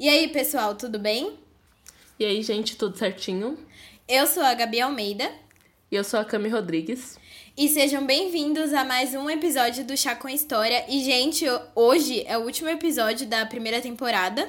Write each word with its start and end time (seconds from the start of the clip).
E 0.00 0.08
aí, 0.08 0.28
pessoal, 0.28 0.76
tudo 0.76 0.96
bem? 0.96 1.36
E 2.20 2.24
aí, 2.24 2.40
gente, 2.40 2.76
tudo 2.76 2.96
certinho? 2.96 3.58
Eu 4.06 4.28
sou 4.28 4.44
a 4.44 4.54
Gabi 4.54 4.80
Almeida. 4.80 5.28
E 5.90 5.96
eu 5.96 6.04
sou 6.04 6.20
a 6.20 6.24
Cami 6.24 6.48
Rodrigues. 6.48 7.18
E 7.56 7.68
sejam 7.68 8.06
bem-vindos 8.06 8.72
a 8.72 8.84
mais 8.84 9.12
um 9.12 9.28
episódio 9.28 9.84
do 9.84 9.96
Chá 9.96 10.14
com 10.14 10.28
História. 10.28 10.84
E, 10.88 11.02
gente, 11.02 11.44
hoje 11.74 12.22
é 12.28 12.38
o 12.38 12.42
último 12.42 12.68
episódio 12.68 13.26
da 13.26 13.44
primeira 13.44 13.80
temporada. 13.80 14.48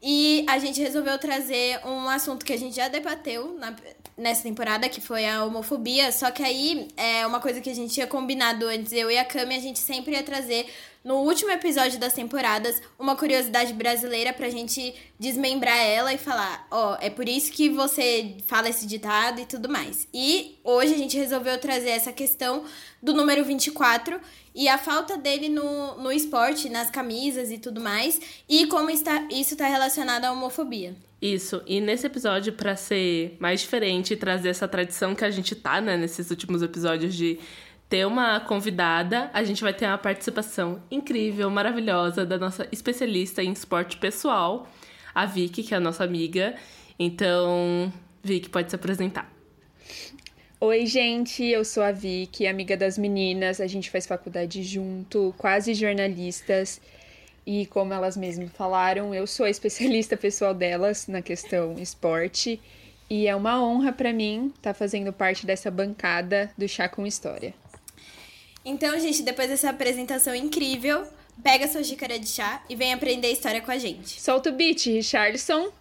E 0.00 0.46
a 0.48 0.60
gente 0.60 0.80
resolveu 0.80 1.18
trazer 1.18 1.84
um 1.84 2.08
assunto 2.08 2.46
que 2.46 2.52
a 2.52 2.56
gente 2.56 2.76
já 2.76 2.86
debateu 2.86 3.58
na, 3.58 3.74
nessa 4.16 4.44
temporada, 4.44 4.88
que 4.88 5.00
foi 5.00 5.26
a 5.26 5.44
homofobia. 5.44 6.12
Só 6.12 6.30
que 6.30 6.44
aí 6.44 6.86
é 6.96 7.26
uma 7.26 7.40
coisa 7.40 7.60
que 7.60 7.68
a 7.68 7.74
gente 7.74 7.94
tinha 7.94 8.06
combinado 8.06 8.64
antes, 8.66 8.92
eu 8.92 9.10
e 9.10 9.18
a 9.18 9.24
Cami, 9.24 9.56
a 9.56 9.60
gente 9.60 9.80
sempre 9.80 10.12
ia 10.12 10.22
trazer 10.22 10.66
no 11.04 11.16
último 11.16 11.50
episódio 11.50 11.98
das 11.98 12.12
temporadas 12.12 12.82
uma 12.98 13.16
curiosidade 13.16 13.72
brasileira 13.72 14.32
pra 14.32 14.50
gente 14.50 14.94
desmembrar 15.18 15.78
ela 15.78 16.12
e 16.12 16.18
falar, 16.18 16.66
ó, 16.70 16.92
oh, 16.92 16.96
é 17.00 17.10
por 17.10 17.28
isso 17.28 17.52
que 17.52 17.68
você 17.68 18.36
fala 18.46 18.68
esse 18.68 18.86
ditado 18.86 19.40
e 19.40 19.46
tudo 19.46 19.68
mais. 19.68 20.06
E 20.12 20.58
hoje 20.64 20.94
a 20.94 20.98
gente 20.98 21.16
resolveu 21.16 21.58
trazer 21.58 21.90
essa 21.90 22.12
questão 22.12 22.64
do 23.02 23.14
número 23.14 23.44
24 23.44 24.20
e 24.54 24.68
a 24.68 24.76
falta 24.76 25.16
dele 25.16 25.48
no, 25.48 25.96
no 26.02 26.10
esporte, 26.10 26.68
nas 26.68 26.90
camisas 26.90 27.50
e 27.50 27.58
tudo 27.58 27.80
mais, 27.80 28.20
e 28.48 28.66
como 28.66 28.90
está, 28.90 29.26
isso 29.30 29.54
está 29.54 29.68
relacionado 29.68 30.24
à 30.24 30.32
homofobia. 30.32 30.96
Isso, 31.20 31.62
e 31.66 31.80
nesse 31.80 32.06
episódio, 32.06 32.52
para 32.52 32.76
ser 32.76 33.36
mais 33.40 33.60
diferente 33.60 34.14
e 34.14 34.16
trazer 34.16 34.50
essa 34.50 34.68
tradição 34.68 35.16
que 35.16 35.24
a 35.24 35.30
gente 35.30 35.54
tá, 35.54 35.80
né, 35.80 35.96
nesses 35.96 36.30
últimos 36.30 36.62
episódios 36.62 37.14
de 37.14 37.40
ter 37.88 38.06
uma 38.06 38.38
convidada, 38.40 39.30
a 39.32 39.42
gente 39.42 39.62
vai 39.62 39.72
ter 39.72 39.86
uma 39.86 39.96
participação 39.96 40.82
incrível, 40.90 41.48
maravilhosa 41.50 42.26
da 42.26 42.36
nossa 42.36 42.68
especialista 42.70 43.42
em 43.42 43.52
esporte 43.52 43.96
pessoal, 43.96 44.68
a 45.14 45.24
Vicky, 45.24 45.62
que 45.62 45.72
é 45.72 45.78
a 45.78 45.80
nossa 45.80 46.04
amiga. 46.04 46.54
Então, 46.98 47.92
Vicky, 48.22 48.50
pode 48.50 48.68
se 48.68 48.76
apresentar. 48.76 49.32
Oi, 50.60 50.86
gente, 50.86 51.44
eu 51.44 51.64
sou 51.64 51.82
a 51.82 51.92
Vicky, 51.92 52.46
amiga 52.46 52.76
das 52.76 52.98
meninas. 52.98 53.60
A 53.60 53.66
gente 53.66 53.90
faz 53.90 54.06
faculdade 54.06 54.62
junto, 54.62 55.34
quase 55.38 55.72
jornalistas. 55.72 56.80
E 57.46 57.64
como 57.66 57.94
elas 57.94 58.16
mesmas 58.16 58.50
falaram, 58.52 59.14
eu 59.14 59.26
sou 59.26 59.46
a 59.46 59.50
especialista 59.50 60.16
pessoal 60.16 60.52
delas 60.52 61.06
na 61.06 61.22
questão 61.22 61.78
esporte. 61.78 62.60
E 63.08 63.26
é 63.26 63.34
uma 63.34 63.64
honra 63.64 63.92
para 63.92 64.12
mim 64.12 64.48
estar 64.48 64.74
tá 64.74 64.74
fazendo 64.74 65.12
parte 65.12 65.46
dessa 65.46 65.70
bancada 65.70 66.50
do 66.58 66.68
Chá 66.68 66.88
com 66.88 67.06
História. 67.06 67.54
Então, 68.68 69.00
gente, 69.00 69.22
depois 69.22 69.48
dessa 69.48 69.70
apresentação 69.70 70.34
incrível, 70.34 71.02
pega 71.42 71.66
sua 71.66 71.82
xícara 71.82 72.18
de 72.18 72.28
chá 72.28 72.62
e 72.68 72.76
vem 72.76 72.92
aprender 72.92 73.32
história 73.32 73.62
com 73.62 73.70
a 73.70 73.78
gente. 73.78 74.20
Solta 74.20 74.50
o 74.50 74.52
beat, 74.52 74.84
Richardson. 74.84 75.72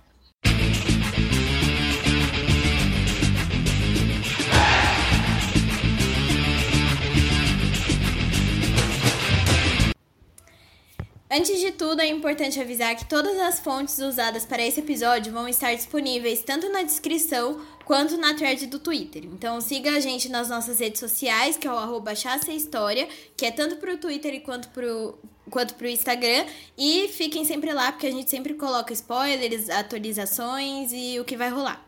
Antes 11.29 11.59
de 11.59 11.71
tudo, 11.71 12.01
é 12.01 12.07
importante 12.07 12.57
avisar 12.57 12.95
que 12.95 13.03
todas 13.03 13.37
as 13.37 13.59
fontes 13.59 13.99
usadas 13.99 14.45
para 14.45 14.65
esse 14.65 14.79
episódio 14.79 15.33
vão 15.33 15.45
estar 15.45 15.75
disponíveis 15.75 16.41
tanto 16.41 16.69
na 16.69 16.83
descrição 16.83 17.59
quanto 17.83 18.15
na 18.15 18.33
thread 18.33 18.65
do 18.67 18.79
Twitter. 18.79 19.25
Então 19.25 19.59
siga 19.59 19.91
a 19.91 19.99
gente 19.99 20.29
nas 20.29 20.47
nossas 20.47 20.79
redes 20.79 21.01
sociais, 21.01 21.57
que 21.57 21.67
é 21.67 21.71
o 21.71 21.77
arroba 21.77 22.13
História, 22.13 23.09
que 23.35 23.45
é 23.45 23.51
tanto 23.51 23.75
pro 23.75 23.97
Twitter 23.97 24.41
quanto 24.41 24.69
pro, 24.69 25.17
quanto 25.49 25.75
pro 25.75 25.87
Instagram. 25.89 26.45
E 26.77 27.09
fiquem 27.09 27.43
sempre 27.43 27.73
lá, 27.73 27.91
porque 27.91 28.07
a 28.07 28.11
gente 28.11 28.29
sempre 28.29 28.53
coloca 28.53 28.93
spoilers, 28.93 29.69
atualizações 29.69 30.93
e 30.93 31.19
o 31.19 31.25
que 31.25 31.35
vai 31.35 31.49
rolar. 31.49 31.85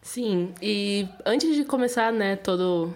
Sim, 0.00 0.54
e 0.62 1.08
antes 1.26 1.56
de 1.56 1.64
começar, 1.64 2.12
né, 2.12 2.36
todo 2.36 2.94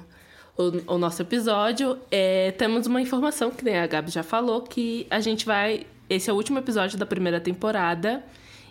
o, 0.56 0.94
o 0.94 0.98
nosso 0.98 1.22
episódio, 1.22 1.98
é, 2.10 2.50
temos 2.52 2.86
uma 2.86 3.00
informação 3.00 3.50
que 3.50 3.68
a 3.68 3.86
Gabi 3.86 4.10
já 4.10 4.22
falou, 4.22 4.62
que 4.62 5.06
a 5.10 5.20
gente 5.20 5.44
vai. 5.44 5.86
Esse 6.08 6.30
é 6.30 6.32
o 6.32 6.36
último 6.36 6.58
episódio 6.58 6.98
da 6.98 7.04
primeira 7.04 7.40
temporada, 7.40 8.24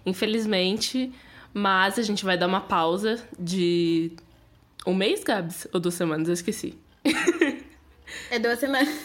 infelizmente, 0.06 1.12
mas 1.54 2.00
a 2.00 2.02
gente 2.02 2.24
vai 2.24 2.38
dar 2.38 2.48
uma 2.48 2.62
pausa 2.62 3.22
de 3.38 4.12
um 4.86 4.94
mês, 4.94 5.24
Gabs? 5.24 5.68
Ou 5.74 5.80
duas 5.80 5.96
semanas? 5.96 6.28
Eu 6.28 6.34
esqueci. 6.34 6.78
É 8.30 8.40
duas 8.40 8.60
semanas. 8.60 9.00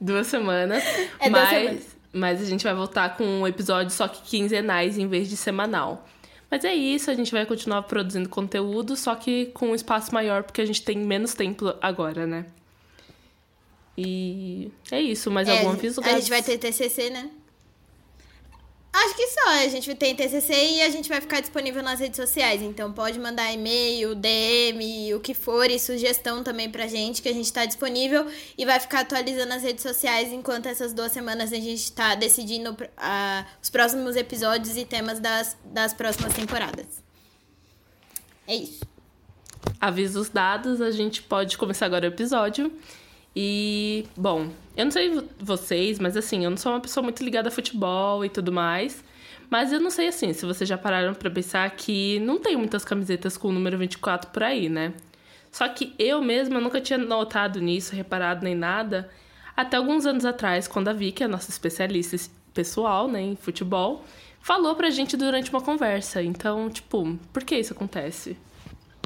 Duas 0.00 0.26
semanas. 0.26 0.84
É 1.18 1.30
mas, 1.30 1.48
duas 1.48 1.48
semanas. 1.48 1.96
Mas 2.12 2.42
a 2.42 2.44
gente 2.44 2.64
vai 2.64 2.74
voltar 2.74 3.16
com 3.16 3.24
um 3.24 3.46
episódio 3.46 3.90
só 3.90 4.06
que 4.06 4.22
quinzenais 4.22 4.98
em 4.98 5.06
vez 5.06 5.28
de 5.28 5.36
semanal. 5.36 6.06
Mas 6.54 6.64
é 6.64 6.72
isso, 6.72 7.10
a 7.10 7.14
gente 7.14 7.32
vai 7.32 7.44
continuar 7.44 7.82
produzindo 7.82 8.28
conteúdo, 8.28 8.94
só 8.94 9.16
que 9.16 9.46
com 9.46 9.70
um 9.70 9.74
espaço 9.74 10.14
maior, 10.14 10.44
porque 10.44 10.60
a 10.60 10.64
gente 10.64 10.82
tem 10.82 10.96
menos 10.96 11.34
tempo 11.34 11.74
agora, 11.82 12.28
né? 12.28 12.46
E 13.98 14.70
é 14.88 15.00
isso, 15.00 15.32
mais 15.32 15.48
é, 15.48 15.58
algum 15.58 15.70
aviso? 15.70 16.00
A 16.04 16.10
gente 16.10 16.30
vai 16.30 16.44
ter 16.44 16.56
TCC, 16.56 17.10
né? 17.10 17.28
Acho 18.94 19.16
que 19.16 19.26
só. 19.26 19.48
A 19.48 19.68
gente 19.68 19.92
tem 19.96 20.14
TCC 20.14 20.54
e 20.54 20.82
a 20.82 20.88
gente 20.88 21.08
vai 21.08 21.20
ficar 21.20 21.40
disponível 21.40 21.82
nas 21.82 21.98
redes 21.98 22.16
sociais. 22.16 22.62
Então 22.62 22.92
pode 22.92 23.18
mandar 23.18 23.52
e-mail, 23.52 24.14
DM, 24.14 25.12
o 25.14 25.20
que 25.20 25.34
for 25.34 25.68
e 25.68 25.80
sugestão 25.80 26.44
também 26.44 26.70
pra 26.70 26.86
gente, 26.86 27.20
que 27.20 27.28
a 27.28 27.32
gente 27.32 27.52
tá 27.52 27.64
disponível 27.66 28.24
e 28.56 28.64
vai 28.64 28.78
ficar 28.78 29.00
atualizando 29.00 29.52
as 29.52 29.64
redes 29.64 29.82
sociais 29.82 30.32
enquanto 30.32 30.66
essas 30.66 30.92
duas 30.92 31.10
semanas 31.10 31.52
a 31.52 31.56
gente 31.56 31.90
tá 31.90 32.14
decidindo 32.14 32.70
uh, 32.70 33.46
os 33.60 33.68
próximos 33.68 34.14
episódios 34.14 34.76
e 34.76 34.84
temas 34.84 35.18
das, 35.18 35.56
das 35.64 35.92
próximas 35.92 36.32
temporadas. 36.32 36.86
É 38.46 38.54
isso. 38.54 38.86
Avisos 39.80 40.28
dados, 40.28 40.80
a 40.80 40.92
gente 40.92 41.20
pode 41.20 41.58
começar 41.58 41.86
agora 41.86 42.04
o 42.04 42.12
episódio. 42.12 42.70
E, 43.36 44.06
bom, 44.16 44.48
eu 44.76 44.84
não 44.84 44.92
sei 44.92 45.28
vocês, 45.38 45.98
mas 45.98 46.16
assim, 46.16 46.44
eu 46.44 46.50
não 46.50 46.56
sou 46.56 46.72
uma 46.72 46.80
pessoa 46.80 47.02
muito 47.02 47.22
ligada 47.24 47.48
a 47.48 47.52
futebol 47.52 48.24
e 48.24 48.28
tudo 48.28 48.52
mais. 48.52 49.02
Mas 49.50 49.72
eu 49.72 49.80
não 49.80 49.90
sei 49.90 50.08
assim, 50.08 50.32
se 50.32 50.46
vocês 50.46 50.68
já 50.68 50.78
pararam 50.78 51.14
para 51.14 51.30
pensar 51.30 51.68
que 51.70 52.18
não 52.20 52.38
tem 52.38 52.56
muitas 52.56 52.84
camisetas 52.84 53.36
com 53.36 53.48
o 53.48 53.52
número 53.52 53.76
24 53.78 54.30
por 54.30 54.42
aí, 54.42 54.68
né? 54.68 54.94
Só 55.50 55.68
que 55.68 55.94
eu 55.98 56.20
mesma 56.20 56.60
nunca 56.60 56.80
tinha 56.80 56.98
notado 56.98 57.60
nisso, 57.60 57.94
reparado 57.94 58.44
nem 58.44 58.54
nada, 58.54 59.08
até 59.56 59.76
alguns 59.76 60.04
anos 60.06 60.24
atrás, 60.24 60.66
quando 60.66 60.88
a 60.88 60.92
Vicky, 60.92 61.22
a 61.22 61.28
nossa 61.28 61.50
especialista 61.50 62.16
pessoal, 62.52 63.06
né, 63.06 63.20
em 63.20 63.36
futebol, 63.36 64.04
falou 64.40 64.74
pra 64.74 64.90
gente 64.90 65.16
durante 65.16 65.50
uma 65.50 65.60
conversa. 65.60 66.22
Então, 66.22 66.68
tipo, 66.68 67.16
por 67.32 67.44
que 67.44 67.56
isso 67.56 67.72
acontece? 67.72 68.36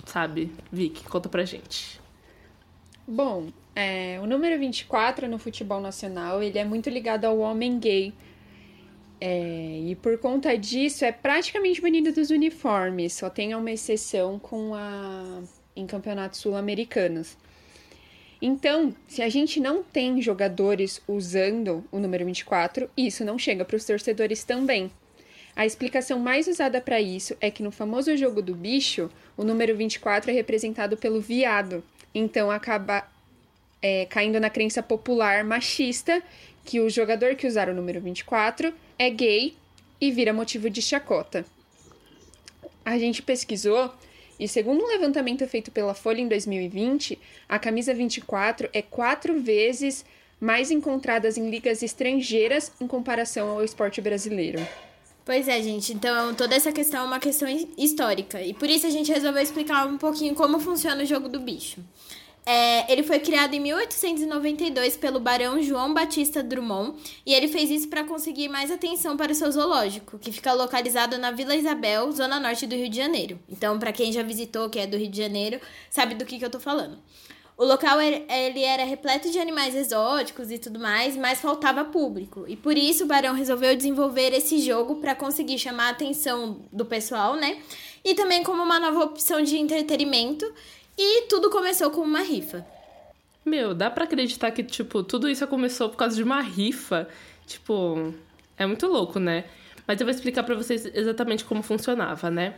Sabe, 0.07 0.51
Vicky, 0.73 1.05
conta 1.05 1.29
pra 1.29 1.45
gente. 1.45 2.01
Bom, 3.07 3.49
é, 3.79 4.19
o 4.21 4.27
número 4.27 4.59
24 4.59 5.29
no 5.29 5.39
futebol 5.39 5.81
nacional, 5.81 6.43
ele 6.43 6.59
é 6.59 6.65
muito 6.65 6.91
ligado 6.91 7.27
ao 7.27 7.39
homem 7.39 7.79
gay. 7.79 8.13
É, 9.21 9.83
e 9.87 9.95
por 9.95 10.19
conta 10.19 10.59
disso, 10.59 11.05
é 11.05 11.13
praticamente 11.13 11.81
banido 11.81 12.11
dos 12.11 12.31
uniformes. 12.31 13.13
Só 13.13 13.31
tem 13.31 13.55
uma 13.55 13.71
exceção 13.71 14.37
com 14.37 14.75
a 14.75 15.43
em 15.77 15.87
campeonatos 15.87 16.41
sul-americanos. 16.41 17.37
Então, 18.43 18.93
se 19.07 19.23
a 19.23 19.29
gente 19.29 19.61
não 19.61 19.81
tem 19.81 20.21
jogadores 20.21 21.01
usando 21.07 21.85
o 21.93 22.01
número 22.01 22.25
24, 22.25 22.91
isso 22.97 23.25
não 23.25 23.39
chega 23.39 23.65
para 23.65 23.77
os 23.77 23.85
torcedores 23.85 24.43
também. 24.43 24.91
A 25.55 25.65
explicação 25.65 26.19
mais 26.19 26.49
usada 26.49 26.81
para 26.81 27.01
isso 27.01 27.37
é 27.41 27.49
que 27.49 27.63
no 27.63 27.71
famoso 27.71 28.17
jogo 28.17 28.43
do 28.43 28.57
bicho, 28.57 29.09
o 29.37 29.45
número 29.45 29.77
24 29.77 30.33
é 30.33 30.35
representado 30.35 30.97
pelo 30.97 31.21
viado. 31.21 31.85
Então 32.13 32.51
acaba 32.51 33.07
é, 33.83 34.07
caindo 34.07 34.41
na 34.41 34.51
crença 34.51 34.83
popular 34.83 35.45
machista 35.45 36.23
que 36.65 36.81
o 36.81 36.91
jogador 36.91 37.35
que 37.35 37.47
usar 37.47 37.69
o 37.69 37.75
número 37.75 38.01
24 38.01 38.73
é 38.99 39.09
gay 39.11 39.57
e 40.01 40.11
vira 40.11 40.33
motivo 40.33 40.69
de 40.69 40.83
chacota. 40.83 41.45
A 42.85 42.99
gente 42.99 43.23
pesquisou 43.23 43.93
e, 44.39 44.47
segundo 44.47 44.85
um 44.85 44.89
levantamento 44.89 45.47
feito 45.47 45.71
pela 45.71 45.95
Folha 45.95 46.21
em 46.21 46.29
2020, 46.29 47.19
a 47.49 47.59
camisa 47.59 47.93
24 47.93 48.69
é 48.73 48.83
quatro 48.83 49.41
vezes 49.41 50.05
mais 50.41 50.71
encontradas 50.71 51.37
em 51.37 51.51
ligas 51.51 51.83
estrangeiras 51.83 52.71
em 52.81 52.87
comparação 52.87 53.49
ao 53.49 53.65
esporte 53.65 54.01
brasileiro. 54.01 54.65
Pois 55.25 55.47
é, 55.47 55.61
gente. 55.61 55.93
Então, 55.93 56.35
toda 56.35 56.55
essa 56.55 56.73
questão 56.73 57.03
é 57.03 57.07
uma 57.07 57.19
questão 57.19 57.49
histórica. 57.77 58.41
E 58.41 58.55
por 58.55 58.71
isso 58.71 58.87
a 58.87 58.91
gente 58.91 59.13
resolveu 59.13 59.43
explicar 59.43 59.87
um 59.87 59.99
pouquinho 59.99 60.35
como 60.35 60.59
funciona 60.59 61.03
o 61.03 61.07
jogo 61.07 61.29
do 61.29 61.41
bicho. 61.41 61.85
É, 62.51 62.91
ele 62.91 63.03
foi 63.03 63.19
criado 63.19 63.53
em 63.53 63.61
1892 63.61 64.97
pelo 64.97 65.21
barão 65.21 65.63
João 65.63 65.93
Batista 65.93 66.43
Drummond 66.43 66.99
e 67.27 67.35
ele 67.35 67.47
fez 67.47 67.71
isso 67.71 67.89
para 67.89 68.05
conseguir 68.05 68.49
mais 68.49 68.71
atenção 68.71 69.19
para 69.19 69.33
o 69.33 69.35
seu 69.35 69.53
zoológico, 69.53 70.19
que 70.19 70.33
fica 70.33 70.55
localizado 70.55 71.19
na 71.19 71.31
Vila 71.31 71.55
Isabel, 71.55 72.11
zona 72.11 72.41
norte 72.41 72.67
do 72.67 72.75
Rio 72.75 72.89
de 72.89 72.97
Janeiro. 72.97 73.39
Então, 73.51 73.79
para 73.79 73.93
quem 73.93 74.11
já 74.11 74.23
visitou, 74.23 74.71
que 74.71 74.79
é 74.79 74.87
do 74.87 74.97
Rio 74.97 75.11
de 75.11 75.19
Janeiro, 75.19 75.61
sabe 75.91 76.15
do 76.15 76.25
que, 76.25 76.39
que 76.39 76.45
eu 76.45 76.49
tô 76.49 76.59
falando. 76.59 76.99
O 77.55 77.65
local 77.67 78.01
ele 78.01 78.63
era 78.63 78.85
repleto 78.85 79.31
de 79.31 79.39
animais 79.39 79.75
exóticos 79.75 80.51
e 80.51 80.59
tudo 80.59 80.79
mais, 80.79 81.17
mas 81.17 81.41
faltava 81.41 81.85
público. 81.85 82.47
E 82.49 82.57
por 82.57 82.79
isso 82.79 83.05
o 83.05 83.07
Barão 83.07 83.35
resolveu 83.35 83.77
desenvolver 83.77 84.33
esse 84.33 84.61
jogo 84.61 85.01
para 85.01 85.15
conseguir 85.15 85.59
chamar 85.59 85.89
a 85.89 85.91
atenção 85.91 86.63
do 86.73 86.87
pessoal, 86.87 87.35
né? 87.35 87.59
E 88.05 88.15
também 88.15 88.45
como 88.45 88.63
uma 88.63 88.79
nova 88.79 89.01
opção 89.01 89.43
de 89.43 89.59
entretenimento. 89.59 90.51
E 90.99 91.23
tudo 91.29 91.49
começou 91.49 91.93
com 91.93 92.01
uma 92.01 92.23
rifa. 92.23 92.67
Meu, 93.47 93.73
dá 93.73 93.89
para 93.89 94.03
acreditar 94.03 94.51
que, 94.51 94.65
tipo, 94.65 95.05
tudo 95.05 95.29
isso 95.29 95.47
começou 95.47 95.89
por 95.89 95.97
causa 95.97 96.17
de 96.17 96.25
uma 96.25 96.41
rifa. 96.41 97.09
Tipo, 97.47 98.13
é 98.57 98.67
muito 98.67 98.85
louco, 98.89 99.21
né? 99.21 99.45
Mas 99.87 100.01
eu 100.01 100.05
vou 100.05 100.13
explicar 100.13 100.43
para 100.43 100.57
vocês 100.57 100.85
exatamente 100.93 101.45
como 101.45 101.63
funcionava, 101.63 102.31
né? 102.31 102.57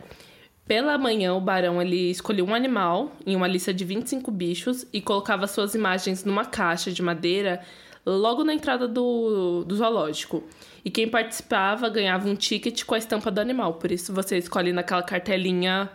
Pela 0.67 0.97
manhã, 0.97 1.35
o 1.35 1.39
barão 1.39 1.79
ele 1.79 2.09
escolhia 2.09 2.43
um 2.43 2.53
animal 2.53 3.11
em 3.25 3.35
uma 3.35 3.47
lista 3.47 3.71
de 3.71 3.85
25 3.85 4.31
bichos 4.31 4.87
e 4.91 4.99
colocava 5.01 5.45
suas 5.45 5.75
imagens 5.75 6.25
numa 6.25 6.43
caixa 6.43 6.91
de 6.91 7.01
madeira 7.01 7.61
logo 8.05 8.43
na 8.43 8.53
entrada 8.53 8.87
do, 8.87 9.63
do 9.63 9.75
zoológico. 9.75 10.43
E 10.83 10.89
quem 10.89 11.07
participava 11.07 11.89
ganhava 11.89 12.27
um 12.27 12.35
ticket 12.35 12.83
com 12.85 12.95
a 12.95 12.97
estampa 12.97 13.29
do 13.29 13.39
animal. 13.39 13.75
Por 13.75 13.91
isso 13.91 14.11
você 14.11 14.37
escolhe 14.37 14.73
naquela 14.73 15.03
cartelinha 15.03 15.89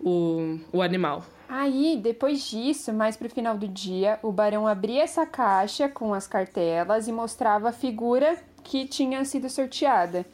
o, 0.00 0.58
o 0.72 0.80
animal. 0.80 1.26
Aí, 1.54 1.98
depois 2.02 2.48
disso, 2.48 2.92
mais 2.92 3.16
pro 3.16 3.28
final 3.28 3.58
do 3.58 3.68
dia, 3.68 4.18
o 4.22 4.32
barão 4.32 4.66
abria 4.66 5.02
essa 5.02 5.26
caixa 5.26 5.88
com 5.88 6.14
as 6.14 6.26
cartelas 6.26 7.08
e 7.08 7.12
mostrava 7.12 7.68
a 7.68 7.72
figura 7.72 8.38
que 8.64 8.86
tinha 8.86 9.24
sido 9.24 9.50
sorteada 9.50 10.24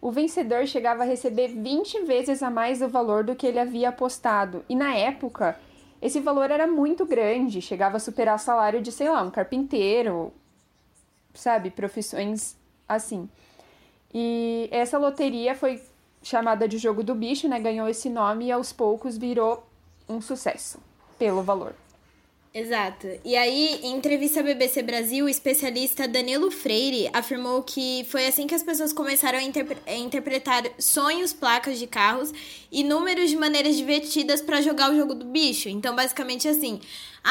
o 0.00 0.10
vencedor 0.10 0.66
chegava 0.66 1.02
a 1.02 1.06
receber 1.06 1.48
20 1.48 2.04
vezes 2.04 2.42
a 2.42 2.50
mais 2.50 2.78
do 2.78 2.88
valor 2.88 3.24
do 3.24 3.34
que 3.34 3.46
ele 3.46 3.58
havia 3.58 3.88
apostado. 3.88 4.64
E 4.68 4.76
na 4.76 4.94
época, 4.94 5.58
esse 6.00 6.20
valor 6.20 6.50
era 6.50 6.66
muito 6.66 7.04
grande, 7.04 7.60
chegava 7.60 7.96
a 7.96 8.00
superar 8.00 8.36
o 8.36 8.38
salário 8.38 8.80
de, 8.80 8.92
sei 8.92 9.08
lá, 9.08 9.22
um 9.22 9.30
carpinteiro, 9.30 10.32
sabe? 11.34 11.70
Profissões 11.70 12.56
assim. 12.88 13.28
E 14.14 14.68
essa 14.70 14.98
loteria 14.98 15.54
foi 15.54 15.82
chamada 16.22 16.68
de 16.68 16.78
Jogo 16.78 17.02
do 17.02 17.14
Bicho, 17.14 17.48
né? 17.48 17.58
Ganhou 17.58 17.88
esse 17.88 18.08
nome 18.08 18.46
e 18.46 18.52
aos 18.52 18.72
poucos 18.72 19.18
virou 19.18 19.67
um 20.08 20.20
sucesso 20.20 20.78
pelo 21.18 21.42
valor. 21.42 21.74
Exato. 22.52 23.06
E 23.24 23.36
aí, 23.36 23.78
em 23.82 23.94
entrevista 23.94 24.40
à 24.40 24.42
BBC 24.42 24.82
Brasil, 24.82 25.26
o 25.26 25.28
especialista 25.28 26.08
Danilo 26.08 26.50
Freire 26.50 27.10
afirmou 27.12 27.62
que 27.62 28.04
foi 28.08 28.26
assim 28.26 28.46
que 28.46 28.54
as 28.54 28.62
pessoas 28.62 28.92
começaram 28.92 29.38
a, 29.38 29.42
interpre 29.42 29.76
a 29.86 29.94
interpretar 29.94 30.64
sonhos, 30.78 31.32
placas 31.32 31.78
de 31.78 31.86
carros 31.86 32.32
e 32.72 32.82
números 32.82 33.30
de 33.30 33.36
maneiras 33.36 33.76
divertidas 33.76 34.40
para 34.40 34.62
jogar 34.62 34.90
o 34.90 34.96
jogo 34.96 35.14
do 35.14 35.26
bicho. 35.26 35.68
Então, 35.68 35.94
basicamente 35.94 36.48
assim, 36.48 36.80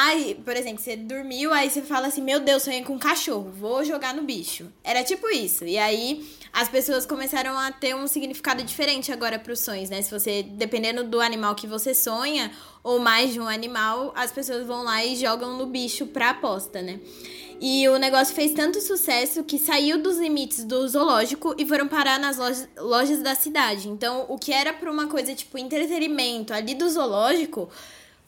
Aí, 0.00 0.36
por 0.44 0.56
exemplo, 0.56 0.80
você 0.80 0.94
dormiu, 0.94 1.52
aí 1.52 1.68
você 1.68 1.82
fala 1.82 2.06
assim: 2.06 2.22
Meu 2.22 2.38
Deus, 2.38 2.62
sonhei 2.62 2.84
com 2.84 2.94
um 2.94 2.98
cachorro, 2.98 3.50
vou 3.50 3.84
jogar 3.84 4.14
no 4.14 4.22
bicho. 4.22 4.70
Era 4.84 5.02
tipo 5.02 5.28
isso. 5.28 5.64
E 5.64 5.76
aí 5.76 6.24
as 6.52 6.68
pessoas 6.68 7.06
começaram 7.06 7.58
a 7.58 7.70
ter 7.70 7.94
um 7.94 8.06
significado 8.06 8.62
diferente 8.62 9.12
agora 9.12 9.38
para 9.38 9.52
os 9.52 9.60
sonhos, 9.60 9.90
né? 9.90 10.02
Se 10.02 10.10
você, 10.10 10.42
dependendo 10.42 11.04
do 11.04 11.20
animal 11.20 11.54
que 11.54 11.66
você 11.66 11.94
sonha, 11.94 12.50
ou 12.82 12.98
mais 12.98 13.32
de 13.32 13.40
um 13.40 13.48
animal, 13.48 14.12
as 14.16 14.32
pessoas 14.32 14.66
vão 14.66 14.82
lá 14.82 15.04
e 15.04 15.16
jogam 15.16 15.56
no 15.56 15.66
bicho 15.66 16.06
pra 16.06 16.30
aposta, 16.30 16.80
né? 16.80 17.00
E 17.60 17.88
o 17.88 17.98
negócio 17.98 18.34
fez 18.34 18.52
tanto 18.52 18.80
sucesso 18.80 19.42
que 19.42 19.58
saiu 19.58 20.00
dos 20.00 20.16
limites 20.16 20.64
do 20.64 20.86
zoológico 20.86 21.54
e 21.58 21.66
foram 21.66 21.88
parar 21.88 22.18
nas 22.18 22.36
lojas, 22.36 22.68
lojas 22.78 23.20
da 23.20 23.34
cidade. 23.34 23.88
Então, 23.88 24.26
o 24.28 24.38
que 24.38 24.52
era 24.52 24.72
pra 24.72 24.90
uma 24.90 25.08
coisa 25.08 25.34
tipo 25.34 25.58
entretenimento 25.58 26.54
ali 26.54 26.74
do 26.74 26.88
zoológico 26.88 27.68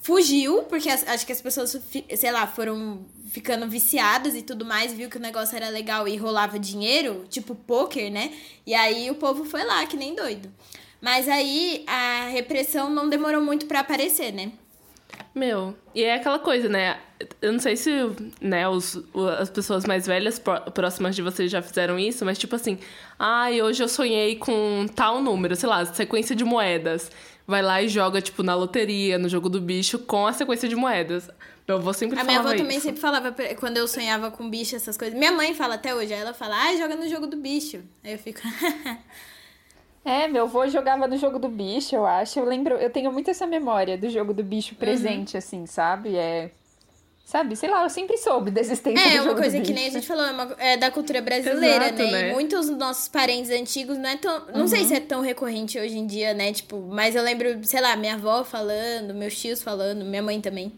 fugiu, 0.00 0.62
porque 0.64 0.88
acho 0.88 1.26
que 1.26 1.32
as 1.32 1.40
pessoas, 1.40 1.78
sei 2.16 2.32
lá, 2.32 2.46
foram 2.46 3.04
ficando 3.30 3.68
viciadas 3.68 4.34
e 4.34 4.42
tudo 4.42 4.64
mais, 4.64 4.92
viu 4.92 5.08
que 5.08 5.16
o 5.16 5.20
negócio 5.20 5.56
era 5.56 5.68
legal 5.68 6.08
e 6.08 6.16
rolava 6.16 6.58
dinheiro, 6.58 7.24
tipo 7.28 7.54
poker, 7.54 8.10
né? 8.10 8.32
E 8.66 8.74
aí 8.74 9.10
o 9.10 9.14
povo 9.14 9.44
foi 9.44 9.62
lá, 9.62 9.86
que 9.86 9.96
nem 9.96 10.14
doido. 10.14 10.50
Mas 11.00 11.28
aí 11.28 11.84
a 11.86 12.28
repressão 12.28 12.90
não 12.90 13.08
demorou 13.08 13.40
muito 13.40 13.66
para 13.66 13.80
aparecer, 13.80 14.32
né? 14.32 14.52
Meu, 15.34 15.76
e 15.94 16.02
é 16.02 16.14
aquela 16.14 16.38
coisa, 16.38 16.68
né? 16.68 16.98
Eu 17.40 17.52
não 17.52 17.60
sei 17.60 17.76
se 17.76 17.90
né, 18.40 18.68
os, 18.68 19.00
as 19.38 19.48
pessoas 19.48 19.84
mais 19.84 20.06
velhas 20.06 20.40
próximas 20.74 21.14
de 21.14 21.22
vocês 21.22 21.50
já 21.50 21.62
fizeram 21.62 21.98
isso, 21.98 22.24
mas 22.24 22.38
tipo 22.38 22.56
assim, 22.56 22.78
ai, 23.18 23.60
ah, 23.60 23.64
hoje 23.64 23.82
eu 23.82 23.88
sonhei 23.88 24.36
com 24.36 24.86
tal 24.94 25.22
número, 25.22 25.54
sei 25.54 25.68
lá, 25.68 25.84
sequência 25.84 26.34
de 26.34 26.44
moedas 26.44 27.10
vai 27.50 27.60
lá 27.60 27.82
e 27.82 27.88
joga, 27.88 28.22
tipo, 28.22 28.42
na 28.42 28.54
loteria, 28.54 29.18
no 29.18 29.28
jogo 29.28 29.48
do 29.48 29.60
bicho, 29.60 29.98
com 29.98 30.26
a 30.26 30.32
sequência 30.32 30.68
de 30.68 30.76
moedas. 30.76 31.28
Meu 31.66 31.76
avô 31.76 31.92
sempre 31.92 32.18
a 32.18 32.24
falava 32.24 32.38
A 32.38 32.40
minha 32.40 32.40
avó 32.40 32.54
isso. 32.54 32.64
também 32.64 32.80
sempre 32.80 33.00
falava, 33.00 33.34
quando 33.58 33.76
eu 33.76 33.86
sonhava 33.86 34.30
com 34.30 34.48
bicho, 34.48 34.76
essas 34.76 34.96
coisas. 34.96 35.18
Minha 35.18 35.32
mãe 35.32 35.52
fala 35.52 35.74
até 35.74 35.94
hoje, 35.94 36.12
ela 36.12 36.32
fala, 36.32 36.56
ai, 36.56 36.78
joga 36.78 36.96
no 36.96 37.08
jogo 37.08 37.26
do 37.26 37.36
bicho. 37.36 37.82
Aí 38.04 38.12
eu 38.12 38.18
fico... 38.18 38.40
é, 40.04 40.28
meu 40.28 40.44
avô 40.44 40.66
jogava 40.68 41.06
no 41.06 41.16
jogo 41.16 41.38
do 41.38 41.48
bicho, 41.48 41.94
eu 41.94 42.06
acho. 42.06 42.38
Eu 42.38 42.44
lembro, 42.44 42.74
eu 42.76 42.88
tenho 42.88 43.12
muito 43.12 43.30
essa 43.30 43.46
memória 43.46 43.98
do 43.98 44.08
jogo 44.08 44.32
do 44.32 44.42
bicho 44.42 44.76
presente, 44.76 45.34
uhum. 45.34 45.38
assim, 45.38 45.66
sabe? 45.66 46.16
É 46.16 46.52
Sabe, 47.30 47.54
sei 47.54 47.70
lá, 47.70 47.84
eu 47.84 47.88
sempre 47.88 48.16
soube 48.16 48.50
da 48.50 48.60
existência 48.60 49.08
é, 49.08 49.18
do 49.18 49.22
uma 49.26 49.36
coisa 49.36 49.60
que 49.60 49.72
nem 49.72 49.86
a 49.86 49.90
gente 49.90 50.04
falou, 50.04 50.24
é, 50.24 50.32
uma, 50.32 50.56
é 50.58 50.76
da 50.76 50.90
cultura 50.90 51.22
brasileira, 51.22 51.84
Exato, 51.84 52.02
né? 52.02 52.10
né? 52.10 52.30
E 52.30 52.32
muitos 52.32 52.66
dos 52.66 52.76
nossos 52.76 53.06
parentes 53.06 53.52
antigos 53.52 53.96
não 53.96 54.10
é 54.10 54.16
tão. 54.16 54.46
Não 54.46 54.62
uhum. 54.62 54.66
sei 54.66 54.84
se 54.84 54.94
é 54.94 54.98
tão 54.98 55.20
recorrente 55.20 55.78
hoje 55.78 55.96
em 55.96 56.08
dia, 56.08 56.34
né? 56.34 56.52
Tipo, 56.52 56.80
mas 56.90 57.14
eu 57.14 57.22
lembro, 57.22 57.60
sei 57.62 57.80
lá, 57.80 57.94
minha 57.94 58.14
avó 58.14 58.42
falando, 58.42 59.14
meus 59.14 59.40
tios 59.40 59.62
falando, 59.62 60.04
minha 60.04 60.20
mãe 60.20 60.40
também. 60.40 60.72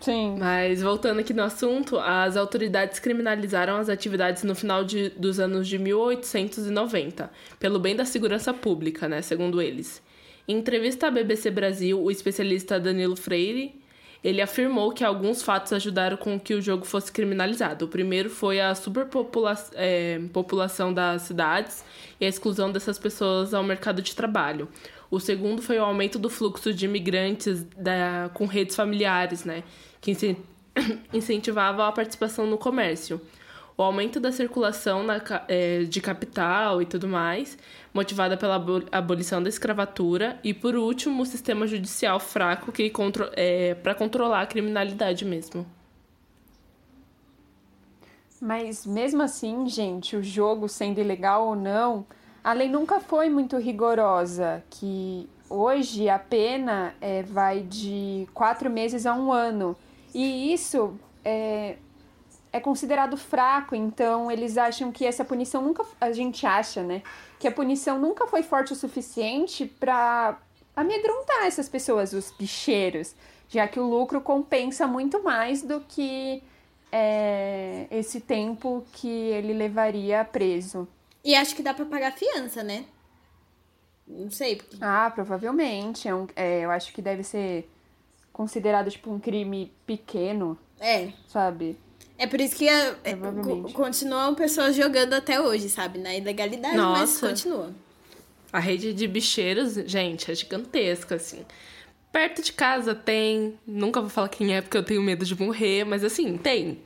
Sim. 0.00 0.34
Mas 0.40 0.82
voltando 0.82 1.20
aqui 1.20 1.32
no 1.32 1.44
assunto, 1.44 2.00
as 2.00 2.36
autoridades 2.36 2.98
criminalizaram 2.98 3.76
as 3.76 3.88
atividades 3.88 4.42
no 4.42 4.56
final 4.56 4.82
de, 4.82 5.10
dos 5.10 5.38
anos 5.38 5.68
de 5.68 5.78
1890, 5.78 7.30
pelo 7.60 7.78
bem 7.78 7.94
da 7.94 8.04
segurança 8.04 8.52
pública, 8.52 9.08
né? 9.08 9.22
Segundo 9.22 9.62
eles. 9.62 10.02
Em 10.48 10.56
entrevista 10.56 11.06
à 11.06 11.10
BBC 11.12 11.48
Brasil, 11.48 12.02
o 12.02 12.10
especialista 12.10 12.80
Danilo 12.80 13.14
Freire 13.14 13.80
ele 14.22 14.40
afirmou 14.40 14.92
que 14.92 15.04
alguns 15.04 15.42
fatos 15.42 15.72
ajudaram 15.72 16.16
com 16.16 16.38
que 16.38 16.54
o 16.54 16.62
jogo 16.62 16.84
fosse 16.84 17.10
criminalizado. 17.10 17.86
O 17.86 17.88
primeiro 17.88 18.30
foi 18.30 18.60
a 18.60 18.74
superpopulação 18.74 20.90
é, 20.90 20.92
das 20.92 21.22
cidades 21.22 21.84
e 22.20 22.24
a 22.24 22.28
exclusão 22.28 22.70
dessas 22.70 22.98
pessoas 22.98 23.52
ao 23.52 23.64
mercado 23.64 24.00
de 24.00 24.14
trabalho. 24.14 24.68
O 25.10 25.18
segundo 25.18 25.60
foi 25.60 25.78
o 25.78 25.84
aumento 25.84 26.18
do 26.18 26.30
fluxo 26.30 26.72
de 26.72 26.86
imigrantes 26.86 27.64
da, 27.76 28.30
com 28.32 28.46
redes 28.46 28.76
familiares, 28.76 29.44
né, 29.44 29.64
que 30.00 30.12
incentivava 31.12 31.88
a 31.88 31.92
participação 31.92 32.46
no 32.46 32.56
comércio 32.56 33.20
o 33.76 33.82
aumento 33.82 34.20
da 34.20 34.30
circulação 34.30 35.02
na, 35.02 35.20
é, 35.48 35.84
de 35.84 36.00
capital 36.00 36.82
e 36.82 36.86
tudo 36.86 37.08
mais, 37.08 37.56
motivada 37.92 38.36
pela 38.36 38.62
abolição 38.90 39.42
da 39.42 39.48
escravatura, 39.48 40.38
e 40.42 40.52
por 40.52 40.74
último, 40.74 41.22
o 41.22 41.26
sistema 41.26 41.66
judicial 41.66 42.18
fraco 42.20 42.72
que 42.72 42.88
contro 42.90 43.30
é, 43.34 43.74
para 43.74 43.94
controlar 43.94 44.42
a 44.42 44.46
criminalidade 44.46 45.24
mesmo. 45.24 45.66
Mas 48.40 48.84
mesmo 48.84 49.22
assim, 49.22 49.68
gente, 49.68 50.16
o 50.16 50.22
jogo 50.22 50.68
sendo 50.68 51.00
ilegal 51.00 51.46
ou 51.46 51.54
não, 51.54 52.04
a 52.42 52.52
lei 52.52 52.68
nunca 52.68 52.98
foi 52.98 53.30
muito 53.30 53.56
rigorosa, 53.56 54.64
que 54.68 55.28
hoje 55.48 56.08
a 56.08 56.18
pena 56.18 56.92
é, 57.00 57.22
vai 57.22 57.60
de 57.60 58.26
quatro 58.34 58.68
meses 58.68 59.06
a 59.06 59.14
um 59.14 59.32
ano. 59.32 59.76
E 60.12 60.52
isso 60.52 60.98
é, 61.24 61.76
é 62.52 62.60
considerado 62.60 63.16
fraco, 63.16 63.74
então 63.74 64.30
eles 64.30 64.58
acham 64.58 64.92
que 64.92 65.06
essa 65.06 65.24
punição 65.24 65.62
nunca. 65.62 65.84
A 66.00 66.12
gente 66.12 66.46
acha, 66.46 66.82
né? 66.82 67.02
Que 67.38 67.48
a 67.48 67.52
punição 67.52 67.98
nunca 67.98 68.26
foi 68.26 68.42
forte 68.42 68.72
o 68.72 68.76
suficiente 68.76 69.66
para 69.66 70.38
amedrontar 70.76 71.44
essas 71.44 71.68
pessoas, 71.68 72.12
os 72.12 72.30
bicheiros, 72.30 73.14
já 73.48 73.66
que 73.66 73.80
o 73.80 73.88
lucro 73.88 74.20
compensa 74.20 74.86
muito 74.86 75.22
mais 75.22 75.62
do 75.62 75.80
que 75.80 76.42
é, 76.90 77.86
esse 77.90 78.20
tempo 78.20 78.84
que 78.92 79.08
ele 79.08 79.54
levaria 79.54 80.24
preso. 80.24 80.86
E 81.24 81.34
acho 81.34 81.54
que 81.56 81.62
dá 81.62 81.72
para 81.72 81.86
pagar 81.86 82.12
fiança, 82.12 82.62
né? 82.62 82.84
Não 84.06 84.30
sei. 84.30 84.56
Porque... 84.56 84.76
Ah, 84.80 85.10
provavelmente. 85.14 86.06
É 86.06 86.14
um, 86.14 86.26
é, 86.36 86.60
eu 86.60 86.70
acho 86.70 86.92
que 86.92 87.00
deve 87.00 87.22
ser 87.22 87.70
considerado 88.32 88.90
tipo 88.90 89.10
um 89.10 89.18
crime 89.18 89.72
pequeno. 89.86 90.58
É. 90.80 91.12
Sabe? 91.28 91.78
É 92.22 92.26
por 92.28 92.40
isso 92.40 92.54
que 92.54 92.68
a, 92.68 92.94
é, 93.02 93.16
continuam 93.72 94.36
pessoas 94.36 94.76
jogando 94.76 95.12
até 95.12 95.40
hoje, 95.40 95.68
sabe? 95.68 95.98
Na 95.98 96.14
ilegalidade, 96.14 96.76
Nossa. 96.76 97.00
mas 97.00 97.18
continua. 97.18 97.74
A 98.52 98.60
rede 98.60 98.94
de 98.94 99.08
bicheiros, 99.08 99.74
gente, 99.86 100.30
é 100.30 100.34
gigantesca, 100.36 101.16
assim. 101.16 101.44
Perto 102.12 102.40
de 102.40 102.52
casa 102.52 102.94
tem. 102.94 103.58
Nunca 103.66 104.00
vou 104.00 104.08
falar 104.08 104.28
quem 104.28 104.54
é 104.54 104.60
porque 104.60 104.76
eu 104.76 104.84
tenho 104.84 105.02
medo 105.02 105.24
de 105.24 105.36
morrer, 105.36 105.82
mas 105.82 106.04
assim, 106.04 106.38
tem. 106.38 106.80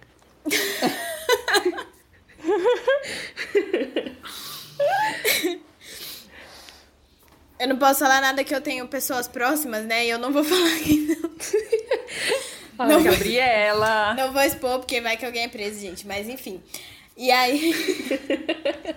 eu 7.60 7.68
não 7.68 7.76
posso 7.76 8.00
falar 8.00 8.22
nada 8.22 8.42
que 8.42 8.54
eu 8.54 8.62
tenho 8.62 8.88
pessoas 8.88 9.28
próximas, 9.28 9.84
né? 9.84 10.06
E 10.06 10.08
eu 10.08 10.18
não 10.18 10.32
vou 10.32 10.42
falar 10.42 10.78
quem 10.82 11.08
não. 11.08 11.28
Não, 12.78 13.02
Gabriela. 13.02 14.14
Não 14.14 14.32
vou 14.32 14.42
expor 14.42 14.78
porque 14.78 15.00
vai 15.00 15.16
que 15.16 15.24
alguém 15.24 15.44
é 15.44 15.48
preso, 15.48 15.80
gente. 15.80 16.06
Mas 16.06 16.28
enfim. 16.28 16.62
E 17.16 17.30
aí. 17.30 17.74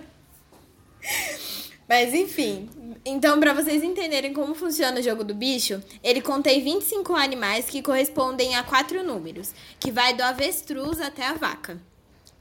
Mas 1.88 2.14
enfim. 2.14 2.68
Então, 3.04 3.40
para 3.40 3.54
vocês 3.54 3.82
entenderem 3.82 4.32
como 4.32 4.54
funciona 4.54 5.00
o 5.00 5.02
jogo 5.02 5.24
do 5.24 5.34
bicho, 5.34 5.82
ele 6.04 6.20
contém 6.20 6.62
25 6.62 7.14
animais 7.14 7.64
que 7.64 7.82
correspondem 7.82 8.54
a 8.54 8.62
quatro 8.62 9.02
números, 9.02 9.52
que 9.78 9.90
vai 9.90 10.14
do 10.14 10.22
avestruz 10.22 11.00
até 11.00 11.26
a 11.26 11.34
vaca. 11.34 11.80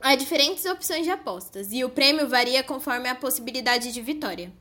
Há 0.01 0.15
diferentes 0.15 0.65
opções 0.65 1.03
de 1.03 1.12
apostas 1.12 1.72
e 1.72 1.84
o 1.84 1.89
prêmio 1.89 2.27
varia 2.27 2.62
conforme 2.62 3.10
a 3.10 3.15
possibilidade 3.15 3.91
de 3.91 4.01
vitória. 4.01 4.51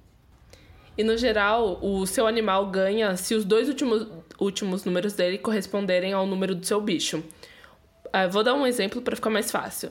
E 0.98 1.04
no 1.04 1.16
geral, 1.16 1.78
o 1.80 2.04
seu 2.06 2.26
animal 2.26 2.66
ganha 2.66 3.16
se 3.16 3.32
os 3.32 3.44
dois 3.44 3.68
últimos, 3.68 4.04
últimos 4.40 4.84
números 4.84 5.12
dele 5.12 5.38
corresponderem 5.38 6.12
ao 6.12 6.26
número 6.26 6.56
do 6.56 6.66
seu 6.66 6.80
bicho. 6.80 7.22
Uh, 8.06 8.28
vou 8.28 8.42
dar 8.42 8.54
um 8.54 8.66
exemplo 8.66 9.00
para 9.00 9.14
ficar 9.14 9.30
mais 9.30 9.48
fácil. 9.48 9.90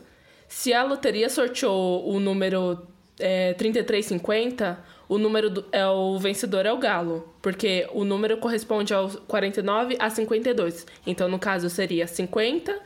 Se 0.49 0.73
a 0.73 0.83
loteria 0.83 1.29
sorteou 1.29 2.05
o 2.09 2.19
número 2.19 2.85
é, 3.17 3.53
3350, 3.53 4.77
o 5.07 5.17
número 5.17 5.49
do, 5.49 5.65
é 5.71 5.87
o 5.87 6.19
vencedor 6.19 6.65
é 6.65 6.73
o 6.73 6.77
galo, 6.77 7.33
porque 7.41 7.87
o 7.93 8.03
número 8.03 8.37
corresponde 8.37 8.93
ao 8.93 9.09
49 9.09 9.95
a 9.99 10.09
52. 10.09 10.85
Então, 11.05 11.29
no 11.29 11.39
caso, 11.39 11.69
seria 11.69 12.05
50 12.05 12.77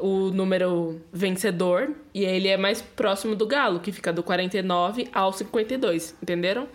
o 0.00 0.30
número 0.30 1.00
vencedor 1.12 1.94
e 2.12 2.24
ele 2.24 2.48
é 2.48 2.56
mais 2.56 2.82
próximo 2.82 3.36
do 3.36 3.46
galo, 3.46 3.78
que 3.78 3.92
fica 3.92 4.12
do 4.12 4.22
49 4.22 5.08
ao 5.12 5.32
52, 5.32 6.16
entenderam? 6.22 6.66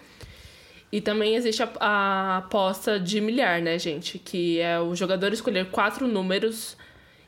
E 0.92 1.02
também 1.02 1.36
existe 1.36 1.62
a, 1.64 1.70
a, 1.80 2.38
aposta 2.38 3.00
de 3.00 3.20
milhar, 3.20 3.62
né, 3.62 3.78
gente? 3.78 4.20
Que 4.20 4.60
é 4.60 4.80
o 4.80 4.96
jogador 4.96 5.34
escolher 5.34 5.70
quatro 5.70 6.08
números 6.08 6.78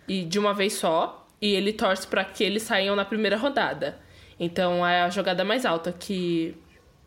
e 0.07 0.23
de 0.23 0.39
uma 0.39 0.53
vez 0.53 0.73
só, 0.73 1.27
e 1.41 1.53
ele 1.53 1.73
torce 1.73 2.07
para 2.07 2.23
que 2.23 2.43
eles 2.43 2.63
saiam 2.63 2.95
na 2.95 3.03
primeira 3.03 3.37
rodada. 3.37 3.99
Então 4.39 4.85
é 4.85 5.01
a 5.01 5.09
jogada 5.09 5.43
mais 5.43 5.65
alta 5.65 5.91
que, 5.91 6.55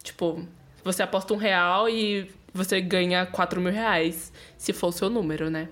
tipo, 0.03 0.45
você 0.85 1.03
aposta 1.03 1.33
um 1.33 1.37
real 1.37 1.89
e 1.89 2.31
você 2.53 2.81
ganha 2.81 3.25
quatro 3.27 3.61
mil 3.61 3.73
reais, 3.73 4.33
se 4.59 4.73
for 4.73 4.89
o 4.89 4.93
seu 4.93 5.09
número, 5.09 5.49
né? 5.49 5.69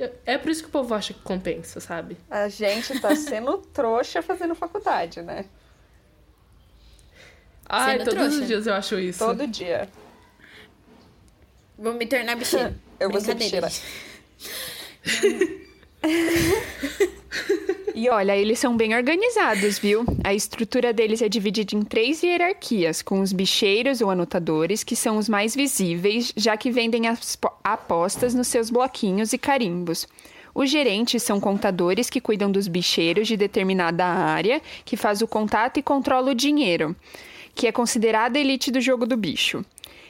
É, 0.00 0.12
é 0.34 0.38
por 0.38 0.50
isso 0.50 0.62
que 0.62 0.68
o 0.68 0.72
povo 0.72 0.94
acha 0.94 1.12
que 1.12 1.20
compensa, 1.20 1.80
sabe? 1.80 2.16
A 2.30 2.48
gente 2.48 2.98
tá 3.00 3.14
sendo 3.14 3.58
trouxa 3.72 4.22
fazendo 4.22 4.54
faculdade, 4.54 5.20
né? 5.22 5.44
Ai, 7.70 7.98
Sendo 7.98 8.04
todos 8.10 8.20
trouxa. 8.20 8.40
os 8.40 8.46
dias 8.48 8.66
eu 8.66 8.74
acho 8.74 8.98
isso. 8.98 9.24
Todo 9.24 9.46
dia. 9.46 9.88
Vou 11.78 11.94
me 11.94 12.04
tornar 12.04 12.34
bicheira. 12.36 12.74
eu 12.98 13.08
vou 13.08 13.20
ser 13.20 13.36
bicheira. 13.36 13.68
E 17.94 18.08
olha, 18.08 18.34
eles 18.34 18.58
são 18.58 18.76
bem 18.76 18.94
organizados, 18.94 19.78
viu? 19.78 20.06
A 20.24 20.32
estrutura 20.32 20.92
deles 20.92 21.20
é 21.20 21.28
dividida 21.28 21.76
em 21.76 21.82
três 21.82 22.22
hierarquias, 22.22 23.02
com 23.02 23.20
os 23.20 23.30
bicheiros 23.30 24.00
ou 24.00 24.10
anotadores, 24.10 24.82
que 24.82 24.96
são 24.96 25.18
os 25.18 25.28
mais 25.28 25.54
visíveis, 25.54 26.32
já 26.34 26.56
que 26.56 26.70
vendem 26.70 27.08
as 27.08 27.36
apostas 27.62 28.32
nos 28.32 28.46
seus 28.46 28.70
bloquinhos 28.70 29.34
e 29.34 29.38
carimbos. 29.38 30.08
Os 30.54 30.70
gerentes 30.70 31.22
são 31.22 31.38
contadores 31.38 32.08
que 32.08 32.22
cuidam 32.22 32.50
dos 32.50 32.68
bicheiros 32.68 33.28
de 33.28 33.36
determinada 33.36 34.06
área, 34.06 34.62
que 34.84 34.96
faz 34.96 35.20
o 35.20 35.28
contato 35.28 35.78
e 35.78 35.82
controla 35.82 36.30
o 36.30 36.34
dinheiro 36.34 36.96
que 37.60 37.66
é 37.66 37.72
considerada 37.72 38.38
a 38.38 38.40
elite 38.40 38.70
do 38.70 38.80
jogo 38.80 39.04
do 39.04 39.18
bicho. 39.18 39.62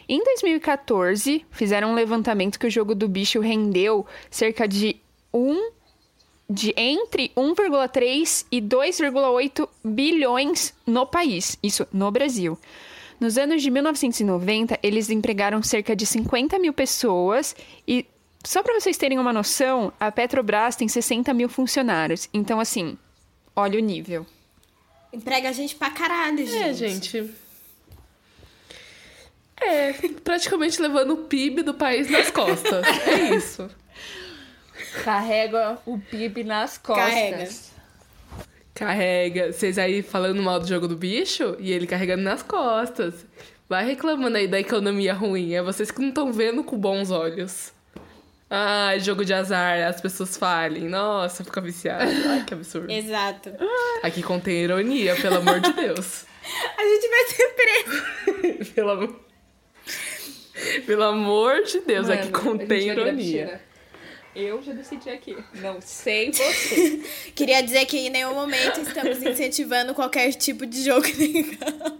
Em 0.09 0.23
2014, 0.23 1.45
fizeram 1.50 1.90
um 1.90 1.95
levantamento 1.95 2.57
que 2.57 2.66
o 2.69 2.71
jogo 2.71 2.95
do 2.95 3.09
bicho 3.09 3.40
rendeu 3.40 4.07
cerca 4.30 4.69
de 4.69 4.95
1 5.35 5.73
de 6.49 6.73
entre 6.76 7.33
1,3 7.37 8.47
e 8.52 8.62
2,8 8.62 9.69
bilhões 9.83 10.73
no 10.87 11.04
país, 11.04 11.59
isso 11.61 11.85
no 11.92 12.09
Brasil. 12.12 12.57
Nos 13.19 13.37
anos 13.37 13.62
de 13.62 13.69
1990, 13.69 14.78
eles 14.80 15.11
empregaram 15.11 15.61
cerca 15.61 15.97
de 15.97 16.07
50 16.07 16.57
mil 16.57 16.73
pessoas 16.73 17.57
e, 17.87 18.07
só 18.47 18.62
para 18.62 18.78
vocês 18.78 18.97
terem 18.97 19.19
uma 19.19 19.33
noção, 19.33 19.92
a 19.99 20.12
Petrobras 20.12 20.76
tem 20.76 20.87
60 20.87 21.35
mil 21.35 21.49
funcionários. 21.49 22.28
Então, 22.33 22.61
assim, 22.61 22.97
olha 23.57 23.76
o 23.76 23.83
nível. 23.83 24.25
Emprega 25.12 25.49
a 25.49 25.52
gente 25.52 25.75
pra 25.75 25.90
caralho, 25.90 26.38
gente. 26.38 26.57
É, 26.57 26.73
gente. 26.73 27.35
É, 29.61 29.93
praticamente 30.25 30.81
levando 30.81 31.12
o 31.12 31.17
PIB 31.25 31.62
do 31.62 31.75
país 31.75 32.09
nas 32.09 32.31
costas. 32.31 32.87
É 33.07 33.35
isso. 33.35 33.69
Carrega 35.05 35.79
o 35.85 35.99
PIB 35.99 36.45
nas 36.45 36.79
costas. 36.79 37.05
Carrega. 37.05 37.49
Carrega. 38.75 39.52
Vocês 39.52 39.79
aí 39.79 40.02
falando 40.02 40.43
mal 40.43 40.59
do 40.59 40.67
jogo 40.67 40.88
do 40.88 40.97
bicho 40.97 41.57
e 41.59 41.71
ele 41.71 41.87
carregando 41.87 42.23
nas 42.23 42.43
costas. 42.43 43.26
Vai 43.69 43.85
reclamando 43.85 44.37
aí 44.37 44.49
da 44.49 44.59
economia 44.59 45.12
ruim. 45.12 45.52
É 45.52 45.62
vocês 45.62 45.90
que 45.90 46.00
não 46.00 46.09
estão 46.09 46.33
vendo 46.33 46.64
com 46.64 46.79
bons 46.79 47.11
olhos. 47.11 47.73
Ah, 48.52 48.99
jogo 48.99 49.25
de 49.25 49.33
azar, 49.33 49.87
as 49.87 50.00
pessoas 50.00 50.37
falem. 50.37 50.88
Nossa, 50.88 51.45
fica 51.45 51.61
viciado. 51.61 52.11
Ai, 52.26 52.45
que 52.45 52.52
absurdo. 52.52 52.90
Exato. 52.92 53.52
Aqui 54.02 54.25
contém 54.25 54.64
ironia, 54.64 55.14
pelo 55.14 55.37
amor 55.37 55.61
de 55.61 55.73
Deus. 55.73 56.25
A 56.76 56.83
gente 56.83 57.09
vai 57.09 57.25
ser 57.26 57.54
preso. 57.54 58.73
pelo 58.75 58.90
amor... 58.90 59.21
Pelo 60.85 61.02
amor 61.04 61.62
de 61.62 61.80
Deus, 61.80 62.09
Mano, 62.09 62.21
aqui 62.21 62.30
contém 62.33 62.88
ironia. 62.88 63.62
Eu 64.35 64.61
já 64.62 64.73
decidi 64.73 65.09
aqui. 65.09 65.37
Não 65.54 65.80
sei 65.80 66.33
você. 66.33 67.02
Queria 67.35 67.62
dizer 67.62 67.87
que 67.87 67.99
em 67.99 68.11
nenhum 68.11 68.35
momento 68.35 68.80
estamos 68.80 69.23
incentivando 69.23 69.95
qualquer 69.95 70.33
tipo 70.33 70.66
de 70.66 70.85
jogo 70.85 71.07
legal. 71.19 71.99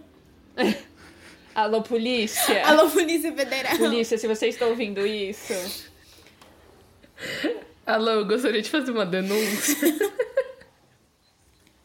Alô, 1.55 1.81
polícia. 1.81 2.65
Alô, 2.65 2.89
Polícia 2.89 3.33
Federal. 3.33 3.77
Polícia, 3.77 4.17
se 4.17 4.27
você 4.27 4.47
está 4.47 4.67
ouvindo 4.67 5.05
isso. 5.05 5.90
Alô, 7.85 8.11
eu 8.11 8.25
gostaria 8.25 8.61
de 8.61 8.69
fazer 8.69 8.91
uma 8.91 9.05
denúncia. 9.05 9.75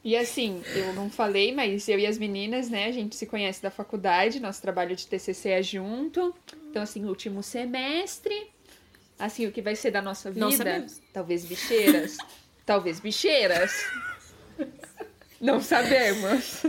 E 0.04 0.16
assim, 0.16 0.62
eu 0.76 0.92
não 0.92 1.10
falei, 1.10 1.52
mas 1.52 1.88
eu 1.88 1.98
e 1.98 2.06
as 2.06 2.16
meninas, 2.16 2.70
né, 2.70 2.86
a 2.86 2.92
gente 2.92 3.16
se 3.16 3.26
conhece 3.26 3.60
da 3.60 3.72
faculdade, 3.72 4.38
nosso 4.38 4.62
trabalho 4.62 4.94
de 4.94 5.04
TCC 5.04 5.48
é 5.48 5.62
junto. 5.62 6.32
Então, 6.70 6.80
assim, 6.80 7.04
último 7.04 7.42
semestre. 7.42 8.48
Assim, 9.18 9.46
o 9.46 9.52
que 9.52 9.60
vai 9.60 9.74
ser 9.74 9.90
da 9.90 10.00
nossa 10.00 10.30
vida? 10.30 10.46
Não 10.46 10.52
sabemos. 10.52 11.02
Talvez 11.12 11.44
bicheiras. 11.44 12.18
Talvez 12.64 13.00
bicheiras. 13.00 13.72
Não 15.40 15.60
sabemos. 15.60 16.62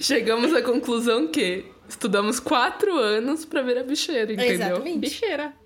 Chegamos 0.00 0.54
à 0.54 0.62
conclusão 0.62 1.28
que 1.28 1.66
estudamos 1.86 2.40
quatro 2.40 2.96
anos 2.96 3.44
para 3.44 3.60
ver 3.60 3.76
a 3.76 3.82
bicheira, 3.82 4.32
entendeu? 4.32 4.54
Exatamente. 4.54 4.98
Bicheira. 5.00 5.59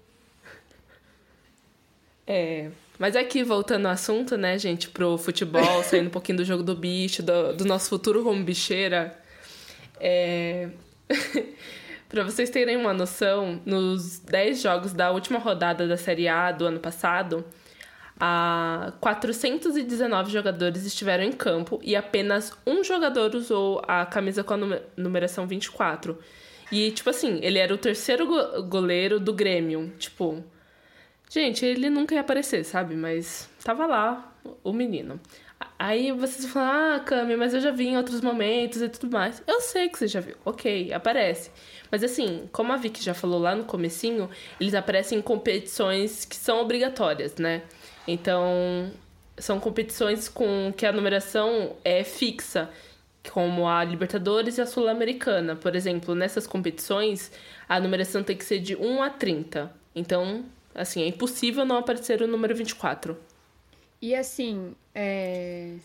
É. 2.26 2.70
Mas 2.98 3.16
aqui, 3.16 3.42
voltando 3.42 3.86
ao 3.86 3.92
assunto, 3.92 4.36
né, 4.36 4.56
gente, 4.58 4.88
pro 4.88 5.18
futebol, 5.18 5.82
saindo 5.84 6.06
um 6.06 6.10
pouquinho 6.10 6.38
do 6.38 6.44
jogo 6.44 6.62
do 6.62 6.74
bicho, 6.74 7.22
do, 7.22 7.52
do 7.54 7.64
nosso 7.64 7.88
futuro 7.88 8.22
como 8.22 8.42
bicheira. 8.42 9.18
É... 10.00 10.68
Para 12.08 12.22
vocês 12.22 12.48
terem 12.48 12.76
uma 12.76 12.92
noção, 12.92 13.60
nos 13.66 14.20
10 14.20 14.62
jogos 14.62 14.92
da 14.92 15.10
última 15.10 15.38
rodada 15.38 15.88
da 15.88 15.96
Série 15.96 16.28
A 16.28 16.52
do 16.52 16.64
ano 16.64 16.78
passado, 16.78 17.44
a 18.20 18.92
419 19.00 20.30
jogadores 20.30 20.84
estiveram 20.84 21.24
em 21.24 21.32
campo 21.32 21.80
e 21.82 21.96
apenas 21.96 22.52
um 22.64 22.84
jogador 22.84 23.34
usou 23.34 23.82
a 23.88 24.06
camisa 24.06 24.44
com 24.44 24.54
a 24.54 24.80
numeração 24.96 25.48
24. 25.48 26.16
E, 26.70 26.92
tipo 26.92 27.10
assim, 27.10 27.40
ele 27.42 27.58
era 27.58 27.74
o 27.74 27.78
terceiro 27.78 28.28
goleiro 28.68 29.18
do 29.18 29.32
Grêmio. 29.32 29.92
Tipo, 29.98 30.44
Gente, 31.34 31.66
ele 31.66 31.90
nunca 31.90 32.14
ia 32.14 32.20
aparecer, 32.20 32.64
sabe? 32.64 32.94
Mas 32.94 33.50
tava 33.64 33.86
lá 33.86 34.32
o 34.62 34.72
menino. 34.72 35.18
Aí 35.76 36.12
vocês 36.12 36.46
falam, 36.46 36.94
ah, 36.94 37.00
Cami, 37.00 37.34
mas 37.34 37.52
eu 37.52 37.60
já 37.60 37.72
vi 37.72 37.88
em 37.88 37.96
outros 37.96 38.20
momentos 38.20 38.80
e 38.80 38.88
tudo 38.88 39.10
mais. 39.10 39.42
Eu 39.44 39.60
sei 39.60 39.88
que 39.88 39.98
você 39.98 40.06
já 40.06 40.20
viu, 40.20 40.36
ok, 40.44 40.92
aparece. 40.92 41.50
Mas 41.90 42.04
assim, 42.04 42.48
como 42.52 42.72
a 42.72 42.76
Vicky 42.76 43.02
já 43.02 43.14
falou 43.14 43.40
lá 43.40 43.52
no 43.52 43.64
comecinho, 43.64 44.30
eles 44.60 44.74
aparecem 44.74 45.18
em 45.18 45.22
competições 45.22 46.24
que 46.24 46.36
são 46.36 46.60
obrigatórias, 46.60 47.34
né? 47.34 47.62
Então, 48.06 48.92
são 49.36 49.58
competições 49.58 50.28
com 50.28 50.72
que 50.76 50.86
a 50.86 50.92
numeração 50.92 51.74
é 51.84 52.04
fixa, 52.04 52.70
como 53.28 53.66
a 53.66 53.82
Libertadores 53.82 54.56
e 54.56 54.60
a 54.60 54.66
Sul-Americana. 54.66 55.56
Por 55.56 55.74
exemplo, 55.74 56.14
nessas 56.14 56.46
competições, 56.46 57.32
a 57.68 57.80
numeração 57.80 58.22
tem 58.22 58.36
que 58.36 58.44
ser 58.44 58.60
de 58.60 58.76
1 58.76 59.02
a 59.02 59.10
30. 59.10 59.74
Então, 59.96 60.44
Assim, 60.74 61.02
é 61.02 61.06
impossível 61.06 61.64
não 61.64 61.76
aparecer 61.76 62.20
o 62.20 62.26
número 62.26 62.54
24. 62.54 63.16
E 64.02 64.14
assim, 64.14 64.74
é... 64.94 65.76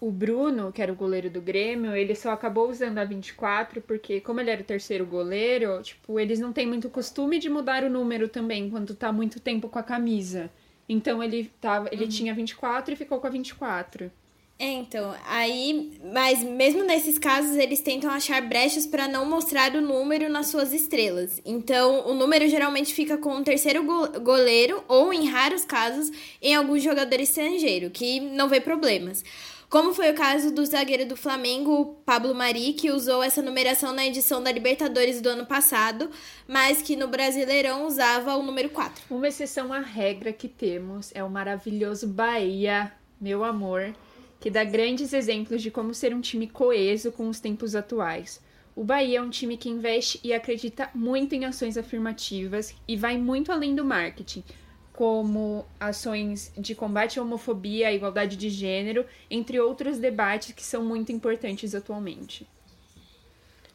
o 0.00 0.10
Bruno, 0.10 0.72
que 0.72 0.80
era 0.80 0.92
o 0.92 0.96
goleiro 0.96 1.28
do 1.28 1.40
Grêmio, 1.40 1.94
ele 1.94 2.14
só 2.14 2.30
acabou 2.30 2.68
usando 2.70 2.98
a 2.98 3.04
24 3.04 3.82
porque, 3.82 4.20
como 4.20 4.40
ele 4.40 4.50
era 4.50 4.62
o 4.62 4.64
terceiro 4.64 5.04
goleiro, 5.04 5.80
tipo, 5.82 6.18
eles 6.18 6.40
não 6.40 6.52
têm 6.52 6.66
muito 6.66 6.88
costume 6.88 7.38
de 7.38 7.48
mudar 7.48 7.84
o 7.84 7.90
número 7.90 8.28
também 8.28 8.70
quando 8.70 8.94
tá 8.94 9.12
muito 9.12 9.38
tempo 9.38 9.68
com 9.68 9.78
a 9.78 9.82
camisa. 9.82 10.50
Então 10.88 11.22
ele, 11.22 11.50
tava, 11.60 11.88
ele 11.92 12.04
uhum. 12.04 12.10
tinha 12.10 12.34
24 12.34 12.94
e 12.94 12.96
ficou 12.96 13.20
com 13.20 13.26
a 13.26 13.30
24. 13.30 14.10
É, 14.58 14.72
então, 14.72 15.14
aí, 15.26 16.00
mas 16.14 16.42
mesmo 16.42 16.82
nesses 16.82 17.18
casos, 17.18 17.56
eles 17.56 17.82
tentam 17.82 18.10
achar 18.10 18.40
brechas 18.40 18.86
para 18.86 19.06
não 19.06 19.26
mostrar 19.26 19.74
o 19.74 19.82
número 19.82 20.30
nas 20.30 20.46
suas 20.46 20.72
estrelas. 20.72 21.42
Então, 21.44 22.08
o 22.08 22.14
número 22.14 22.48
geralmente 22.48 22.94
fica 22.94 23.18
com 23.18 23.34
um 23.34 23.44
terceiro 23.44 23.84
goleiro 24.22 24.82
ou, 24.88 25.12
em 25.12 25.28
raros 25.28 25.66
casos, 25.66 26.10
em 26.40 26.54
algum 26.54 26.78
jogador 26.78 27.20
estrangeiro, 27.20 27.90
que 27.90 28.18
não 28.18 28.48
vê 28.48 28.58
problemas. 28.58 29.22
Como 29.68 29.92
foi 29.92 30.10
o 30.10 30.14
caso 30.14 30.50
do 30.50 30.64
zagueiro 30.64 31.04
do 31.04 31.16
Flamengo, 31.16 32.00
Pablo 32.06 32.34
Mari, 32.34 32.72
que 32.72 32.90
usou 32.90 33.22
essa 33.22 33.42
numeração 33.42 33.92
na 33.92 34.06
edição 34.06 34.42
da 34.42 34.50
Libertadores 34.50 35.20
do 35.20 35.28
ano 35.28 35.44
passado, 35.44 36.08
mas 36.48 36.80
que 36.80 36.96
no 36.96 37.08
Brasileirão 37.08 37.86
usava 37.86 38.34
o 38.36 38.42
número 38.42 38.70
4. 38.70 39.04
Uma 39.10 39.28
exceção 39.28 39.70
à 39.70 39.80
regra 39.80 40.32
que 40.32 40.48
temos 40.48 41.10
é 41.14 41.22
o 41.22 41.28
maravilhoso 41.28 42.06
Bahia, 42.06 42.92
meu 43.20 43.44
amor, 43.44 43.92
que 44.40 44.50
dá 44.50 44.64
grandes 44.64 45.12
exemplos 45.12 45.62
de 45.62 45.70
como 45.70 45.94
ser 45.94 46.14
um 46.14 46.20
time 46.20 46.46
coeso 46.46 47.12
com 47.12 47.28
os 47.28 47.40
tempos 47.40 47.74
atuais. 47.74 48.40
O 48.74 48.84
Bahia 48.84 49.18
é 49.18 49.22
um 49.22 49.30
time 49.30 49.56
que 49.56 49.70
investe 49.70 50.20
e 50.22 50.34
acredita 50.34 50.90
muito 50.94 51.34
em 51.34 51.46
ações 51.46 51.78
afirmativas 51.78 52.74
e 52.86 52.94
vai 52.94 53.16
muito 53.16 53.50
além 53.50 53.74
do 53.74 53.84
marketing, 53.84 54.44
como 54.92 55.64
ações 55.80 56.52
de 56.56 56.74
combate 56.74 57.18
à 57.18 57.22
homofobia, 57.22 57.88
à 57.88 57.92
igualdade 57.92 58.36
de 58.36 58.50
gênero, 58.50 59.06
entre 59.30 59.58
outros 59.58 59.98
debates 59.98 60.52
que 60.52 60.62
são 60.62 60.84
muito 60.84 61.10
importantes 61.10 61.74
atualmente. 61.74 62.46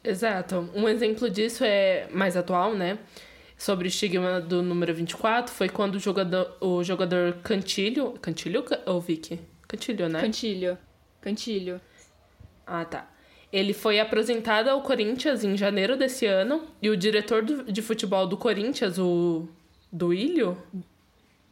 Exato. 0.04 0.68
Um 0.74 0.88
exemplo 0.88 1.28
disso 1.28 1.64
é 1.64 2.08
mais 2.12 2.36
atual, 2.36 2.74
né? 2.74 2.98
Sobre 3.56 3.86
o 3.86 3.88
estigma 3.88 4.40
do 4.40 4.62
número 4.62 4.92
24, 4.94 5.52
foi 5.52 5.68
quando 5.68 5.96
o 5.96 6.00
jogador, 6.00 6.56
o 6.60 6.82
jogador 6.82 7.34
Cantilho. 7.42 8.12
Cantilho 8.20 8.64
ou 8.86 9.00
Vicky? 9.00 9.51
Cantilho, 9.72 10.08
né? 10.08 10.20
Cantilho. 10.20 10.78
Cantilho. 11.22 11.80
Ah, 12.66 12.84
tá. 12.84 13.08
Ele 13.50 13.72
foi 13.72 13.98
apresentado 13.98 14.68
ao 14.68 14.82
Corinthians 14.82 15.42
em 15.42 15.56
janeiro 15.56 15.96
desse 15.96 16.26
ano 16.26 16.66
e 16.80 16.90
o 16.90 16.96
diretor 16.96 17.42
do, 17.42 17.64
de 17.72 17.80
futebol 17.80 18.26
do 18.26 18.36
Corinthians, 18.36 18.98
o 18.98 19.48
Duílio? 19.90 20.58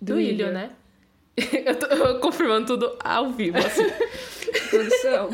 Duílio, 0.00 0.52
né? 0.52 0.70
eu 1.64 1.74
tô 1.78 2.20
confirmando 2.20 2.66
tudo 2.66 2.96
ao 3.02 3.30
vivo, 3.30 3.56
assim. 3.56 3.84
produção. 4.68 5.30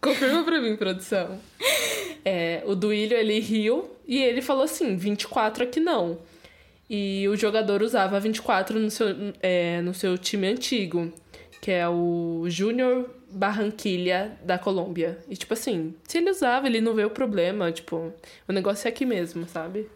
Confirma 0.00 0.44
pra 0.44 0.60
mim, 0.60 0.76
produção. 0.76 1.40
É, 2.24 2.62
o 2.66 2.76
Duílio, 2.76 3.16
ele 3.16 3.40
riu 3.40 3.90
e 4.06 4.22
ele 4.22 4.42
falou 4.42 4.62
assim, 4.62 4.96
24 4.96 5.64
aqui 5.64 5.80
não. 5.80 6.18
E 6.88 7.26
o 7.28 7.36
jogador 7.36 7.82
usava 7.82 8.20
24 8.20 8.78
no 8.78 8.90
seu, 8.90 9.08
é, 9.40 9.80
no 9.80 9.92
seu 9.92 10.16
time 10.16 10.46
antigo 10.46 11.12
que 11.62 11.70
é 11.70 11.88
o 11.88 12.44
Júnior 12.48 13.08
Barranquilha 13.30 14.36
da 14.42 14.58
Colômbia. 14.58 15.16
E, 15.28 15.36
tipo 15.36 15.54
assim, 15.54 15.94
se 16.08 16.18
ele 16.18 16.28
usava, 16.28 16.66
ele 16.66 16.80
não 16.80 16.92
vê 16.92 17.04
o 17.04 17.10
problema. 17.10 17.70
Tipo, 17.70 18.12
o 18.48 18.52
negócio 18.52 18.88
é 18.88 18.90
aqui 18.90 19.06
mesmo, 19.06 19.46
sabe? 19.48 19.88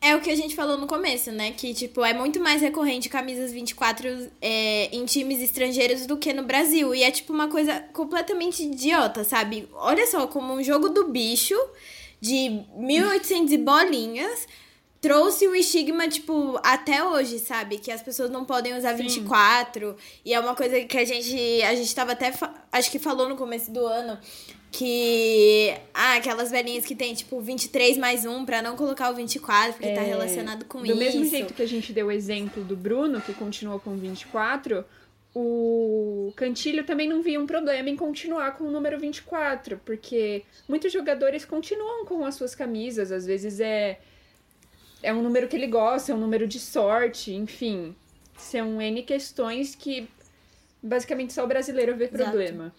É 0.00 0.16
o 0.16 0.20
que 0.22 0.30
a 0.30 0.34
gente 0.34 0.56
falou 0.56 0.78
no 0.78 0.86
começo, 0.86 1.30
né? 1.30 1.52
Que, 1.52 1.74
tipo, 1.74 2.02
é 2.02 2.14
muito 2.14 2.40
mais 2.40 2.62
recorrente 2.62 3.10
camisas 3.10 3.52
24 3.52 4.30
é, 4.40 4.86
em 4.86 5.04
times 5.04 5.42
estrangeiros 5.42 6.06
do 6.06 6.16
que 6.16 6.32
no 6.32 6.44
Brasil. 6.44 6.94
E 6.94 7.02
é, 7.02 7.10
tipo, 7.10 7.34
uma 7.34 7.48
coisa 7.48 7.80
completamente 7.92 8.62
idiota, 8.62 9.24
sabe? 9.24 9.68
Olha 9.74 10.06
só, 10.06 10.26
como 10.26 10.54
um 10.54 10.62
jogo 10.62 10.88
do 10.88 11.08
bicho 11.08 11.54
de 12.18 12.62
1800 12.78 13.56
bolinhas 13.56 14.48
trouxe 15.02 15.48
o 15.48 15.54
estigma, 15.54 16.08
tipo, 16.08 16.58
até 16.62 17.04
hoje, 17.04 17.40
sabe? 17.40 17.78
Que 17.78 17.90
as 17.90 18.00
pessoas 18.00 18.30
não 18.30 18.44
podem 18.44 18.74
usar 18.78 18.96
Sim. 18.96 19.02
24. 19.02 19.96
E 20.24 20.32
é 20.32 20.38
uma 20.38 20.54
coisa 20.54 20.80
que 20.84 20.96
a 20.96 21.04
gente. 21.04 21.60
A 21.62 21.74
gente 21.74 21.92
tava 21.94 22.12
até. 22.12 22.32
Acho 22.70 22.90
que 22.90 23.00
falou 23.00 23.28
no 23.28 23.36
começo 23.36 23.70
do 23.70 23.84
ano. 23.84 24.16
Que. 24.70 25.74
Ah, 25.92 26.14
aquelas 26.14 26.50
velhinhas 26.50 26.86
que 26.86 26.94
tem, 26.94 27.12
tipo, 27.12 27.40
23 27.40 27.98
mais 27.98 28.24
1 28.24 28.46
pra 28.46 28.62
não 28.62 28.76
colocar 28.76 29.10
o 29.10 29.14
24, 29.14 29.72
porque 29.72 29.88
tá 29.88 29.92
é, 29.92 29.96
tá 29.96 30.02
relacionado 30.02 30.64
com 30.64 30.78
do 30.78 30.86
isso. 30.86 30.94
Do 30.94 31.00
mesmo 31.00 31.24
jeito 31.24 31.52
que 31.52 31.62
a 31.62 31.68
gente 31.68 31.92
deu 31.92 32.06
o 32.06 32.12
exemplo 32.12 32.62
do 32.62 32.76
Bruno, 32.76 33.20
que 33.20 33.34
continuou 33.34 33.80
com 33.80 33.96
24. 33.96 34.84
O 35.34 36.32
Cantilho 36.36 36.84
também 36.84 37.08
não 37.08 37.22
via 37.22 37.40
um 37.40 37.46
problema 37.46 37.88
em 37.88 37.96
continuar 37.96 38.56
com 38.56 38.64
o 38.64 38.70
número 38.70 39.00
24, 39.00 39.80
porque 39.82 40.44
muitos 40.68 40.92
jogadores 40.92 41.44
continuam 41.44 42.04
com 42.04 42.22
as 42.24 42.34
suas 42.34 42.54
camisas, 42.54 43.10
às 43.10 43.24
vezes 43.24 43.58
é 43.58 43.98
é 45.02 45.12
um 45.12 45.22
número 45.22 45.48
que 45.48 45.56
ele 45.56 45.66
gosta, 45.66 46.12
é 46.12 46.14
um 46.14 46.18
número 46.18 46.46
de 46.46 46.58
sorte, 46.58 47.32
enfim. 47.32 47.94
São 48.36 48.80
N 48.80 49.02
questões 49.02 49.74
que 49.74 50.08
basicamente 50.82 51.32
só 51.32 51.44
o 51.44 51.46
brasileiro 51.46 51.96
vê 51.96 52.04
Exato. 52.04 52.24
problema. 52.24 52.74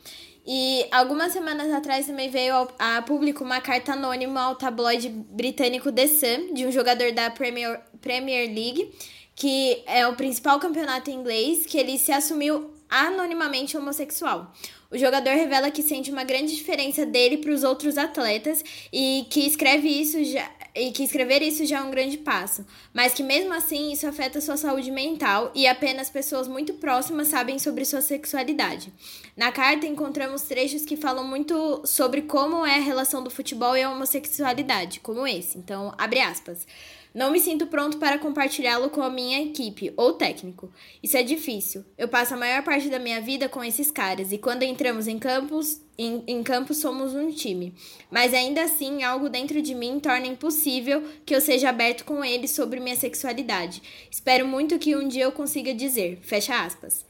E 0.46 0.86
algumas 0.92 1.32
semanas 1.32 1.72
atrás 1.72 2.06
também 2.06 2.30
veio 2.30 2.68
a 2.78 3.02
público 3.02 3.44
uma 3.44 3.62
carta 3.62 3.94
anônima 3.94 4.42
ao 4.42 4.56
tabloide 4.56 5.08
britânico 5.10 5.92
The 5.92 6.08
Sun, 6.08 6.54
de 6.54 6.66
um 6.66 6.72
jogador 6.72 7.14
da 7.14 7.30
Premier, 7.30 7.80
Premier 8.02 8.48
League, 8.54 8.94
que 9.36 9.82
é 9.86 10.06
o 10.06 10.16
principal 10.16 10.60
campeonato 10.60 11.10
inglês, 11.10 11.66
que 11.66 11.78
ele 11.78 11.98
se 11.98 12.12
assumiu 12.12 12.72
anonimamente 12.90 13.78
homossexual. 13.78 14.52
O 14.92 14.98
jogador 14.98 15.32
revela 15.32 15.72
que 15.72 15.82
sente 15.82 16.12
uma 16.12 16.24
grande 16.24 16.56
diferença 16.56 17.06
dele 17.06 17.38
para 17.38 17.52
os 17.52 17.64
outros 17.64 17.98
atletas 17.98 18.64
e 18.92 19.26
que 19.30 19.48
escreve 19.48 19.88
isso 19.88 20.24
já 20.26 20.48
e 20.76 20.92
que 20.92 21.04
escrever 21.04 21.42
isso 21.42 21.66
já 21.66 21.80
é 21.80 21.82
um 21.82 21.92
grande 21.92 22.18
passo, 22.18 22.66
mas 22.94 23.14
que 23.14 23.22
mesmo 23.22 23.54
assim 23.54 23.92
isso 23.92 24.08
afeta 24.08 24.42
sua 24.42 24.58
saúde 24.58 24.90
mental 24.90 25.52
e 25.54 25.68
apenas 25.68 26.10
pessoas 26.10 26.48
muito 26.48 26.74
próximas 26.76 27.28
sabem 27.28 27.60
sobre 27.60 27.86
sua 27.86 28.02
sexualidade. 28.02 28.92
Na 29.38 29.52
carta 29.52 29.86
encontramos 29.86 30.44
trechos 30.44 30.84
que 30.84 30.98
falam 30.98 31.24
muito 31.24 31.82
sobre 31.86 32.24
como 32.24 32.66
é 32.66 32.78
a 32.78 32.82
relação 32.82 33.24
do 33.24 33.30
futebol 33.30 33.78
e 33.78 33.84
a 33.84 33.92
homossexualidade, 33.92 35.00
como 35.00 35.28
esse. 35.28 35.58
Então, 35.58 35.94
abre 35.98 36.20
aspas. 36.20 36.66
Não 37.14 37.30
me 37.30 37.40
sinto 37.40 37.68
pronto 37.68 37.98
para 37.98 38.18
compartilhá-lo 38.18 38.90
com 38.90 39.02
a 39.04 39.10
minha 39.10 39.40
equipe 39.42 39.94
ou 39.96 40.14
técnico. 40.14 40.72
Isso 41.02 41.16
é 41.16 41.22
difícil. 41.22 41.86
Eu 41.96 42.08
passo 42.08 42.34
a 42.34 42.38
maior 42.38 42.64
parte 42.64 42.90
da 42.90 42.98
minha 42.98 43.22
vida 43.22 43.48
com 43.48 43.64
esses 43.64 43.92
caras 43.92 44.32
e 44.32 44.40
quando 44.40 44.64
entramos 44.64 45.08
em 45.08 45.20
campos, 45.20 45.80
em, 45.96 46.24
em 46.26 46.42
campos 46.42 46.78
somos 46.78 47.14
um 47.14 47.30
time. 47.30 47.76
Mas 48.10 48.34
ainda 48.34 48.64
assim, 48.64 49.04
algo 49.04 49.30
dentro 49.30 49.62
de 49.62 49.76
mim 49.76 50.00
torna 50.00 50.26
impossível 50.26 51.04
que 51.24 51.36
eu 51.36 51.40
seja 51.40 51.70
aberto 51.70 52.04
com 52.04 52.26
eles 52.26 52.50
sobre 52.50 52.80
minha 52.80 52.96
sexualidade. 52.96 53.84
Espero 54.10 54.48
muito 54.48 54.80
que 54.80 54.96
um 54.96 55.08
dia 55.08 55.26
eu 55.26 55.32
consiga 55.32 55.72
dizer. 55.72 56.18
Fecha 56.24 56.64
aspas. 56.64 57.06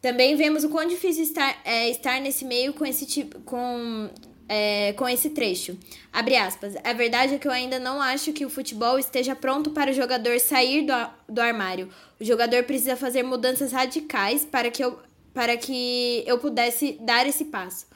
Também 0.00 0.36
vemos 0.36 0.64
o 0.64 0.70
quão 0.70 0.86
difícil 0.86 1.24
estar, 1.24 1.60
é, 1.64 1.90
estar 1.90 2.20
nesse 2.20 2.44
meio 2.44 2.72
com 2.72 2.86
esse 2.86 3.04
tipo. 3.04 3.40
com 3.40 4.08
é, 4.52 4.92
com 4.94 5.08
esse 5.08 5.30
trecho. 5.30 5.78
Abre 6.12 6.34
aspas. 6.34 6.74
A 6.82 6.92
verdade 6.92 7.34
é 7.34 7.38
que 7.38 7.46
eu 7.46 7.52
ainda 7.52 7.78
não 7.78 8.02
acho 8.02 8.32
que 8.32 8.44
o 8.44 8.50
futebol 8.50 8.98
esteja 8.98 9.36
pronto 9.36 9.70
para 9.70 9.92
o 9.92 9.94
jogador 9.94 10.40
sair 10.40 10.84
do, 10.84 10.92
do 11.28 11.40
armário. 11.40 11.88
O 12.18 12.24
jogador 12.24 12.64
precisa 12.64 12.96
fazer 12.96 13.22
mudanças 13.22 13.70
radicais 13.70 14.44
para 14.44 14.68
que 14.68 14.82
eu, 14.82 14.98
para 15.32 15.56
que 15.56 16.24
eu 16.26 16.36
pudesse 16.38 16.98
dar 17.00 17.24
esse 17.28 17.44
passo. 17.44 17.86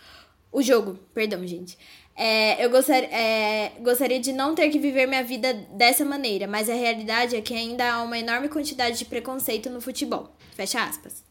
O 0.52 0.62
jogo, 0.62 0.96
perdão, 1.12 1.44
gente. 1.44 1.76
É, 2.14 2.64
eu 2.64 2.70
gostar, 2.70 3.02
é, 3.02 3.72
gostaria 3.80 4.20
de 4.20 4.32
não 4.32 4.54
ter 4.54 4.70
que 4.70 4.78
viver 4.78 5.08
minha 5.08 5.24
vida 5.24 5.52
dessa 5.72 6.04
maneira, 6.04 6.46
mas 6.46 6.70
a 6.70 6.74
realidade 6.74 7.34
é 7.34 7.40
que 7.40 7.52
ainda 7.52 7.92
há 7.94 8.02
uma 8.04 8.16
enorme 8.16 8.48
quantidade 8.48 8.96
de 8.96 9.04
preconceito 9.04 9.68
no 9.68 9.80
futebol. 9.80 10.32
Fecha 10.54 10.84
aspas. 10.84 11.24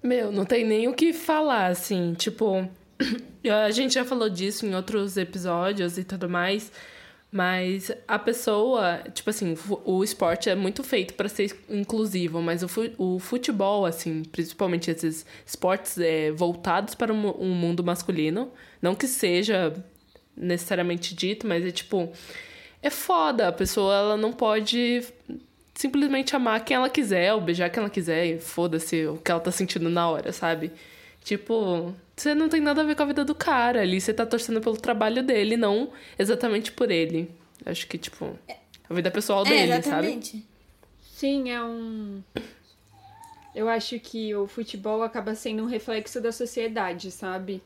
Meu, 0.00 0.30
não 0.30 0.44
tem 0.44 0.64
nem 0.64 0.86
o 0.86 0.94
que 0.94 1.12
falar, 1.12 1.66
assim. 1.66 2.14
Tipo, 2.14 2.70
a 3.66 3.70
gente 3.70 3.94
já 3.94 4.04
falou 4.04 4.28
disso 4.28 4.66
em 4.66 4.74
outros 4.74 5.16
episódios 5.16 5.98
e 5.98 6.04
tudo 6.04 6.28
mais, 6.28 6.70
mas 7.32 7.92
a 8.08 8.18
pessoa, 8.18 8.98
tipo 9.14 9.30
assim, 9.30 9.56
o 9.84 10.02
esporte 10.02 10.50
é 10.50 10.54
muito 10.54 10.82
feito 10.82 11.14
para 11.14 11.28
ser 11.28 11.56
inclusivo, 11.68 12.42
mas 12.42 12.64
o 12.98 13.18
futebol, 13.18 13.86
assim, 13.86 14.24
principalmente 14.24 14.90
esses 14.90 15.24
esportes 15.46 15.96
é, 15.98 16.32
voltados 16.32 16.94
para 16.94 17.12
um 17.12 17.54
mundo 17.54 17.84
masculino, 17.84 18.50
não 18.82 18.94
que 18.94 19.06
seja 19.06 19.72
necessariamente 20.36 21.14
dito, 21.14 21.46
mas 21.46 21.64
é 21.64 21.70
tipo, 21.70 22.10
é 22.82 22.90
foda, 22.90 23.48
a 23.48 23.52
pessoa 23.52 23.94
ela 23.94 24.16
não 24.16 24.32
pode 24.32 25.04
simplesmente 25.74 26.34
amar 26.34 26.64
quem 26.64 26.76
ela 26.76 26.90
quiser, 26.90 27.32
ou 27.32 27.40
beijar 27.40 27.70
quem 27.70 27.80
ela 27.80 27.90
quiser, 27.90 28.26
e 28.26 28.38
foda-se 28.40 29.06
o 29.06 29.18
que 29.18 29.30
ela 29.30 29.40
tá 29.40 29.52
sentindo 29.52 29.88
na 29.88 30.08
hora, 30.10 30.32
sabe? 30.32 30.72
Tipo, 31.22 31.94
você 32.20 32.34
não 32.34 32.48
tem 32.48 32.60
nada 32.60 32.82
a 32.82 32.84
ver 32.84 32.94
com 32.94 33.02
a 33.02 33.06
vida 33.06 33.24
do 33.24 33.34
cara 33.34 33.80
ali, 33.80 34.00
você 34.00 34.12
tá 34.12 34.26
torcendo 34.26 34.60
pelo 34.60 34.76
trabalho 34.76 35.22
dele, 35.22 35.56
não 35.56 35.90
exatamente 36.18 36.70
por 36.70 36.90
ele. 36.90 37.30
Acho 37.64 37.86
que, 37.86 37.96
tipo, 37.96 38.38
a 38.88 38.94
vida 38.94 39.10
pessoal 39.10 39.44
é, 39.46 39.48
dele, 39.48 39.72
exatamente. 39.72 40.30
sabe? 40.32 40.46
Sim, 41.02 41.50
é 41.50 41.62
um. 41.62 42.22
Eu 43.54 43.68
acho 43.68 43.98
que 43.98 44.34
o 44.34 44.46
futebol 44.46 45.02
acaba 45.02 45.34
sendo 45.34 45.62
um 45.62 45.66
reflexo 45.66 46.20
da 46.20 46.30
sociedade, 46.30 47.10
sabe? 47.10 47.62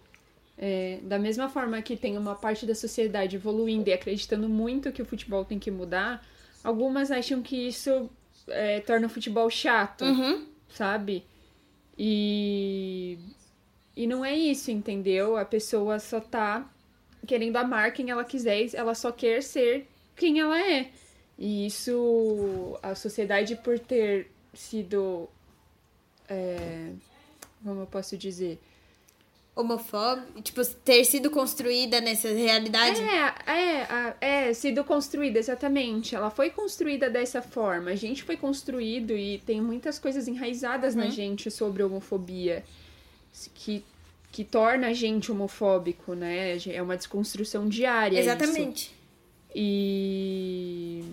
É, 0.57 0.99
da 1.03 1.19
mesma 1.19 1.49
forma 1.49 1.83
que 1.83 1.97
tem 1.97 2.17
uma 2.17 2.35
parte 2.37 2.65
da 2.65 2.75
sociedade 2.75 3.37
evoluindo 3.37 3.91
e 3.91 3.93
acreditando 3.93 4.49
muito 4.49 4.93
que 4.93 5.03
o 5.03 5.05
futebol 5.05 5.45
tem 5.45 5.59
que 5.59 5.71
mudar, 5.71 6.25
algumas 6.63 7.11
acham 7.11 7.43
que 7.43 7.69
isso 7.69 8.09
é, 8.49 8.81
torna 8.81 9.07
o 9.09 9.11
futebol 9.11 9.51
chato, 9.51 10.05
Uhum. 10.05 10.47
sabe? 10.69 11.25
E. 11.99 13.19
E 13.97 14.07
não 14.07 14.25
é 14.25 14.35
isso, 14.35 14.71
entendeu? 14.71 15.37
A 15.37 15.45
pessoa 15.45 15.99
só 15.99 16.21
tá 16.21 16.69
querendo 17.27 17.57
amar 17.57 17.93
quem 17.93 18.11
ela 18.11 18.25
quiser, 18.25 18.69
ela 18.75 18.95
só 18.95 19.13
quer 19.13 19.43
ser 19.43 19.87
quem 20.17 20.41
ela 20.41 20.61
é. 20.61 20.91
E 21.39 21.67
isso, 21.67 22.79
a 22.83 22.95
sociedade, 22.95 23.57
por 23.57 23.79
ter 23.79 24.31
sido. 24.53 25.29
É, 26.29 26.91
como 27.63 27.83
eu 27.83 27.87
posso 27.87 28.17
dizer? 28.17 28.61
Homofóbico, 29.57 30.43
tipo, 30.43 30.65
ter 30.85 31.05
sido 31.05 31.31
construída 31.31 32.01
nessa 32.01 32.29
realidade. 32.29 33.01
É, 33.01 33.53
é, 33.53 34.17
é, 34.21 34.53
sido 34.53 34.83
construída, 34.83 35.39
exatamente. 35.39 36.17
Ela 36.17 36.31
foi 36.31 36.51
construída 36.51 37.09
dessa 37.09 37.41
forma. 37.41 37.91
A 37.91 37.97
gente 37.97 38.25
foi 38.25 38.37
construído 38.37 39.17
e 39.17 39.39
tem 39.39 39.61
muitas 39.61 39.97
coisas 39.97 40.27
enraizadas 40.27 40.97
na 40.97 41.07
gente 41.07 41.53
sobre 41.53 41.85
homofobia 41.85 42.65
que, 43.55 43.85
que 44.31 44.45
torna 44.45 44.89
a 44.89 44.93
gente 44.93 45.31
homofóbico, 45.31 46.15
né? 46.15 46.57
É 46.73 46.83
uma 46.83 46.97
desconstrução 46.97 47.69
diária. 47.69 48.19
isso. 48.19 48.29
Exatamente. 48.29 48.95
E 49.55 51.05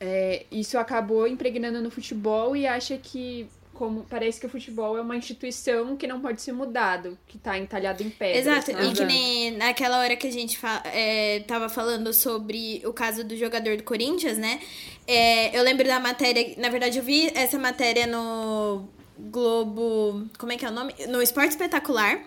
é, 0.00 0.46
isso 0.50 0.78
acabou 0.78 1.28
impregnando 1.28 1.80
no 1.80 1.90
futebol 1.90 2.56
e 2.56 2.66
acha 2.66 2.96
que 2.96 3.46
como 3.72 4.04
parece 4.08 4.38
que 4.38 4.46
o 4.46 4.48
futebol 4.48 4.96
é 4.96 5.00
uma 5.00 5.16
instituição 5.16 5.96
que 5.96 6.06
não 6.06 6.20
pode 6.20 6.40
ser 6.42 6.52
mudado, 6.52 7.18
que 7.26 7.38
tá 7.38 7.58
entalhado 7.58 8.02
em 8.02 8.10
pedra. 8.10 8.38
Exato, 8.38 8.72
sabe? 8.72 8.86
e 8.86 8.92
que 8.92 9.04
nem 9.04 9.50
naquela 9.52 9.98
hora 9.98 10.14
que 10.14 10.26
a 10.26 10.30
gente 10.30 10.58
fa 10.58 10.82
é, 10.86 11.40
tava 11.40 11.68
falando 11.68 12.12
sobre 12.12 12.82
o 12.84 12.92
caso 12.92 13.24
do 13.24 13.36
jogador 13.36 13.76
do 13.76 13.82
Corinthians, 13.82 14.38
né? 14.38 14.60
É, 15.06 15.58
eu 15.58 15.62
lembro 15.64 15.86
da 15.86 15.98
matéria, 15.98 16.54
na 16.58 16.68
verdade 16.68 16.98
eu 16.98 17.04
vi 17.04 17.30
essa 17.34 17.58
matéria 17.58 18.06
no 18.06 18.88
Globo, 19.18 20.26
como 20.38 20.52
é 20.52 20.56
que 20.56 20.64
é 20.64 20.68
o 20.68 20.72
nome? 20.72 20.94
No 21.08 21.20
Esporte 21.22 21.50
Espetacular. 21.50 22.20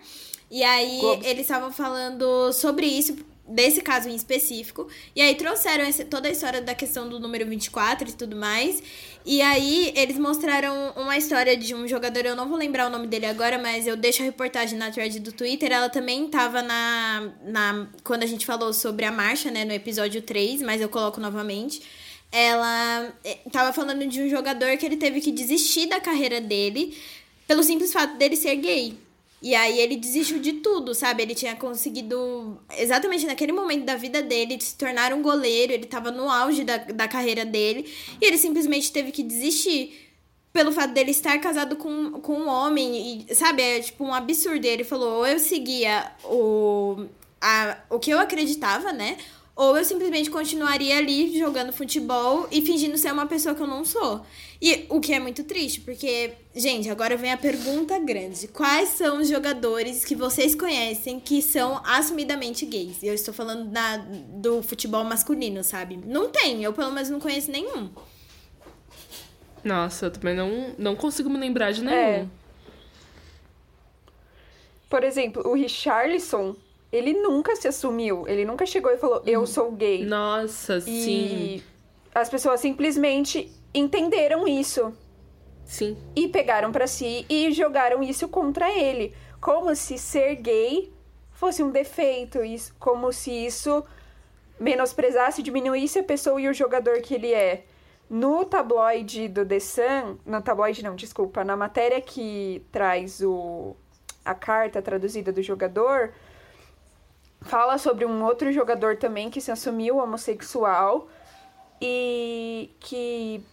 E 0.50 0.64
aí 0.64 1.00
Globo. 1.00 1.26
eles 1.26 1.42
estavam 1.42 1.72
falando 1.72 2.54
sobre 2.54 2.86
isso, 2.86 3.18
desse 3.48 3.82
caso 3.82 4.10
em 4.10 4.16
específico. 4.16 4.88
E 5.16 5.22
aí 5.22 5.36
trouxeram 5.36 5.92
toda 6.10 6.28
a 6.28 6.32
história 6.32 6.62
da 6.62 6.74
questão 6.74 7.08
do 7.08 7.20
número 7.20 7.46
24 7.46 8.10
e 8.10 8.14
tudo 8.14 8.36
mais. 8.36 8.82
E 9.26 9.42
aí 9.42 9.92
eles 9.96 10.18
mostraram 10.18 10.94
uma 10.96 11.18
história 11.18 11.58
de 11.58 11.74
um 11.74 11.88
jogador, 11.88 12.26
eu 12.26 12.36
não 12.36 12.48
vou 12.48 12.58
lembrar 12.58 12.88
o 12.88 12.90
nome 12.90 13.08
dele 13.08 13.26
agora, 13.26 13.58
mas 13.58 13.88
eu 13.88 13.96
deixo 13.96 14.22
a 14.22 14.26
reportagem 14.26 14.78
na 14.78 14.92
thread 14.92 15.20
do 15.20 15.32
Twitter. 15.32 15.72
Ela 15.72 15.90
também 15.90 16.28
tava 16.28 16.62
na, 16.62 17.32
na. 17.44 17.88
Quando 18.04 18.24
a 18.24 18.28
gente 18.28 18.46
falou 18.46 18.72
sobre 18.74 19.06
a 19.06 19.12
marcha, 19.12 19.50
né, 19.52 19.66
no 19.66 19.74
episódio 19.74 20.22
3, 20.22 20.62
mas 20.62 20.82
eu 20.82 20.90
coloco 20.90 21.20
novamente. 21.20 21.82
Ela 22.38 23.14
eh, 23.24 23.38
tava 23.50 23.72
falando 23.72 24.06
de 24.06 24.22
um 24.22 24.30
jogador 24.30 24.76
que 24.76 24.86
ele 24.86 24.98
teve 24.98 25.22
que 25.22 25.32
desistir 25.32 25.86
da 25.86 26.02
carreira 26.02 26.42
dele 26.42 26.98
pelo 27.48 27.64
simples 27.64 27.94
fato 27.94 28.18
dele 28.18 28.36
ser 28.36 28.58
gay. 28.58 28.98
E 29.42 29.56
aí 29.56 29.80
ele 29.80 29.96
desistiu 29.96 30.40
de 30.40 30.54
tudo, 30.54 30.94
sabe? 30.94 31.24
Ele 31.24 31.34
tinha 31.34 31.56
conseguido, 31.56 32.60
exatamente 32.78 33.26
naquele 33.26 33.54
momento 33.54 33.86
da 33.86 33.96
vida 33.96 34.22
dele, 34.22 34.60
se 34.60 34.76
tornar 34.76 35.14
um 35.14 35.22
goleiro, 35.22 35.72
ele 35.72 35.86
tava 35.86 36.12
no 36.12 36.30
auge 36.30 36.66
da, 36.66 36.76
da 36.78 37.08
carreira 37.08 37.46
dele, 37.46 37.90
e 38.20 38.26
ele 38.26 38.38
simplesmente 38.38 38.92
teve 38.92 39.14
que 39.14 39.24
desistir 39.24 40.12
pelo 40.52 40.74
fato 40.74 40.94
dele 40.94 41.12
estar 41.12 41.38
casado 41.40 41.78
com, 41.78 42.20
com 42.20 42.34
um 42.34 42.48
homem, 42.50 43.26
e, 43.30 43.36
sabe? 43.36 43.62
É 43.62 43.80
tipo 43.80 44.04
um 44.04 44.14
absurdo. 44.14 44.66
E 44.66 44.70
ele 44.70 44.84
falou, 44.84 45.20
ou 45.20 45.28
eu 45.28 45.40
seguia 45.40 46.12
o, 46.26 47.06
a, 47.40 47.78
o 47.90 48.00
que 48.00 48.12
eu 48.12 48.20
acreditava, 48.20 48.92
né? 48.92 49.18
Ou 49.56 49.78
eu 49.78 49.86
simplesmente 49.86 50.30
continuaria 50.30 50.98
ali 50.98 51.40
jogando 51.40 51.72
futebol 51.72 52.46
e 52.52 52.62
fingindo 52.62 52.98
ser 52.98 53.14
uma 53.14 53.26
pessoa 53.26 53.56
que 53.56 53.62
eu 53.62 53.68
não 53.68 53.86
sou. 53.86 54.26
E 54.62 54.86
o 54.90 55.00
que 55.00 55.14
é 55.14 55.20
muito 55.20 55.46
triste, 55.46 55.80
porque, 55.80 56.34
gente, 56.54 56.90
agora 56.90 57.16
vem 57.16 57.32
a 57.32 57.38
pergunta 57.38 57.98
grande. 57.98 58.50
Quais 58.50 58.90
são 58.90 59.22
os 59.22 59.30
jogadores 59.30 60.04
que 60.04 60.14
vocês 60.14 60.54
conhecem 60.54 61.22
que 61.22 61.42
são 61.42 61.82
assumidamente 61.86 62.66
gays? 62.66 63.02
E 63.02 63.08
eu 63.08 63.14
estou 63.14 63.34
falando 63.34 63.70
da, 63.70 63.98
do 63.98 64.62
futebol 64.62 65.06
masculino, 65.06 65.64
sabe? 65.64 65.98
Não 66.06 66.30
tem, 66.30 66.62
eu 66.62 66.74
pelo 66.74 66.92
menos 66.92 67.10
não 67.10 67.22
conheço 67.22 67.50
nenhum. 67.50 67.90
Nossa, 69.64 70.08
eu 70.08 70.12
também 70.12 70.36
não, 70.36 70.76
não 70.78 70.96
consigo 70.98 71.30
me 71.30 71.38
lembrar 71.38 71.72
de 71.72 71.82
nenhum. 71.82 71.98
É. 71.98 72.28
Por 74.90 75.04
exemplo, 75.04 75.48
o 75.48 75.54
Richarlison, 75.54 76.56
ele 76.92 77.14
nunca 77.14 77.56
se 77.56 77.68
assumiu. 77.68 78.28
Ele 78.28 78.46
nunca 78.46 78.66
chegou 78.66 78.92
e 78.92 78.98
falou, 78.98 79.22
eu 79.26 79.46
sou 79.46 79.72
gay. 79.72 80.06
Nossa, 80.06 80.82
sim. 80.82 80.92
E 80.92 81.64
as 82.14 82.30
pessoas 82.30 82.62
simplesmente 82.62 83.52
entenderam 83.74 84.48
isso 84.48 84.94
Sim. 85.66 85.98
e 86.16 86.30
pegaram 86.30 86.72
pra 86.72 86.88
si 86.88 87.26
e 87.30 87.52
jogaram 87.52 88.02
isso 88.02 88.30
contra 88.30 88.72
ele, 88.72 89.14
como 89.42 89.76
se 89.76 89.98
ser 89.98 90.36
gay 90.36 90.94
fosse 91.32 91.62
um 91.62 91.70
defeito, 91.70 92.40
como 92.80 93.12
se 93.12 93.32
isso 93.32 93.84
menosprezasse, 94.58 95.44
diminuísse 95.44 96.00
a 96.00 96.04
pessoa 96.04 96.40
e 96.40 96.48
o 96.48 96.54
jogador 96.54 97.02
que 97.02 97.14
ele 97.14 97.34
é. 97.34 97.66
No 98.10 98.46
tabloide 98.46 99.28
do 99.28 99.46
The 99.46 99.60
Sun, 99.60 100.18
no 100.26 100.42
tabloide 100.42 100.84
não, 100.84 100.96
desculpa, 100.96 101.44
na 101.44 101.58
matéria 101.58 102.00
que 102.00 102.64
traz 102.72 103.22
o 103.22 103.76
a 104.24 104.34
carta 104.34 104.82
traduzida 104.82 105.32
do 105.32 105.42
jogador, 105.44 106.12
fala 107.46 107.78
sobre 107.78 108.06
um 108.06 108.24
outro 108.24 108.52
jogador 108.52 108.98
também 108.98 109.30
que 109.30 109.40
se 109.40 109.52
assumiu 109.52 109.98
homossexual 109.98 111.08
e 111.82 112.72
que 112.80 113.44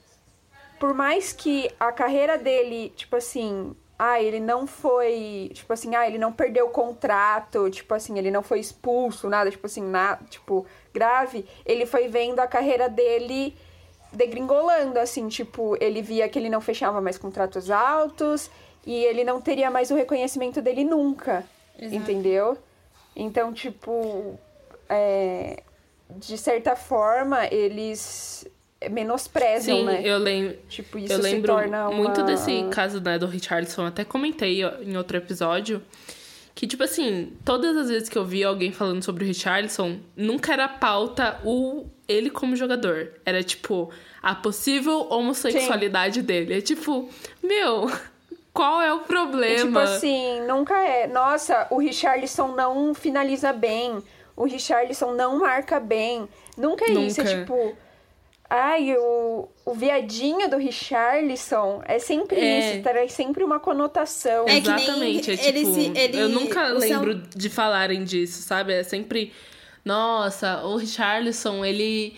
por 0.81 0.95
mais 0.95 1.33
que 1.33 1.71
a 1.79 1.93
carreira 1.93 2.37
dele, 2.37 2.93
tipo 2.97 3.15
assim, 3.15 3.77
ah, 3.97 4.21
ele 4.21 4.41
não 4.41 4.67
foi, 4.67 5.53
tipo 5.55 5.73
assim, 5.73 5.95
ah, 5.95 6.05
ele 6.05 6.19
não 6.19 6.33
perdeu 6.33 6.67
o 6.67 6.71
contrato, 6.71 7.71
tipo 7.71 7.95
assim, 7.95 8.19
ele 8.19 8.33
não 8.33 8.43
foi 8.43 8.59
expulso, 8.59 9.29
nada, 9.29 9.49
tipo 9.49 9.65
assim, 9.65 9.83
nada, 9.83 10.25
tipo, 10.29 10.67
grave, 10.93 11.47
ele 11.65 11.87
foi 11.87 12.09
vendo 12.09 12.41
a 12.41 12.49
carreira 12.49 12.89
dele 12.89 13.55
degringolando, 14.13 14.99
assim, 14.99 15.29
tipo, 15.29 15.77
ele 15.81 16.03
via 16.03 16.29
que 16.29 16.37
ele 16.37 16.51
não 16.51 16.61
fechava 16.61 17.01
mais 17.01 17.17
contratos 17.17 17.71
altos 17.71 18.51
e 18.85 19.05
ele 19.05 19.23
não 19.23 19.41
teria 19.41 19.71
mais 19.71 19.93
o 19.93 19.95
reconhecimento 19.95 20.61
dele 20.61 20.83
nunca, 20.83 21.45
Exato. 21.79 21.95
entendeu? 21.95 22.59
Então, 23.15 23.53
tipo, 23.53 24.39
é, 24.89 25.63
de 26.17 26.37
certa 26.39 26.77
forma, 26.77 27.47
eles 27.47 28.47
menosprezam, 28.91 29.77
Sim, 29.77 29.85
né? 29.85 30.03
eu 30.05 30.19
lembro. 30.19 30.57
Tipo, 30.69 30.99
isso 30.99 31.13
Eu 31.13 31.19
se 31.19 31.23
lembro 31.23 31.53
torna 31.53 31.89
uma... 31.89 31.97
muito 31.97 32.23
desse 32.25 32.65
caso 32.71 33.01
né, 33.01 33.19
do 33.19 33.27
Richardson, 33.27 33.87
até 33.87 34.05
comentei 34.05 34.63
em 34.63 34.97
outro 34.97 35.17
episódio. 35.17 35.83
Que, 36.55 36.67
tipo 36.67 36.83
assim, 36.83 37.33
todas 37.45 37.77
as 37.77 37.89
vezes 37.89 38.09
que 38.11 38.19
eu 38.19 38.27
vi 38.27 38.45
alguém 38.45 38.73
falando 38.73 39.03
sobre 39.03 39.25
o 39.25 39.27
Richardson, 39.27 39.99
nunca 40.15 40.53
era 40.53 40.69
pauta 40.69 41.41
o 41.45 41.87
ele 42.07 42.29
como 42.29 42.55
jogador. 42.55 43.13
Era, 43.25 43.43
tipo, 43.43 43.91
a 44.23 44.35
possível 44.35 45.09
homossexualidade 45.11 46.21
dele. 46.21 46.59
É 46.59 46.61
tipo, 46.61 47.09
meu, 47.43 47.91
qual 48.53 48.81
é 48.83 48.93
o 48.93 48.99
E, 48.99 49.05
problema? 49.05 49.65
Tipo 49.67 49.79
assim, 49.79 50.41
nunca 50.47 50.77
é. 50.83 51.07
Nossa, 51.07 51.67
o 51.71 51.79
Richarlison 51.79 52.49
não 52.49 52.95
finaliza 52.95 53.53
bem. 53.53 53.99
O 54.37 54.45
Richarlison 54.45 55.13
não 55.13 55.39
marca 55.39 55.79
bem. 55.81 56.29
Nunca 56.57 56.85
é 56.85 56.93
isso. 56.93 57.21
É 57.21 57.25
Nunca. 57.25 57.39
tipo. 57.41 57.77
Ai, 58.55 58.95
o, 58.99 59.49
o 59.65 59.73
viadinho 59.73 60.47
do 60.51 60.59
Richarlison 60.59 61.81
é 61.87 61.99
sempre 61.99 62.39
É. 62.39 62.75
isso, 62.75 62.83
traz 62.83 63.13
sempre 63.13 63.43
uma 63.43 63.59
conotação. 63.59 64.47
É 64.47 64.59
Exatamente, 64.59 65.31
é 65.31 65.49
ele 65.49 65.61
tipo, 65.61 65.75
se- 65.75 65.93
ele- 65.99 66.19
eu 66.21 66.29
nunca 66.29 66.67
São- 66.69 66.77
lembro 66.79 67.15
de 67.15 67.49
falarem 67.49 68.05
disso, 68.05 68.43
sabe? 68.43 68.75
É 68.75 68.83
sempre, 68.83 69.33
nossa, 69.83 70.63
o 70.65 70.77
Richarlison, 70.77 71.65
ele 71.65 72.15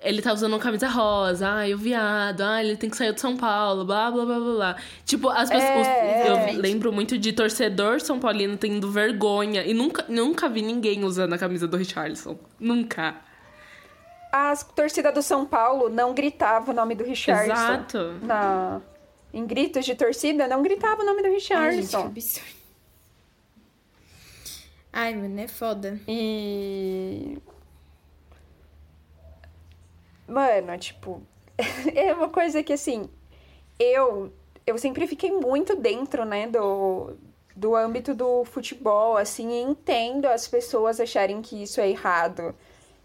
ele 0.00 0.22
tá 0.22 0.32
usando 0.32 0.52
uma 0.52 0.60
camisa 0.60 0.88
rosa, 0.88 1.48
ai, 1.48 1.74
o 1.74 1.78
viado, 1.78 2.42
ai, 2.42 2.64
ele 2.64 2.76
tem 2.76 2.88
que 2.88 2.96
sair 2.96 3.12
de 3.12 3.20
São 3.20 3.36
Paulo, 3.36 3.84
blá, 3.84 4.10
blá, 4.10 4.24
blá, 4.24 4.38
blá, 4.38 4.54
blá. 4.54 4.76
Tipo, 5.04 5.28
as 5.28 5.50
pessoas, 5.50 5.86
é. 5.86 6.30
eu 6.30 6.60
lembro 6.60 6.92
muito 6.92 7.18
de 7.18 7.32
torcedor 7.32 8.00
são 8.00 8.20
paulino 8.20 8.56
tendo 8.56 8.90
vergonha 8.90 9.64
e 9.64 9.74
nunca, 9.74 10.04
nunca 10.08 10.48
vi 10.48 10.62
ninguém 10.62 11.04
usando 11.04 11.32
a 11.32 11.38
camisa 11.38 11.66
do 11.66 11.76
Richarlison. 11.76 12.38
Nunca. 12.60 13.16
A 14.30 14.54
torcida 14.74 15.10
do 15.10 15.22
São 15.22 15.44
Paulo 15.44 15.88
não 15.88 16.14
gritava 16.14 16.70
o 16.70 16.74
nome 16.74 16.94
do 16.94 17.02
Richarlison. 17.02 17.52
Exato. 17.52 18.14
Na... 18.22 18.80
Em 19.32 19.46
gritos 19.46 19.84
de 19.84 19.94
torcida, 19.94 20.46
não 20.46 20.62
gritava 20.62 21.02
o 21.02 21.04
nome 21.04 21.22
do 21.22 21.28
Ai, 21.28 21.72
gente, 21.76 21.88
que 21.88 21.96
absurdo. 21.96 22.58
Ai, 24.92 25.14
mano, 25.14 25.38
é 25.38 25.48
foda. 25.48 26.00
E. 26.08 27.38
Mano, 30.28 30.76
tipo. 30.78 31.22
é 31.94 32.12
uma 32.12 32.28
coisa 32.28 32.62
que, 32.62 32.72
assim. 32.74 33.08
Eu. 33.78 34.32
Eu 34.66 34.76
sempre 34.76 35.06
fiquei 35.06 35.32
muito 35.32 35.74
dentro, 35.74 36.26
né, 36.26 36.46
do, 36.46 37.16
do 37.56 37.74
âmbito 37.74 38.14
do 38.14 38.44
futebol, 38.44 39.16
assim, 39.16 39.50
e 39.50 39.62
entendo 39.62 40.26
as 40.26 40.46
pessoas 40.46 41.00
acharem 41.00 41.40
que 41.40 41.62
isso 41.62 41.80
é 41.80 41.88
errado. 41.88 42.54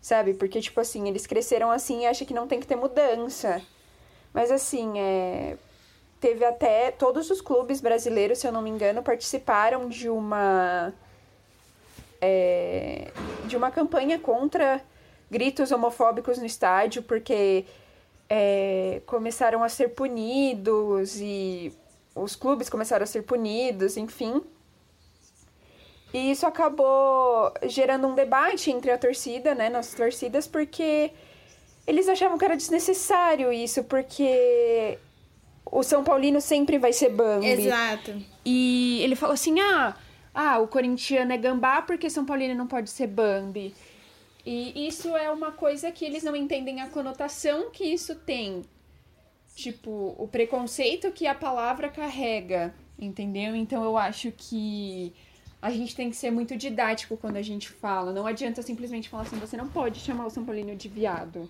sabe? 0.01 0.33
Porque, 0.33 0.59
tipo 0.59 0.81
assim, 0.81 1.07
eles 1.07 1.25
cresceram 1.25 1.71
assim 1.71 2.01
e 2.01 2.05
acham 2.05 2.27
que 2.27 2.33
não 2.33 2.47
tem 2.47 2.59
que 2.59 2.67
ter 2.67 2.75
mudança. 2.75 3.62
Mas, 4.33 4.51
assim, 4.51 4.99
é... 4.99 5.57
teve 6.19 6.43
até. 6.45 6.91
Todos 6.91 7.29
os 7.31 7.39
clubes 7.41 7.79
brasileiros, 7.79 8.39
se 8.39 8.47
eu 8.47 8.51
não 8.51 8.62
me 8.62 8.69
engano, 8.69 9.01
participaram 9.01 9.88
de 9.88 10.09
uma. 10.09 10.93
É... 12.21 13.12
de 13.45 13.55
uma 13.55 13.71
campanha 13.71 14.19
contra 14.19 14.81
gritos 15.34 15.72
homofóbicos 15.72 16.38
no 16.38 16.46
estádio, 16.46 17.02
porque 17.02 17.65
é... 18.30 19.02
começaram 19.06 19.63
a 19.63 19.69
ser 19.69 19.89
punidos 19.89 21.19
e 21.19 21.74
os 22.15 22.36
clubes 22.36 22.69
começaram 22.69 23.04
a 23.04 23.08
ser 23.08 23.24
punidos, 23.24 23.98
enfim. 23.98 24.41
E 26.13 26.30
isso 26.30 26.46
acabou 26.46 27.52
gerando 27.63 28.08
um 28.08 28.13
debate 28.13 28.69
entre 28.69 28.91
a 28.91 28.98
torcida, 29.00 29.56
né, 29.56 29.67
nossas 29.67 29.96
torcidas, 29.96 30.46
porque 30.46 31.12
eles 31.88 32.08
achavam 32.08 32.38
que 32.38 32.46
era 32.46 32.56
desnecessário 32.56 33.52
isso, 33.52 33.84
porque 33.86 35.00
o 35.65 35.82
São 35.82 36.04
Paulino 36.04 36.39
sempre 36.39 36.78
vai 36.78 36.93
ser 36.93 37.10
Bambi. 37.10 37.48
Exato. 37.48 38.13
E 38.46 39.02
ele 39.02 39.15
falou 39.15 39.34
assim: 39.34 39.60
ah, 39.60 39.96
ah, 40.34 40.60
o 40.60 40.67
corintiano 40.67 41.34
é 41.34 41.38
gambá 41.38 41.82
porque 41.82 42.10
São 42.10 42.26
Paulino 42.26 42.54
não 42.54 42.67
pode 42.67 42.91
ser 42.91 43.08
Bambi. 43.08 43.74
E 44.45 44.88
isso 44.88 45.15
é 45.15 45.32
uma 45.32 45.51
coisa 45.51 45.91
que 45.91 46.03
eles 46.03 46.23
não 46.23 46.36
entendem 46.36 46.82
a 46.82 46.89
conotação 46.89 47.71
que 47.71 47.86
isso 47.86 48.15
tem. 48.15 48.63
Tipo, 49.56 50.15
o 50.17 50.27
preconceito 50.27 51.12
que 51.12 51.27
a 51.27 51.36
palavra 51.36 51.88
carrega, 51.89 52.73
entendeu? 52.99 53.56
Então 53.56 53.84
eu 53.84 53.97
acho 53.97 54.32
que 54.32 55.13
a 55.62 55.69
gente 55.71 55.95
tem 55.95 56.10
que 56.10 56.15
ser 56.15 56.29
muito 56.29 56.58
didático 56.58 57.15
quando 57.15 57.38
a 57.38 57.41
gente 57.41 57.69
fala. 57.69 58.12
Não 58.12 58.27
adianta 58.27 58.62
simplesmente 58.62 59.08
falar 59.08 59.23
assim, 59.23 59.38
você 59.38 59.56
não 59.56 59.69
pode 59.69 59.99
chamar 59.99 60.25
o 60.25 60.29
São 60.29 60.43
Paulino 60.43 60.75
de 60.75 60.89
viado. 60.89 61.49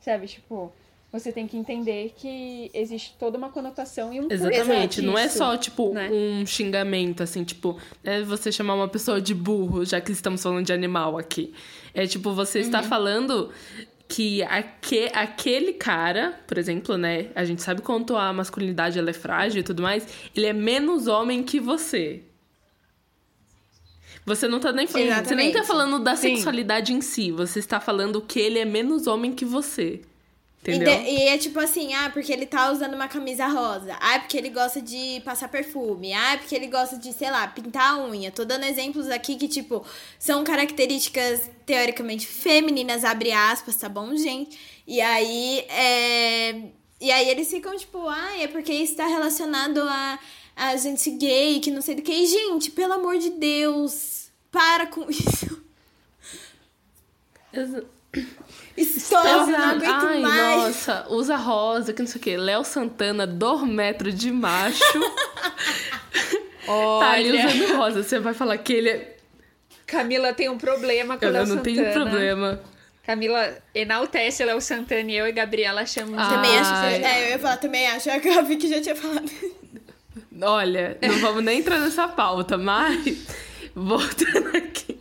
Sabe? 0.00 0.26
Tipo, 0.26 0.72
você 1.12 1.32
tem 1.32 1.46
que 1.46 1.56
entender 1.56 2.14
que 2.16 2.70
existe 2.72 3.16
toda 3.18 3.36
uma 3.36 3.50
conotação 3.50 4.12
e 4.12 4.20
um 4.20 4.28
Exatamente, 4.30 5.02
não 5.02 5.18
é 5.18 5.28
só, 5.28 5.56
tipo, 5.56 5.92
né? 5.92 6.08
um 6.12 6.46
xingamento, 6.46 7.22
assim, 7.22 7.42
tipo, 7.42 7.76
é 8.04 8.22
você 8.22 8.52
chamar 8.52 8.74
uma 8.74 8.88
pessoa 8.88 9.20
de 9.20 9.34
burro, 9.34 9.84
já 9.84 10.00
que 10.00 10.12
estamos 10.12 10.40
falando 10.40 10.64
de 10.64 10.72
animal 10.72 11.18
aqui. 11.18 11.52
É 11.92 12.06
tipo, 12.06 12.32
você 12.32 12.58
uhum. 12.58 12.64
está 12.64 12.82
falando 12.82 13.50
que 14.06 14.42
aque, 14.44 15.10
aquele 15.12 15.72
cara, 15.72 16.38
por 16.46 16.58
exemplo, 16.58 16.96
né? 16.96 17.26
A 17.34 17.44
gente 17.44 17.62
sabe 17.62 17.82
quanto 17.82 18.16
a 18.16 18.32
masculinidade 18.32 18.98
ela 18.98 19.10
é 19.10 19.12
frágil 19.14 19.60
e 19.60 19.64
tudo 19.64 19.82
mais, 19.82 20.06
ele 20.34 20.46
é 20.46 20.52
menos 20.52 21.08
homem 21.08 21.42
que 21.42 21.58
você. 21.58 22.22
Você 24.24 24.46
não 24.46 24.60
tá 24.60 24.70
nem 24.70 24.86
falando. 24.86 25.24
Você 25.24 25.34
nem 25.34 25.50
tá 25.50 25.64
falando 25.64 25.98
da 25.98 26.14
Sim. 26.14 26.36
sexualidade 26.36 26.92
em 26.92 27.00
si. 27.00 27.32
Você 27.32 27.58
está 27.58 27.80
falando 27.80 28.20
que 28.20 28.38
ele 28.38 28.60
é 28.60 28.64
menos 28.64 29.08
homem 29.08 29.32
que 29.32 29.44
você. 29.44 30.02
Entendeu? 30.62 30.92
E, 30.92 31.04
de, 31.04 31.10
e, 31.10 31.28
é 31.28 31.38
tipo 31.38 31.58
assim, 31.58 31.94
ah, 31.94 32.10
porque 32.10 32.32
ele 32.32 32.44
tá 32.44 32.70
usando 32.70 32.94
uma 32.94 33.08
camisa 33.08 33.46
rosa. 33.46 33.96
Ah, 34.00 34.18
porque 34.18 34.36
ele 34.36 34.50
gosta 34.50 34.80
de 34.80 35.20
passar 35.24 35.48
perfume. 35.48 36.12
Ah, 36.12 36.36
porque 36.38 36.54
ele 36.54 36.66
gosta 36.66 36.98
de, 36.98 37.12
sei 37.12 37.30
lá, 37.30 37.46
pintar 37.48 37.94
a 37.94 38.04
unha. 38.04 38.30
Tô 38.30 38.44
dando 38.44 38.64
exemplos 38.64 39.08
aqui 39.08 39.36
que, 39.36 39.48
tipo, 39.48 39.84
são 40.18 40.44
características 40.44 41.50
teoricamente 41.64 42.26
femininas, 42.26 43.04
abre 43.04 43.32
aspas, 43.32 43.76
tá 43.76 43.88
bom, 43.88 44.14
gente? 44.16 44.58
E 44.86 45.00
aí, 45.00 45.64
é... 45.68 46.62
E 47.00 47.10
aí 47.10 47.30
eles 47.30 47.48
ficam, 47.48 47.74
tipo, 47.78 48.06
ah, 48.06 48.38
é 48.38 48.46
porque 48.46 48.72
isso 48.72 48.96
tá 48.96 49.06
relacionado 49.06 49.80
a 49.80 50.18
a 50.60 50.76
gente 50.76 51.10
gay, 51.12 51.58
que 51.58 51.70
não 51.70 51.80
sei 51.80 51.94
do 51.94 52.02
que. 52.02 52.12
E, 52.12 52.26
gente, 52.26 52.70
pelo 52.70 52.92
amor 52.92 53.16
de 53.16 53.30
Deus, 53.30 54.30
para 54.52 54.86
com 54.86 55.08
isso. 55.10 55.58
Estou, 58.80 59.22
não 59.22 59.70
aguento 59.70 60.06
Ai, 60.06 60.20
mais. 60.20 60.56
nossa, 60.56 61.06
usa 61.10 61.36
rosa, 61.36 61.92
que 61.92 62.00
não 62.00 62.06
sei 62.06 62.18
o 62.18 62.24
que. 62.24 62.36
Léo 62.36 62.64
Santana, 62.64 63.26
dormetro 63.26 64.12
de 64.12 64.32
macho. 64.32 64.82
Olha. 66.66 67.06
Tá 67.06 67.12
ali 67.12 67.30
usando 67.30 67.76
rosa. 67.76 68.02
Você 68.02 68.18
vai 68.18 68.32
falar 68.32 68.56
que 68.58 68.72
ele 68.72 68.90
é. 68.90 69.16
Camila 69.86 70.32
tem 70.32 70.48
um 70.48 70.56
problema 70.56 71.18
com 71.18 71.26
o 71.26 71.30
Léo 71.30 71.46
Santana. 71.46 71.52
Eu 71.52 71.56
não 71.56 71.62
tenho 71.62 71.92
problema. 71.92 72.60
Camila 73.04 73.58
enaltece 73.74 74.44
Léo 74.44 74.60
Santana 74.60 75.10
e 75.10 75.16
eu 75.16 75.26
e 75.26 75.32
Gabriela 75.32 75.84
chamamos. 75.84 76.18
Ah, 76.18 76.30
também 76.30 76.58
acho. 76.58 76.72
É, 77.04 77.24
eu 77.24 77.28
ia 77.30 77.38
falar, 77.38 77.56
também 77.56 77.86
acho. 77.88 78.10
A 78.10 78.18
Gabi 78.18 78.56
que 78.56 78.68
já 78.68 78.80
tinha 78.80 78.94
falado. 78.96 79.30
Olha, 80.42 80.96
não 81.02 81.18
vamos 81.18 81.44
nem 81.44 81.58
entrar 81.58 81.78
nessa 81.80 82.08
pauta, 82.08 82.56
mas. 82.56 83.18
Voltando 83.74 84.56
aqui. 84.56 84.98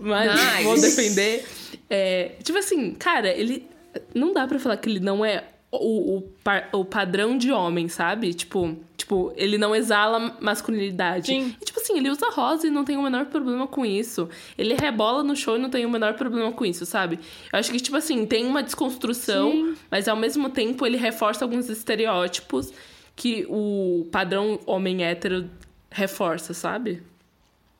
Mas 0.00 0.34
nice. 0.34 0.64
vou 0.64 0.80
defender. 0.80 1.46
É, 1.94 2.36
tipo 2.42 2.58
assim, 2.58 2.94
cara, 2.94 3.28
ele. 3.28 3.68
Não 4.14 4.32
dá 4.32 4.46
pra 4.46 4.58
falar 4.58 4.78
que 4.78 4.88
ele 4.88 5.00
não 5.00 5.22
é 5.22 5.44
o, 5.70 6.16
o, 6.16 6.32
o 6.72 6.84
padrão 6.86 7.36
de 7.36 7.52
homem, 7.52 7.86
sabe? 7.86 8.32
Tipo, 8.32 8.78
tipo, 8.96 9.30
ele 9.36 9.58
não 9.58 9.76
exala 9.76 10.34
masculinidade. 10.40 11.26
Sim. 11.26 11.54
E, 11.60 11.64
tipo 11.66 11.78
assim, 11.78 11.98
ele 11.98 12.08
usa 12.08 12.30
rosa 12.30 12.66
e 12.66 12.70
não 12.70 12.82
tem 12.82 12.96
o 12.96 13.02
menor 13.02 13.26
problema 13.26 13.66
com 13.66 13.84
isso. 13.84 14.26
Ele 14.56 14.72
rebola 14.74 15.22
no 15.22 15.36
show 15.36 15.56
e 15.56 15.58
não 15.58 15.68
tem 15.68 15.84
o 15.84 15.90
menor 15.90 16.14
problema 16.14 16.50
com 16.50 16.64
isso, 16.64 16.86
sabe? 16.86 17.20
Eu 17.52 17.58
acho 17.58 17.70
que, 17.70 17.78
tipo 17.78 17.96
assim, 17.98 18.24
tem 18.24 18.46
uma 18.46 18.62
desconstrução, 18.62 19.52
Sim. 19.52 19.74
mas 19.90 20.08
ao 20.08 20.16
mesmo 20.16 20.48
tempo 20.48 20.86
ele 20.86 20.96
reforça 20.96 21.44
alguns 21.44 21.68
estereótipos 21.68 22.72
que 23.14 23.46
o 23.50 24.08
padrão 24.10 24.58
homem 24.64 25.04
hétero 25.04 25.50
reforça, 25.90 26.54
sabe? 26.54 27.02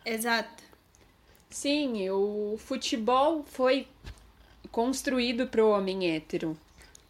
Exato. 0.04 0.61
Sim, 1.52 2.08
o 2.10 2.56
futebol 2.58 3.44
foi 3.44 3.86
construído 4.70 5.46
pro 5.46 5.68
homem 5.68 6.14
hétero, 6.14 6.56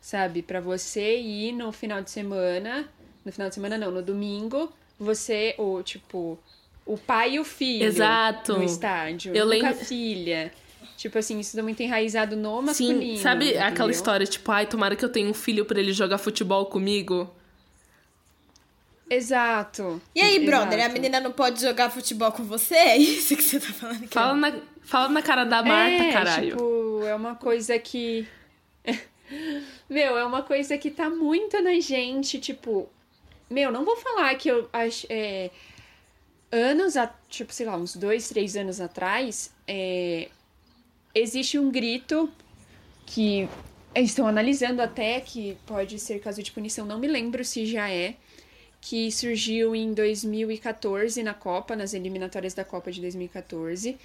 sabe? 0.00 0.42
Para 0.42 0.60
você 0.60 1.16
ir 1.16 1.52
no 1.52 1.70
final 1.70 2.02
de 2.02 2.10
semana, 2.10 2.88
no 3.24 3.30
final 3.30 3.48
de 3.48 3.54
semana 3.54 3.78
não, 3.78 3.92
no 3.92 4.02
domingo, 4.02 4.70
você, 4.98 5.54
ou 5.56 5.82
tipo, 5.82 6.38
o 6.84 6.98
pai 6.98 7.34
e 7.34 7.40
o 7.40 7.44
filho 7.44 7.84
Exato. 7.84 8.54
no 8.54 8.64
estádio, 8.64 9.34
Eu 9.34 9.46
lembro... 9.46 9.68
a 9.68 9.74
filha. 9.74 10.52
Tipo 10.96 11.18
assim, 11.18 11.38
isso 11.40 11.58
é 11.58 11.62
muito 11.62 11.80
enraizado 11.80 12.36
no 12.36 12.62
masculino. 12.62 13.00
Sim, 13.00 13.16
sabe 13.22 13.46
entendeu? 13.50 13.66
aquela 13.66 13.90
história, 13.90 14.26
tipo, 14.26 14.50
ai, 14.50 14.66
tomara 14.66 14.94
que 14.94 15.04
eu 15.04 15.08
tenha 15.08 15.28
um 15.28 15.34
filho 15.34 15.64
para 15.64 15.80
ele 15.80 15.92
jogar 15.92 16.18
futebol 16.18 16.66
comigo? 16.66 17.30
Exato. 19.12 20.00
E 20.14 20.22
aí, 20.22 20.38
brother, 20.44 20.78
Exato. 20.78 20.90
a 20.90 20.92
menina 20.94 21.20
não 21.20 21.32
pode 21.32 21.60
jogar 21.60 21.90
futebol 21.90 22.32
com 22.32 22.44
você? 22.44 22.74
É 22.92 22.96
isso 22.96 23.36
que 23.36 23.42
você 23.42 23.60
tá 23.60 23.66
falando 23.66 24.04
aqui? 24.04 24.08
Fala 24.08 24.34
na, 24.34 24.60
fala 24.82 25.08
na 25.08 25.22
cara 25.22 25.44
da 25.44 25.62
Marta, 25.62 26.02
é, 26.02 26.12
caralho. 26.12 26.50
Tipo, 26.50 27.04
é 27.04 27.14
uma 27.14 27.34
coisa 27.34 27.78
que. 27.78 28.26
meu, 29.88 30.16
é 30.16 30.24
uma 30.24 30.42
coisa 30.42 30.78
que 30.78 30.90
tá 30.90 31.10
muito 31.10 31.60
na 31.60 31.78
gente, 31.78 32.40
tipo. 32.40 32.88
Meu, 33.50 33.70
não 33.70 33.84
vou 33.84 33.96
falar 33.96 34.34
que 34.36 34.48
eu 34.48 34.66
acho. 34.72 35.06
É, 35.10 35.50
anos, 36.50 36.96
a, 36.96 37.06
tipo, 37.28 37.52
sei 37.52 37.66
lá, 37.66 37.76
uns 37.76 37.94
dois, 37.94 38.30
três 38.30 38.56
anos 38.56 38.80
atrás, 38.80 39.52
é, 39.68 40.28
existe 41.14 41.58
um 41.58 41.70
grito 41.70 42.32
que 43.04 43.46
estão 43.94 44.26
analisando 44.26 44.80
até 44.80 45.20
que 45.20 45.58
pode 45.66 45.98
ser 45.98 46.18
caso 46.18 46.42
de 46.42 46.50
punição, 46.50 46.86
não 46.86 46.98
me 46.98 47.06
lembro 47.06 47.44
se 47.44 47.66
já 47.66 47.90
é 47.90 48.16
que 48.82 49.12
surgiu 49.12 49.76
em 49.76 49.94
2014 49.94 51.22
na 51.22 51.32
Copa, 51.32 51.76
nas 51.76 51.94
eliminatórias 51.94 52.52
da 52.52 52.64
Copa 52.64 52.90
de 52.90 53.00
2014, 53.00 53.96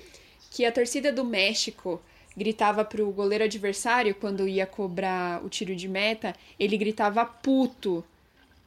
que 0.51 0.63
a 0.63 0.71
torcida 0.71 1.11
do 1.11 1.25
México 1.25 1.99
gritava 2.37 2.85
pro 2.85 3.09
goleiro 3.11 3.43
adversário 3.43 4.13
quando 4.13 4.47
ia 4.47 4.67
cobrar 4.67 5.43
o 5.43 5.49
tiro 5.49 5.75
de 5.75 5.87
meta, 5.87 6.35
ele 6.59 6.77
gritava 6.77 7.25
puto, 7.25 8.05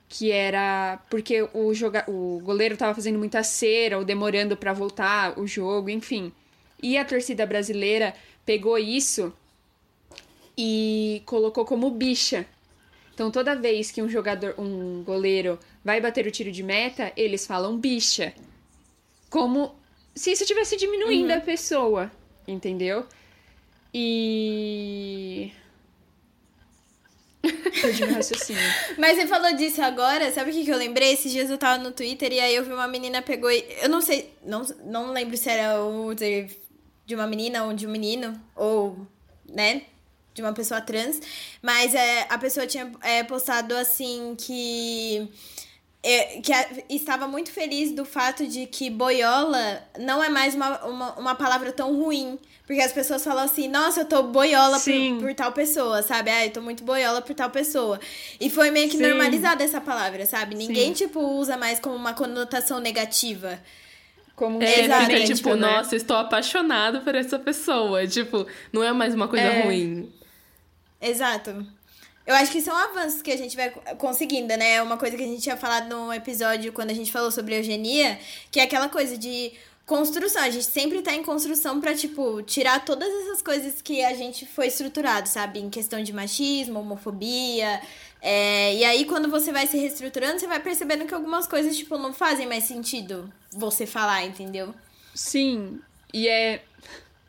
que 0.09 0.33
era 0.33 1.01
porque 1.09 1.49
o, 1.55 1.73
joga 1.73 2.05
o 2.09 2.41
goleiro 2.43 2.75
estava 2.75 2.93
fazendo 2.93 3.17
muita 3.17 3.45
cera 3.45 3.97
ou 3.97 4.05
demorando 4.05 4.57
para 4.57 4.73
voltar 4.73 5.39
o 5.39 5.47
jogo, 5.47 5.89
enfim. 5.89 6.33
E 6.83 6.99
a 6.99 7.05
torcida 7.05 7.47
brasileira 7.47 8.17
pegou 8.45 8.77
isso 8.77 9.33
e 10.59 11.23
colocou 11.25 11.65
como 11.65 11.89
bicha. 11.89 12.45
Então 13.21 13.31
toda 13.31 13.55
vez 13.55 13.91
que 13.91 14.01
um 14.01 14.09
jogador, 14.09 14.55
um 14.57 15.05
goleiro 15.05 15.59
vai 15.85 16.01
bater 16.01 16.27
o 16.27 16.31
tiro 16.31 16.51
de 16.51 16.63
meta, 16.63 17.13
eles 17.15 17.47
falam 17.47 17.77
bicha. 17.77 18.33
Como 19.29 19.75
se 20.15 20.33
isso 20.33 20.45
estivesse 20.45 20.75
diminuindo 20.75 21.29
uhum. 21.29 21.37
a 21.37 21.41
pessoa, 21.43 22.11
entendeu? 22.49 23.05
E. 23.93 25.53
Raciocínio. 28.15 28.63
Mas 28.97 29.19
você 29.19 29.27
falou 29.27 29.55
disso 29.55 29.83
agora, 29.83 30.33
sabe 30.33 30.51
o 30.51 30.55
que, 30.55 30.65
que 30.65 30.73
eu 30.73 30.79
lembrei? 30.79 31.13
Esses 31.13 31.31
dias 31.31 31.51
eu 31.51 31.59
tava 31.59 31.77
no 31.77 31.93
Twitter 31.93 32.33
e 32.33 32.41
aí 32.41 32.55
eu 32.55 32.65
vi 32.65 32.73
uma 32.73 32.89
menina 32.89 33.21
pegou 33.21 33.51
e. 33.51 33.63
Eu 33.83 33.91
não 33.91 34.01
sei, 34.01 34.33
não, 34.43 34.65
não 34.87 35.13
lembro 35.13 35.37
se 35.37 35.51
era 35.51 35.79
o 35.85 36.15
de 36.15 37.15
uma 37.15 37.27
menina 37.27 37.67
ou 37.67 37.75
de 37.75 37.87
um 37.87 37.91
menino, 37.91 38.41
ou, 38.57 39.07
né? 39.47 39.83
De 40.41 40.47
uma 40.47 40.55
pessoa 40.55 40.81
trans. 40.81 41.21
Mas 41.63 41.95
é, 41.95 42.27
a 42.29 42.39
pessoa 42.39 42.67
tinha 42.67 42.91
é, 43.03 43.23
postado 43.23 43.77
assim 43.77 44.35
que 44.39 45.29
é, 46.03 46.41
que 46.41 46.53
a, 46.53 46.67
estava 46.89 47.29
muito 47.29 47.51
feliz 47.53 47.93
do 47.93 48.05
fato 48.05 48.47
de 48.47 48.67
que 48.67 48.89
boiola 48.89 49.83
não 49.99 50.25
é 50.25 50.31
mais 50.31 50.55
uma, 50.55 50.85
uma, 50.87 51.13
uma 51.19 51.35
palavra 51.35 51.73
tão 51.73 51.95
ruim. 51.95 52.39
Porque 52.67 52.81
as 52.81 52.93
pessoas 52.93 53.25
falam 53.25 53.45
assim, 53.45 53.67
nossa, 53.69 54.03
eu 54.03 54.05
tô 54.05 54.23
boiola 54.23 54.79
por, 54.79 55.21
por, 55.21 55.35
tal 55.35 55.53
pessoa, 55.53 56.03
sabe? 56.03 56.31
Ah, 56.31 56.47
eu 56.47 56.53
tô 56.53 56.63
muito 56.63 56.85
boiola 56.85 57.21
por 57.21 57.35
tal 57.35 57.51
pessoa. 57.51 57.99
E 58.41 58.49
foi 58.49 58.71
meio 58.71 58.89
que 58.89 58.97
Sim. 58.97 59.03
normalizada 59.09 59.65
essa 59.65 59.81
palavra, 59.81 60.25
sabe? 60.25 60.55
Ninguém, 60.55 60.95
Sim. 60.95 61.07
tipo, 61.07 61.21
usa 61.21 61.57
mais 61.57 61.81
como 61.81 61.97
uma 61.97 62.15
conotação 62.15 62.79
negativa. 62.79 63.59
Como 64.37 64.63
é, 64.63 64.85
fica 64.85 65.35
tipo, 65.35 65.55
né? 65.55 65.57
nossa, 65.57 65.95
estou 65.97 66.17
apaixonado 66.17 67.01
por 67.01 67.15
essa 67.15 67.39
pessoa. 67.39 68.07
Tipo, 68.07 68.47
não 68.73 68.83
é 68.83 68.93
mais 68.93 69.15
uma 69.15 69.29
coisa 69.29 69.45
é. 69.45 69.63
ruim. 69.65 70.11
Exato. 71.01 71.67
Eu 72.27 72.35
acho 72.35 72.53
que 72.53 72.61
são 72.61 72.77
avanços 72.77 73.23
que 73.23 73.33
a 73.33 73.37
gente 73.37 73.57
vai 73.57 73.71
conseguindo, 73.99 74.57
né? 74.57 74.81
Uma 74.83 74.97
coisa 74.97 75.17
que 75.17 75.23
a 75.23 75.27
gente 75.27 75.43
tinha 75.43 75.57
falado 75.57 75.89
no 75.89 76.13
episódio 76.13 76.73
quando 76.73 76.91
a 76.91 76.95
gente 76.95 77.11
falou 77.11 77.31
sobre 77.31 77.57
eugenia, 77.57 78.19
que 78.51 78.61
é 78.61 78.63
aquela 78.63 78.89
coisa 78.89 79.17
de 79.17 79.53
construção. 79.87 80.43
A 80.43 80.51
gente 80.51 80.67
sempre 80.67 81.03
tá 81.03 81.13
em 81.13 81.25
construção 81.25 81.81
pra, 81.81 81.95
tipo, 81.95 82.43
tirar 82.43 82.85
todas 82.85 83.09
essas 83.23 83.43
coisas 83.43 83.83
que 83.83 84.05
a 84.05 84.15
gente 84.15 84.47
foi 84.47 84.69
estruturado, 84.69 85.29
sabe? 85.29 85.59
Em 85.59 85.69
questão 85.69 86.01
de 86.03 86.13
machismo, 86.13 86.79
homofobia. 86.79 87.81
É... 88.23 88.77
E 88.77 88.85
aí, 88.85 89.05
quando 89.07 89.29
você 89.29 89.51
vai 89.51 89.67
se 89.67 89.77
reestruturando, 89.77 90.39
você 90.39 90.47
vai 90.47 90.61
percebendo 90.61 91.07
que 91.07 91.15
algumas 91.15 91.49
coisas, 91.49 91.77
tipo, 91.77 91.99
não 91.99 92.13
fazem 92.13 92.47
mais 92.47 92.65
sentido 92.65 93.33
você 93.51 93.87
falar, 93.87 94.25
entendeu? 94.25 94.73
Sim. 95.15 95.81
E 96.13 96.29
é. 96.29 96.63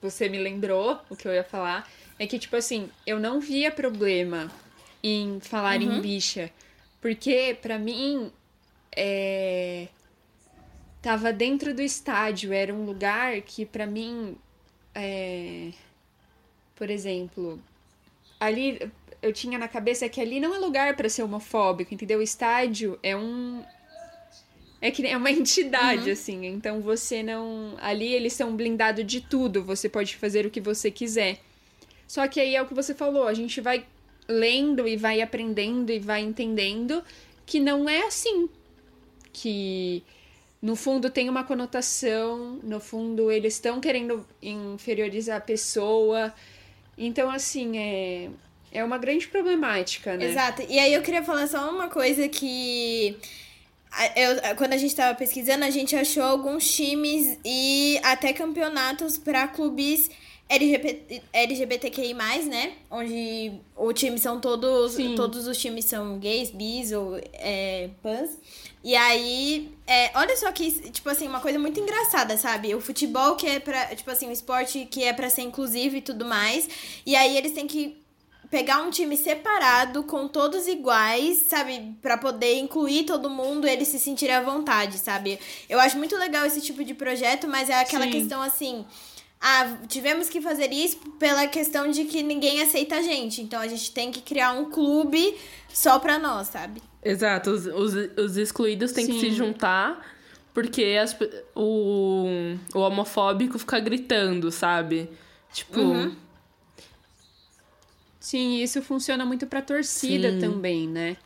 Você 0.01 0.27
me 0.27 0.39
lembrou 0.39 0.99
o 1.09 1.15
que 1.15 1.27
eu 1.27 1.33
ia 1.33 1.43
falar. 1.43 1.89
É 2.17 2.25
que, 2.27 2.39
tipo 2.39 2.55
assim, 2.55 2.89
eu 3.05 3.19
não 3.19 3.39
via 3.39 3.71
problema 3.71 4.51
em 5.03 5.39
falar 5.39 5.79
uhum. 5.79 5.97
em 5.97 6.01
bicha. 6.01 6.51
Porque, 6.99 7.57
para 7.61 7.77
mim, 7.77 8.31
é 8.95 9.87
tava 11.01 11.33
dentro 11.33 11.73
do 11.73 11.81
estádio, 11.81 12.53
era 12.53 12.73
um 12.73 12.85
lugar 12.85 13.41
que 13.41 13.65
para 13.65 13.87
mim 13.87 14.37
é... 14.93 15.71
por 16.75 16.89
exemplo, 16.89 17.59
ali 18.39 18.91
eu 19.21 19.33
tinha 19.33 19.57
na 19.57 19.67
cabeça 19.67 20.07
que 20.07 20.21
ali 20.21 20.39
não 20.39 20.53
é 20.53 20.59
lugar 20.59 20.95
para 20.95 21.09
ser 21.09 21.23
homofóbico, 21.23 21.93
entendeu? 21.93 22.19
O 22.19 22.23
estádio 22.23 22.99
é 23.01 23.15
um 23.15 23.63
é 24.81 24.89
que 24.91 25.05
é 25.05 25.15
uma 25.15 25.31
entidade 25.31 26.07
uhum. 26.07 26.13
assim, 26.13 26.45
então 26.47 26.81
você 26.81 27.21
não 27.23 27.75
ali 27.79 28.11
eles 28.11 28.33
são 28.33 28.55
blindados 28.55 29.05
de 29.05 29.21
tudo, 29.21 29.63
você 29.63 29.87
pode 29.87 30.15
fazer 30.17 30.45
o 30.45 30.49
que 30.49 30.59
você 30.59 30.89
quiser. 30.89 31.39
Só 32.07 32.27
que 32.27 32.39
aí 32.41 32.55
é 32.55 32.61
o 32.61 32.67
que 32.67 32.73
você 32.73 32.93
falou, 32.93 33.27
a 33.27 33.33
gente 33.33 33.61
vai 33.61 33.85
lendo 34.27 34.87
e 34.87 34.97
vai 34.97 35.21
aprendendo 35.21 35.91
e 35.91 35.99
vai 35.99 36.21
entendendo 36.21 37.03
que 37.45 37.59
não 37.59 37.87
é 37.87 38.07
assim 38.07 38.49
que 39.31 40.03
no 40.61 40.75
fundo 40.75 41.09
tem 41.09 41.29
uma 41.29 41.43
conotação, 41.43 42.59
no 42.63 42.79
fundo 42.79 43.31
eles 43.31 43.55
estão 43.55 43.79
querendo 43.79 44.25
inferiorizar 44.41 45.37
a 45.37 45.41
pessoa. 45.41 46.33
Então, 46.97 47.31
assim, 47.31 47.77
é, 47.77 48.29
é 48.71 48.83
uma 48.83 48.97
grande 48.97 49.27
problemática, 49.27 50.15
né? 50.15 50.29
Exato. 50.29 50.63
E 50.69 50.77
aí 50.77 50.93
eu 50.93 51.01
queria 51.01 51.23
falar 51.23 51.47
só 51.47 51.69
uma 51.71 51.87
coisa 51.87 52.27
que. 52.27 53.17
Eu, 54.15 54.55
quando 54.55 54.73
a 54.73 54.77
gente 54.77 54.91
estava 54.91 55.15
pesquisando, 55.15 55.65
a 55.65 55.69
gente 55.69 55.95
achou 55.95 56.23
alguns 56.23 56.69
times 56.71 57.37
e 57.43 57.99
até 58.03 58.31
campeonatos 58.31 59.17
para 59.17 59.47
clubes 59.47 60.09
LGBT, 60.51 61.21
LGBTQI+, 61.31 62.13
né? 62.13 62.73
Onde 62.89 63.53
o 63.75 63.93
time 63.93 64.17
são 64.19 64.39
todos... 64.39 64.93
Sim. 64.93 65.15
Todos 65.15 65.47
os 65.47 65.57
times 65.57 65.85
são 65.85 66.19
gays, 66.19 66.51
bis 66.51 66.91
ou 66.91 67.17
é, 67.33 67.89
pans. 68.03 68.37
E 68.83 68.93
aí, 68.95 69.71
é, 69.87 70.11
olha 70.15 70.35
só 70.35 70.51
que, 70.51 70.71
tipo 70.89 71.07
assim, 71.09 71.27
uma 71.27 71.39
coisa 71.39 71.57
muito 71.57 71.79
engraçada, 71.79 72.35
sabe? 72.35 72.75
O 72.75 72.81
futebol 72.81 73.35
que 73.35 73.47
é 73.47 73.59
pra, 73.59 73.95
tipo 73.95 74.09
assim, 74.11 74.27
o 74.27 74.31
esporte 74.31 74.85
que 74.91 75.03
é 75.03 75.13
pra 75.13 75.29
ser 75.29 75.43
inclusivo 75.43 75.95
e 75.95 76.01
tudo 76.01 76.25
mais. 76.25 76.67
E 77.05 77.15
aí 77.15 77.37
eles 77.37 77.53
têm 77.53 77.67
que 77.67 78.00
pegar 78.51 78.81
um 78.83 78.91
time 78.91 79.17
separado, 79.17 80.03
com 80.03 80.27
todos 80.27 80.67
iguais, 80.67 81.37
sabe? 81.47 81.95
para 82.01 82.17
poder 82.17 82.59
incluir 82.59 83.05
todo 83.05 83.29
mundo 83.29 83.65
e 83.65 83.71
eles 83.71 83.87
se 83.87 83.97
sentirem 83.97 84.35
à 84.35 84.41
vontade, 84.41 84.97
sabe? 84.97 85.39
Eu 85.67 85.79
acho 85.79 85.97
muito 85.97 86.15
legal 86.17 86.45
esse 86.45 86.61
tipo 86.61 86.83
de 86.83 86.93
projeto, 86.93 87.47
mas 87.47 87.69
é 87.69 87.79
aquela 87.79 88.05
Sim. 88.05 88.11
questão 88.11 88.41
assim 88.41 88.85
ah, 89.43 89.75
tivemos 89.87 90.29
que 90.29 90.39
fazer 90.39 90.71
isso 90.71 90.97
pela 91.17 91.47
questão 91.47 91.89
de 91.89 92.05
que 92.05 92.21
ninguém 92.21 92.61
aceita 92.61 92.97
a 92.97 93.01
gente. 93.01 93.41
Então 93.41 93.59
a 93.59 93.67
gente 93.67 93.91
tem 93.91 94.11
que 94.11 94.21
criar 94.21 94.51
um 94.51 94.69
clube 94.69 95.35
só 95.73 95.97
pra 95.97 96.19
nós, 96.19 96.49
sabe? 96.49 96.79
Exato, 97.03 97.49
os, 97.49 97.65
os, 97.65 97.93
os 98.15 98.37
excluídos 98.37 98.91
têm 98.91 99.07
Sim. 99.07 99.13
que 99.13 99.19
se 99.19 99.31
juntar 99.31 99.99
porque 100.53 100.97
as, 101.01 101.15
o, 101.55 102.27
o 102.73 102.79
homofóbico 102.79 103.57
fica 103.57 103.79
gritando, 103.79 104.51
sabe? 104.51 105.09
Tipo. 105.51 105.79
Uhum. 105.79 106.15
Sim, 108.21 108.61
isso 108.61 108.83
funciona 108.83 109.25
muito 109.25 109.47
pra 109.47 109.63
torcida 109.63 110.31
Sim. 110.31 110.39
também, 110.39 110.87
né? 110.87 111.17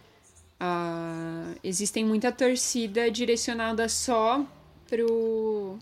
Ah, 0.58 1.54
existem 1.62 2.06
muita 2.06 2.32
torcida 2.32 3.12
direcionada 3.12 3.90
só 3.90 4.46
pro 4.88 5.78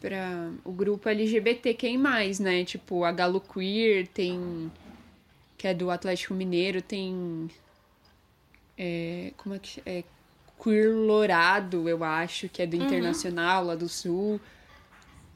para 0.00 0.50
o 0.64 0.72
grupo 0.72 1.08
LGBTQI+, 1.08 1.98
né? 2.40 2.64
Tipo, 2.64 3.04
a 3.04 3.12
Galo 3.12 3.40
Queer 3.40 4.06
tem... 4.08 4.70
Que 5.56 5.68
é 5.68 5.74
do 5.74 5.90
Atlético 5.90 6.34
Mineiro, 6.34 6.82
tem... 6.82 7.50
É, 8.76 9.32
como 9.38 9.54
é 9.54 9.58
que... 9.58 9.82
É, 9.86 10.04
Queer 10.62 10.94
Lourado, 10.94 11.88
eu 11.88 12.04
acho, 12.04 12.50
que 12.50 12.60
é 12.60 12.66
do 12.66 12.76
uhum. 12.76 12.84
Internacional, 12.84 13.64
lá 13.64 13.74
do 13.74 13.88
Sul. 13.88 14.38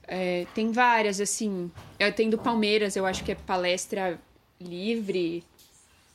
É, 0.07 0.47
tem 0.55 0.71
várias, 0.71 1.19
assim. 1.19 1.71
É, 1.99 2.11
tem 2.11 2.29
do 2.29 2.37
Palmeiras, 2.37 2.95
eu 2.95 3.07
acho 3.07 3.25
que 3.25 3.33
é 3.33 3.35
Palestra 3.35 4.21
Livre. 4.61 5.45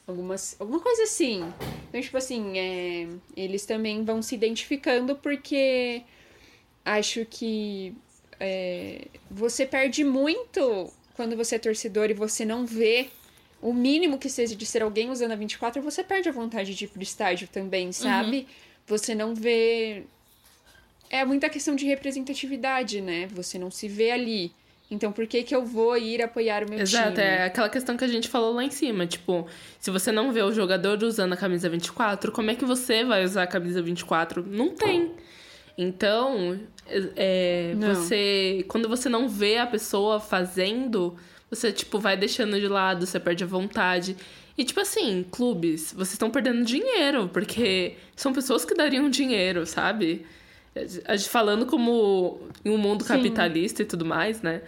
Algumas, 0.06 0.56
alguma 0.60 0.80
coisa 0.80 1.04
assim. 1.04 1.44
Então, 1.88 2.02
tipo 2.02 2.18
assim, 2.18 2.58
é, 2.58 3.08
eles 3.38 3.66
também 3.66 4.04
vão 4.04 4.22
se 4.22 4.36
identificando 4.36 5.16
porque 5.16 6.04
acho 6.84 7.26
que 7.26 7.96
é, 8.40 9.08
você 9.32 9.66
perde 9.66 10.04
muito 10.04 10.92
quando 11.16 11.38
você 11.38 11.56
é 11.56 11.60
torcedor 11.60 12.10
e 12.10 12.14
você 12.14 12.44
não 12.44 12.66
vê 12.66 13.10
o 13.62 13.74
mínimo 13.74 14.18
que 14.18 14.30
seja 14.30 14.56
de 14.56 14.66
ser 14.66 14.84
alguém 14.84 15.10
usando 15.10 15.32
a 15.32 15.36
24, 15.36 15.82
você 15.82 16.04
perde 16.04 16.28
a 16.28 16.34
vontade 16.34 16.76
de 16.76 16.84
ir 16.84 16.90
pro 16.90 17.02
estádio 17.02 17.48
também, 17.48 17.94
sabe? 17.94 18.40
Uhum. 18.40 18.46
Você 18.88 19.16
não 19.16 19.34
vê. 19.34 20.04
É 21.10 21.24
muita 21.24 21.48
questão 21.48 21.74
de 21.76 21.86
representatividade, 21.86 23.00
né? 23.00 23.28
Você 23.28 23.58
não 23.58 23.72
se 23.72 23.88
vê 23.88 24.12
ali. 24.12 24.52
Então, 24.94 25.12
por 25.12 25.26
que 25.26 25.44
que 25.44 25.56
eu 25.56 25.66
vou 25.66 25.98
ir 25.98 26.22
apoiar 26.22 26.64
o 26.64 26.70
meu 26.70 26.80
Exato, 26.80 27.14
time? 27.14 27.24
Exato, 27.24 27.42
é 27.42 27.46
aquela 27.46 27.70
questão 27.70 27.98
que 27.98 28.04
a 28.04 28.08
gente 28.08 28.28
falou 28.28 28.54
lá 28.54 28.64
em 28.64 28.70
cima. 28.70 29.08
Tipo, 29.08 29.48
se 29.80 29.90
você 29.90 30.12
não 30.12 30.32
vê 30.32 30.42
o 30.44 30.52
jogador 30.52 31.02
usando 31.04 31.34
a 31.34 31.38
camisa 31.38 31.68
24, 31.68 32.32
como 32.32 32.52
é 32.52 32.56
que 32.56 32.64
você 32.64 33.04
vai 33.04 33.24
usar 33.24 33.44
a 33.44 33.48
camisa 33.48 33.82
24? 33.82 34.46
Não 34.46 34.70
tem. 34.70 35.12
Então, 35.78 36.60
é, 37.16 37.74
você. 37.80 38.64
Quando 38.68 38.88
você 38.88 39.10
não 39.10 39.28
vê 39.28 39.58
a 39.58 39.66
pessoa 39.66 40.20
fazendo, 40.20 41.16
você, 41.50 41.72
tipo, 41.72 42.00
vai 42.00 42.16
deixando 42.16 42.60
de 42.60 42.68
lado, 42.68 43.06
você 43.06 43.20
perde 43.20 43.44
a 43.44 43.48
vontade. 43.48 44.16
E, 44.56 44.64
tipo 44.64 44.80
assim, 44.80 45.26
clubes, 45.32 45.92
vocês 45.94 46.14
estão 46.14 46.30
perdendo 46.30 46.64
dinheiro, 46.64 47.28
porque 47.34 47.96
são 48.16 48.32
pessoas 48.32 48.64
que 48.64 48.76
dariam 48.76 49.10
dinheiro, 49.10 49.66
sabe? 49.66 50.26
Falando 51.28 51.66
como 51.66 52.40
em 52.64 52.70
um 52.70 52.78
mundo 52.78 53.04
capitalista 53.04 53.78
Sim. 53.78 53.84
e 53.84 53.86
tudo 53.86 54.06
mais, 54.06 54.42
né? 54.44 54.62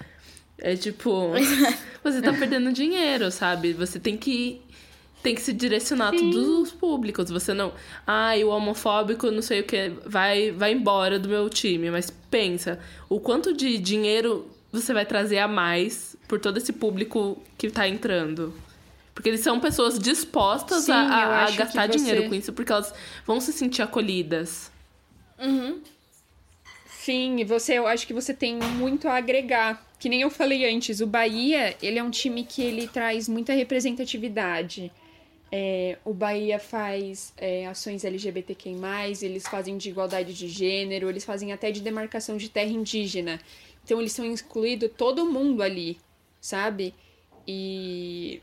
É 0.57 0.75
tipo, 0.75 1.31
você 2.03 2.21
tá 2.21 2.33
perdendo 2.33 2.71
dinheiro, 2.71 3.29
sabe? 3.31 3.73
Você 3.73 3.99
tem 3.99 4.17
que 4.17 4.61
tem 5.25 5.33
que 5.33 5.41
se 5.41 5.51
direcionar 5.51 6.11
Sim. 6.11 6.19
todos 6.19 6.47
os 6.47 6.71
públicos. 6.71 7.31
Você 7.31 7.51
não. 7.51 7.73
Ai, 8.05 8.43
ah, 8.43 8.45
o 8.45 8.49
homofóbico, 8.49 9.31
não 9.31 9.41
sei 9.41 9.61
o 9.61 9.63
que, 9.63 9.91
vai, 10.05 10.51
vai 10.51 10.71
embora 10.71 11.17
do 11.17 11.27
meu 11.27 11.49
time. 11.49 11.89
Mas 11.89 12.11
pensa, 12.29 12.79
o 13.09 13.19
quanto 13.19 13.51
de 13.51 13.79
dinheiro 13.79 14.47
você 14.71 14.93
vai 14.93 15.05
trazer 15.05 15.39
a 15.39 15.47
mais 15.47 16.15
por 16.27 16.39
todo 16.39 16.57
esse 16.57 16.71
público 16.71 17.41
que 17.57 17.71
tá 17.71 17.87
entrando. 17.87 18.53
Porque 19.15 19.29
eles 19.29 19.39
são 19.39 19.59
pessoas 19.59 19.97
dispostas 19.97 20.83
Sim, 20.83 20.91
a, 20.91 20.97
a, 20.97 21.45
a 21.45 21.51
gastar 21.51 21.87
você... 21.87 21.97
dinheiro 21.97 22.29
com 22.29 22.35
isso, 22.35 22.53
porque 22.53 22.71
elas 22.71 22.93
vão 23.25 23.39
se 23.39 23.53
sentir 23.53 23.81
acolhidas. 23.81 24.71
Uhum. 25.39 25.81
Sim, 26.85 27.39
e 27.39 27.45
você, 27.45 27.77
eu 27.79 27.87
acho 27.87 28.05
que 28.05 28.13
você 28.13 28.33
tem 28.33 28.57
muito 28.57 29.07
a 29.07 29.15
agregar. 29.15 29.84
Que 29.99 30.09
nem 30.09 30.21
eu 30.21 30.29
falei 30.29 30.69
antes, 30.69 30.99
o 30.99 31.07
Bahia, 31.07 31.75
ele 31.81 31.97
é 31.97 32.03
um 32.03 32.11
time 32.11 32.43
que 32.43 32.61
ele 32.61 32.87
traz 32.87 33.29
muita 33.29 33.53
representatividade. 33.53 34.91
É, 35.51 35.97
o 36.03 36.13
Bahia 36.13 36.59
faz 36.59 37.33
é, 37.37 37.65
ações 37.65 38.03
LGBTQ+, 38.03 38.75
eles 39.21 39.47
fazem 39.47 39.77
de 39.77 39.89
igualdade 39.89 40.33
de 40.33 40.47
gênero, 40.47 41.09
eles 41.09 41.23
fazem 41.23 41.53
até 41.53 41.71
de 41.71 41.81
demarcação 41.81 42.35
de 42.35 42.49
terra 42.49 42.71
indígena. 42.71 43.39
Então 43.83 43.99
eles 43.99 44.11
são 44.11 44.25
incluído 44.25 44.89
todo 44.89 45.25
mundo 45.25 45.63
ali, 45.63 45.97
sabe? 46.41 46.93
E 47.47 48.41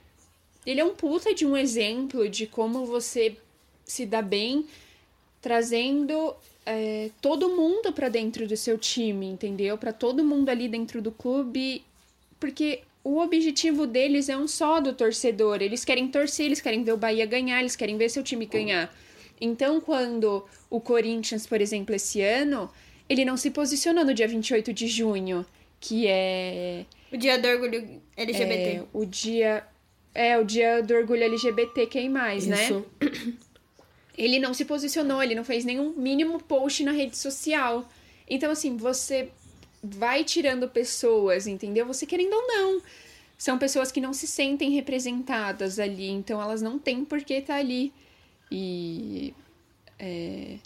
ele 0.65 0.81
é 0.81 0.85
um 0.85 0.95
puta 0.95 1.35
de 1.35 1.45
um 1.45 1.57
exemplo 1.57 2.29
de 2.29 2.47
como 2.47 2.87
você 2.87 3.37
se 3.85 4.07
dá 4.07 4.23
bem 4.23 4.65
trazendo 5.41 6.35
é, 6.65 7.11
todo 7.21 7.49
mundo 7.49 7.93
para 7.93 8.09
dentro 8.09 8.47
do 8.47 8.57
seu 8.57 8.79
time, 8.79 9.27
entendeu? 9.27 9.77
Para 9.77 9.93
todo 9.93 10.25
mundo 10.25 10.49
ali 10.49 10.69
dentro 10.69 11.03
do 11.03 11.11
clube, 11.11 11.85
porque 12.39 12.81
o 13.05 13.19
objetivo 13.19 13.87
deles 13.87 14.29
é 14.29 14.37
um 14.37 14.47
só 14.47 14.81
do 14.81 14.93
torcedor. 14.93 15.61
Eles 15.61 15.85
querem 15.85 16.09
torcer, 16.09 16.47
eles 16.47 16.61
querem 16.61 16.85
ver 16.85 16.93
o 16.93 16.97
Bahia 16.97 17.27
ganhar, 17.27 17.61
eles 17.61 17.77
querem 17.77 17.97
ver 17.97 18.09
seu 18.09 18.23
time 18.23 18.47
ganhar. 18.47 18.95
Então, 19.41 19.81
quando 19.81 20.45
o 20.71 20.81
Corinthians, 20.81 21.47
por 21.47 21.61
exemplo, 21.61 21.95
esse 21.95 22.21
ano, 22.21 22.71
ele 23.09 23.25
não 23.25 23.37
se 23.37 23.51
posicionou 23.51 24.05
no 24.05 24.15
dia 24.15 24.29
28 24.29 24.73
de 24.73 24.87
junho, 24.87 25.45
que 25.81 26.07
é. 26.07 26.87
O 27.13 27.17
dia 27.17 27.39
do 27.39 27.49
orgulho 27.49 28.01
LGBT. 28.17 28.63
É, 28.63 28.85
o 28.93 29.05
dia. 29.05 29.65
É, 30.15 30.39
o 30.39 30.45
dia 30.45 30.83
do 30.83 30.95
orgulho 30.95 31.25
LGBT, 31.25 31.87
quem 31.87 32.09
mais, 32.09 32.47
né? 32.47 32.65
Isso. 32.65 32.87
né? 33.01 33.09
Ele 34.17 34.39
não 34.39 34.53
se 34.53 34.65
posicionou, 34.65 35.23
ele 35.23 35.35
não 35.35 35.45
fez 35.45 35.65
nenhum 35.65 35.93
mínimo 35.93 36.39
post 36.43 36.85
na 36.85 36.93
rede 36.93 37.17
social. 37.17 37.89
Então, 38.29 38.51
assim, 38.51 38.77
você 38.77 39.31
vai 39.83 40.23
tirando 40.23 40.69
pessoas, 40.69 41.47
entendeu? 41.47 41.87
Você 41.87 42.07
querendo 42.07 42.35
ou 42.35 42.47
não. 42.47 42.83
São 43.37 43.59
pessoas 43.59 43.91
que 43.91 44.01
não 44.01 44.13
se 44.13 44.27
sentem 44.27 44.71
representadas 44.71 45.79
ali, 45.79 46.09
então 46.09 46.41
elas 46.41 46.63
não 46.63 46.79
têm 46.79 47.05
por 47.05 47.23
que 47.25 47.35
estar 47.35 47.55
tá 47.55 47.59
ali. 47.59 47.93
E. 48.51 49.35
É, 49.99 50.59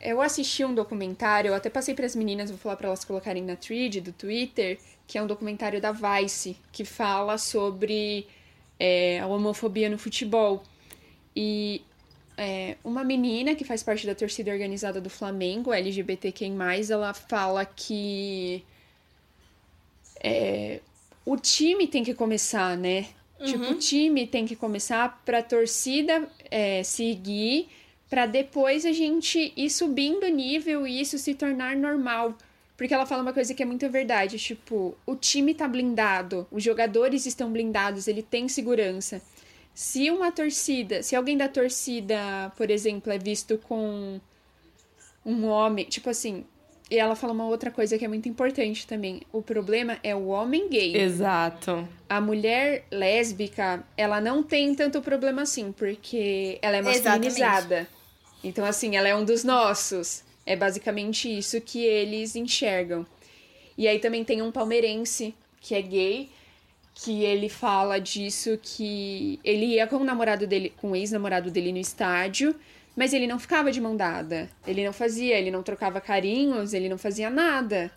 eu 0.00 0.20
assisti 0.20 0.64
um 0.64 0.74
documentário, 0.74 1.50
eu 1.50 1.54
até 1.54 1.70
passei 1.70 1.94
para 1.94 2.04
as 2.04 2.16
meninas, 2.16 2.50
vou 2.50 2.58
falar 2.58 2.76
para 2.76 2.88
elas 2.88 3.04
colocarem 3.04 3.44
na 3.44 3.54
thread 3.54 4.00
do 4.00 4.12
Twitter, 4.12 4.78
que 5.06 5.18
é 5.18 5.22
um 5.22 5.26
documentário 5.26 5.80
da 5.80 5.92
Vice, 5.92 6.56
que 6.72 6.84
fala 6.84 7.38
sobre 7.38 8.26
é, 8.78 9.20
a 9.20 9.26
homofobia 9.26 9.88
no 9.88 9.98
futebol. 9.98 10.64
E 11.36 11.82
é, 12.36 12.76
uma 12.82 13.04
menina 13.04 13.54
que 13.54 13.62
faz 13.62 13.82
parte 13.82 14.06
da 14.06 14.14
torcida 14.14 14.50
organizada 14.50 15.00
do 15.00 15.10
Flamengo, 15.10 15.72
LGBTQ+, 15.72 16.46
ela 16.90 17.12
fala 17.12 17.64
que 17.64 18.64
é, 20.22 20.80
o 21.24 21.36
time 21.36 21.86
tem 21.86 22.02
que 22.02 22.14
começar, 22.14 22.76
né? 22.76 23.06
Uhum. 23.38 23.46
Tipo, 23.46 23.64
o 23.72 23.74
time 23.74 24.26
tem 24.26 24.46
que 24.46 24.56
começar 24.56 25.22
pra 25.24 25.42
torcida 25.42 26.28
é, 26.50 26.82
seguir, 26.82 27.68
para 28.08 28.24
depois 28.24 28.86
a 28.86 28.92
gente 28.92 29.52
ir 29.56 29.68
subindo 29.68 30.24
o 30.24 30.28
nível 30.28 30.86
e 30.86 31.00
isso 31.00 31.18
se 31.18 31.34
tornar 31.34 31.76
normal. 31.76 32.36
Porque 32.76 32.92
ela 32.92 33.06
fala 33.06 33.22
uma 33.22 33.32
coisa 33.32 33.54
que 33.54 33.62
é 33.62 33.66
muito 33.66 33.88
verdade, 33.88 34.38
tipo, 34.38 34.94
o 35.06 35.16
time 35.16 35.54
tá 35.54 35.66
blindado, 35.66 36.46
os 36.50 36.62
jogadores 36.62 37.24
estão 37.24 37.50
blindados, 37.50 38.06
ele 38.06 38.22
tem 38.22 38.48
segurança. 38.48 39.22
Se 39.76 40.10
uma 40.10 40.32
torcida, 40.32 41.02
se 41.02 41.14
alguém 41.14 41.36
da 41.36 41.48
torcida, 41.48 42.50
por 42.56 42.70
exemplo, 42.70 43.12
é 43.12 43.18
visto 43.18 43.58
com 43.58 44.18
um 45.22 45.44
homem, 45.44 45.84
tipo 45.84 46.08
assim, 46.08 46.46
e 46.90 46.98
ela 46.98 47.14
fala 47.14 47.34
uma 47.34 47.44
outra 47.44 47.70
coisa 47.70 47.98
que 47.98 48.04
é 48.04 48.08
muito 48.08 48.26
importante 48.26 48.86
também. 48.86 49.20
O 49.30 49.42
problema 49.42 49.98
é 50.02 50.16
o 50.16 50.28
homem 50.28 50.70
gay. 50.70 50.96
Exato. 50.96 51.86
A 52.08 52.22
mulher 52.22 52.86
lésbica, 52.90 53.84
ela 53.98 54.18
não 54.18 54.42
tem 54.42 54.74
tanto 54.74 55.02
problema 55.02 55.42
assim, 55.42 55.70
porque 55.72 56.58
ela 56.62 56.78
é 56.78 56.80
masculinizada. 56.80 57.80
Exatamente. 57.80 57.90
Então, 58.42 58.64
assim, 58.64 58.96
ela 58.96 59.08
é 59.08 59.14
um 59.14 59.26
dos 59.26 59.44
nossos. 59.44 60.24
É 60.46 60.56
basicamente 60.56 61.28
isso 61.28 61.60
que 61.60 61.84
eles 61.84 62.34
enxergam. 62.34 63.04
E 63.76 63.86
aí 63.86 63.98
também 63.98 64.24
tem 64.24 64.40
um 64.40 64.50
palmeirense 64.50 65.34
que 65.60 65.74
é 65.74 65.82
gay, 65.82 66.30
que 66.98 67.22
ele 67.22 67.50
fala 67.50 68.00
disso 68.00 68.58
que 68.62 69.38
ele 69.44 69.66
ia 69.66 69.86
com 69.86 69.96
o 69.96 70.04
namorado 70.04 70.46
dele, 70.46 70.72
com 70.78 70.92
o 70.92 70.96
ex-namorado 70.96 71.50
dele 71.50 71.70
no 71.70 71.78
estádio, 71.78 72.56
mas 72.96 73.12
ele 73.12 73.26
não 73.26 73.38
ficava 73.38 73.70
de 73.70 73.82
mão 73.82 73.94
dada. 73.94 74.48
Ele 74.66 74.82
não 74.82 74.94
fazia, 74.94 75.38
ele 75.38 75.50
não 75.50 75.62
trocava 75.62 76.00
carinhos, 76.00 76.72
ele 76.72 76.88
não 76.88 76.96
fazia 76.96 77.28
nada. 77.28 77.92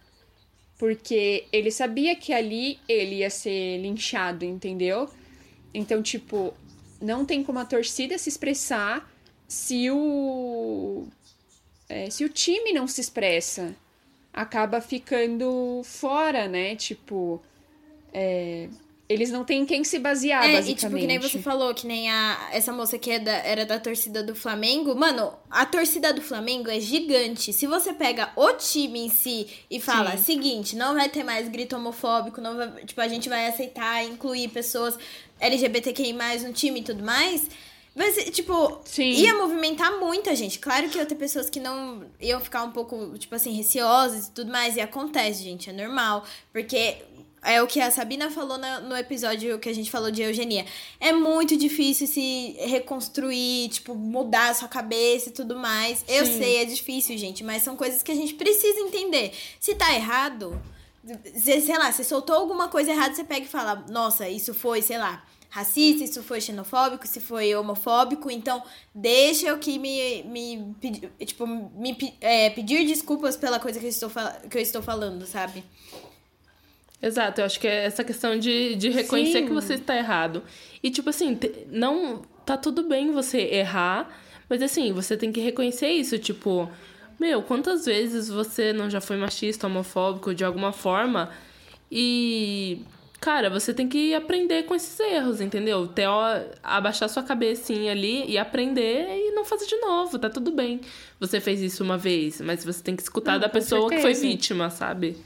Porque 0.77 1.45
ele 1.51 1.71
sabia 1.71 2.13
que 2.13 2.33
ali 2.33 2.77
ele 2.89 3.19
ia 3.19 3.29
ser 3.29 3.77
linchado, 3.81 4.43
entendeu? 4.43 5.09
Então, 5.73 6.03
tipo, 6.03 6.53
não 7.01 7.25
tem 7.25 7.41
como 7.41 7.59
a 7.59 7.65
torcida 7.65 8.17
se 8.17 8.27
expressar 8.27 9.09
se 9.47 9.89
o 9.89 11.07
é, 11.87 12.09
se 12.09 12.25
o 12.25 12.29
time 12.29 12.73
não 12.73 12.85
se 12.85 12.99
expressa. 12.99 13.73
Acaba 14.33 14.81
ficando 14.81 15.81
fora, 15.85 16.49
né? 16.49 16.75
Tipo, 16.75 17.41
é, 18.13 18.69
eles 19.09 19.31
não 19.31 19.43
têm 19.43 19.65
quem 19.65 19.83
se 19.83 19.97
basear, 19.97 20.47
é, 20.47 20.53
basicamente. 20.53 20.69
E, 20.69 20.75
tipo, 20.75 20.95
que 20.97 21.07
nem 21.07 21.17
você 21.17 21.39
falou, 21.39 21.73
que 21.73 21.87
nem 21.87 22.11
a, 22.11 22.49
essa 22.51 22.71
moça 22.71 22.95
que 22.99 23.09
é 23.09 23.17
da, 23.17 23.31
era 23.31 23.65
da 23.65 23.79
torcida 23.79 24.21
do 24.21 24.35
Flamengo. 24.35 24.93
Mano, 24.95 25.33
a 25.49 25.65
torcida 25.65 26.13
do 26.13 26.21
Flamengo 26.21 26.69
é 26.69 26.79
gigante. 26.79 27.51
Se 27.51 27.65
você 27.65 27.91
pega 27.91 28.31
o 28.35 28.53
time 28.53 28.99
em 28.99 29.09
si 29.09 29.47
e 29.69 29.79
fala, 29.79 30.15
Sim. 30.15 30.23
seguinte, 30.23 30.75
não 30.75 30.93
vai 30.93 31.09
ter 31.09 31.23
mais 31.23 31.49
grito 31.49 31.75
homofóbico, 31.75 32.39
não 32.39 32.55
vai, 32.55 32.85
tipo, 32.85 33.01
a 33.01 33.07
gente 33.07 33.27
vai 33.27 33.47
aceitar, 33.47 34.05
incluir 34.05 34.47
pessoas 34.49 34.95
LGBTQI+, 35.39 36.13
no 36.45 36.53
time 36.53 36.81
e 36.81 36.83
tudo 36.83 37.03
mais... 37.03 37.49
Ser, 38.13 38.31
tipo, 38.31 38.79
Sim. 38.85 39.09
ia 39.09 39.33
movimentar 39.35 39.99
muita 39.99 40.33
gente. 40.33 40.57
Claro 40.59 40.87
que 40.87 40.97
ia 40.97 41.05
ter 41.05 41.15
pessoas 41.15 41.49
que 41.49 41.59
não 41.59 42.05
iam 42.21 42.39
ficar 42.39 42.63
um 42.63 42.71
pouco, 42.71 43.17
tipo 43.17 43.35
assim, 43.35 43.51
receosas 43.51 44.27
e 44.27 44.31
tudo 44.31 44.49
mais. 44.49 44.77
E 44.77 44.79
acontece, 44.79 45.43
gente, 45.43 45.69
é 45.69 45.73
normal. 45.73 46.23
Porque 46.53 46.99
é 47.43 47.61
o 47.61 47.67
que 47.67 47.79
a 47.79 47.89
Sabina 47.89 48.29
falou 48.29 48.57
no 48.57 48.95
episódio 48.95 49.59
que 49.59 49.69
a 49.69 49.73
gente 49.73 49.89
falou 49.89 50.11
de 50.11 50.21
eugenia. 50.21 50.65
É 50.99 51.11
muito 51.11 51.55
difícil 51.55 52.07
se 52.07 52.55
reconstruir, 52.59 53.69
tipo, 53.69 53.95
mudar 53.95 54.49
a 54.49 54.53
sua 54.53 54.67
cabeça 54.67 55.29
e 55.29 55.31
tudo 55.31 55.55
mais. 55.55 55.99
Sim. 55.99 56.05
Eu 56.07 56.25
sei, 56.25 56.57
é 56.57 56.65
difícil, 56.65 57.17
gente, 57.17 57.43
mas 57.43 57.63
são 57.63 57.75
coisas 57.75 58.03
que 58.03 58.11
a 58.11 58.15
gente 58.15 58.33
precisa 58.33 58.79
entender. 58.79 59.31
Se 59.59 59.75
tá 59.75 59.93
errado, 59.93 60.61
sei 61.33 61.77
lá, 61.77 61.91
se 61.91 62.03
soltou 62.03 62.35
alguma 62.35 62.67
coisa 62.67 62.91
errada, 62.91 63.13
você 63.15 63.23
pega 63.23 63.45
e 63.45 63.49
fala: 63.49 63.85
Nossa, 63.89 64.27
isso 64.27 64.53
foi, 64.53 64.81
sei 64.81 64.97
lá, 64.97 65.23
racista, 65.49 66.03
isso 66.03 66.21
foi 66.21 66.39
xenofóbico, 66.39 67.07
se 67.07 67.19
foi 67.19 67.55
homofóbico, 67.55 68.29
então 68.29 68.61
deixa 68.93 69.47
eu 69.47 69.57
que 69.57 69.79
me, 69.79 70.23
me 70.23 70.75
tipo, 71.25 71.47
me 71.47 72.15
é, 72.21 72.49
pedir 72.51 72.85
desculpas 72.85 73.35
pela 73.35 73.59
coisa 73.59 73.79
que 73.79 73.85
eu 73.85 73.89
estou, 73.89 74.11
que 74.49 74.57
eu 74.57 74.61
estou 74.61 74.81
falando, 74.81 75.25
sabe? 75.25 75.63
Exato, 77.01 77.39
eu 77.39 77.45
acho 77.45 77.59
que 77.59 77.67
é 77.67 77.85
essa 77.85 78.03
questão 78.03 78.37
de, 78.37 78.75
de 78.75 78.89
reconhecer 78.89 79.39
Sim. 79.39 79.45
que 79.45 79.53
você 79.53 79.75
está 79.75 79.95
errado. 79.95 80.43
E, 80.83 80.89
tipo 80.91 81.09
assim, 81.09 81.37
não. 81.69 82.21
Tá 82.45 82.57
tudo 82.57 82.81
bem 82.83 83.11
você 83.11 83.37
errar, 83.37 84.09
mas 84.49 84.63
assim, 84.63 84.91
você 84.91 85.15
tem 85.15 85.31
que 85.31 85.39
reconhecer 85.39 85.89
isso. 85.89 86.17
Tipo, 86.17 86.69
meu, 87.19 87.43
quantas 87.43 87.85
vezes 87.85 88.27
você 88.27 88.73
não 88.73 88.89
já 88.89 88.99
foi 88.99 89.17
machista, 89.17 89.67
homofóbico 89.67 90.33
de 90.33 90.43
alguma 90.43 90.71
forma? 90.71 91.29
E. 91.91 92.81
Cara, 93.21 93.49
você 93.49 93.73
tem 93.73 93.87
que 93.87 94.15
aprender 94.15 94.63
com 94.63 94.73
esses 94.73 94.97
erros, 94.97 95.41
entendeu? 95.41 95.85
Ter, 95.87 96.07
ó, 96.07 96.23
abaixar 96.63 97.09
sua 97.09 97.21
cabecinha 97.21 97.91
ali 97.91 98.25
e 98.25 98.37
aprender 98.37 99.07
e 99.09 99.31
não 99.31 99.43
fazer 99.43 99.65
de 99.65 99.75
novo, 99.75 100.17
tá 100.17 100.29
tudo 100.29 100.51
bem. 100.51 100.79
Você 101.19 101.41
fez 101.41 101.61
isso 101.61 101.83
uma 101.83 101.97
vez, 101.97 102.39
mas 102.39 102.63
você 102.63 102.81
tem 102.81 102.95
que 102.95 103.01
escutar 103.01 103.33
não, 103.33 103.39
da 103.41 103.49
pessoa 103.49 103.89
certeza. 103.89 104.07
que 104.07 104.13
foi 104.13 104.29
vítima, 104.29 104.69
sabe? 104.69 105.17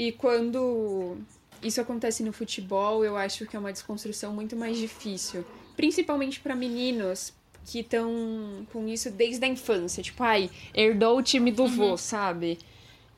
E 0.00 0.12
quando 0.12 1.18
isso 1.62 1.78
acontece 1.78 2.22
no 2.22 2.32
futebol, 2.32 3.04
eu 3.04 3.18
acho 3.18 3.44
que 3.44 3.54
é 3.54 3.58
uma 3.58 3.70
desconstrução 3.70 4.32
muito 4.32 4.56
mais 4.56 4.78
difícil. 4.78 5.44
Principalmente 5.76 6.40
para 6.40 6.54
meninos 6.54 7.34
que 7.66 7.80
estão 7.80 8.66
com 8.72 8.88
isso 8.88 9.10
desde 9.10 9.44
a 9.44 9.48
infância. 9.48 10.02
Tipo, 10.02 10.22
ai, 10.22 10.48
herdou 10.72 11.18
o 11.18 11.22
time 11.22 11.52
do 11.52 11.64
uhum. 11.64 11.76
vô, 11.76 11.96
sabe? 11.98 12.58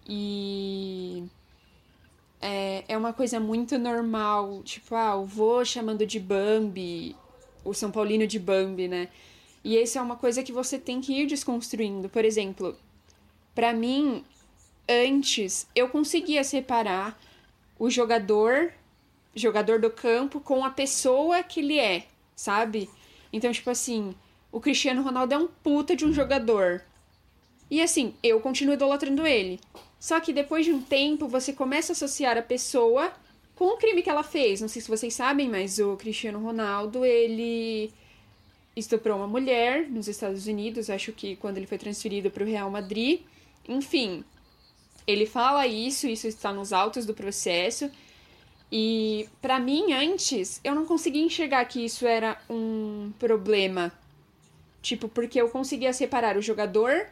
E. 0.08 1.22
É, 2.40 2.82
é 2.88 2.98
uma 2.98 3.12
coisa 3.12 3.38
muito 3.38 3.78
normal. 3.78 4.60
Tipo, 4.64 4.96
ah, 4.96 5.14
o 5.14 5.24
vô 5.24 5.64
chamando 5.64 6.04
de 6.04 6.18
Bambi, 6.18 7.14
o 7.64 7.72
São 7.72 7.92
Paulino 7.92 8.26
de 8.26 8.40
Bambi, 8.40 8.88
né? 8.88 9.08
E 9.62 9.76
isso 9.80 9.98
é 9.98 10.02
uma 10.02 10.16
coisa 10.16 10.42
que 10.42 10.50
você 10.50 10.80
tem 10.80 11.00
que 11.00 11.12
ir 11.12 11.26
desconstruindo. 11.28 12.08
Por 12.08 12.24
exemplo, 12.24 12.76
para 13.54 13.72
mim, 13.72 14.24
antes 14.92 15.66
eu 15.74 15.88
conseguia 15.88 16.44
separar 16.44 17.18
o 17.78 17.90
jogador, 17.90 18.72
jogador 19.34 19.80
do 19.80 19.90
campo, 19.90 20.40
com 20.40 20.64
a 20.64 20.70
pessoa 20.70 21.42
que 21.42 21.60
ele 21.60 21.78
é, 21.78 22.04
sabe? 22.36 22.88
Então, 23.32 23.50
tipo 23.50 23.70
assim, 23.70 24.14
o 24.50 24.60
Cristiano 24.60 25.02
Ronaldo 25.02 25.34
é 25.34 25.38
um 25.38 25.48
puta 25.48 25.96
de 25.96 26.04
um 26.04 26.12
jogador. 26.12 26.82
E 27.70 27.80
assim, 27.80 28.14
eu 28.22 28.40
continuo 28.40 28.74
idolatrando 28.74 29.26
ele. 29.26 29.58
Só 29.98 30.20
que 30.20 30.32
depois 30.32 30.66
de 30.66 30.72
um 30.72 30.82
tempo, 30.82 31.26
você 31.26 31.52
começa 31.52 31.92
a 31.92 31.94
associar 31.94 32.36
a 32.36 32.42
pessoa 32.42 33.12
com 33.54 33.66
o 33.66 33.76
crime 33.76 34.02
que 34.02 34.10
ela 34.10 34.22
fez. 34.22 34.60
Não 34.60 34.68
sei 34.68 34.82
se 34.82 34.88
vocês 34.88 35.14
sabem, 35.14 35.48
mas 35.48 35.78
o 35.78 35.96
Cristiano 35.96 36.38
Ronaldo, 36.38 37.04
ele 37.04 37.92
estuprou 38.76 39.16
uma 39.16 39.26
mulher 39.26 39.88
nos 39.88 40.08
Estados 40.08 40.46
Unidos, 40.46 40.90
acho 40.90 41.12
que 41.12 41.36
quando 41.36 41.58
ele 41.58 41.66
foi 41.66 41.78
transferido 41.78 42.30
para 42.30 42.44
o 42.44 42.46
Real 42.46 42.70
Madrid. 42.70 43.20
Enfim, 43.68 44.24
ele 45.06 45.26
fala 45.26 45.66
isso, 45.66 46.06
isso 46.06 46.26
está 46.26 46.52
nos 46.52 46.72
autos 46.72 47.06
do 47.06 47.14
processo. 47.14 47.90
E 48.70 49.28
para 49.40 49.58
mim, 49.58 49.92
antes, 49.92 50.60
eu 50.64 50.74
não 50.74 50.86
conseguia 50.86 51.22
enxergar 51.22 51.64
que 51.66 51.84
isso 51.84 52.06
era 52.06 52.40
um 52.48 53.12
problema, 53.18 53.92
Tipo, 54.82 55.08
porque 55.08 55.40
eu 55.40 55.48
conseguia 55.48 55.92
separar 55.92 56.36
o 56.36 56.42
jogador 56.42 57.06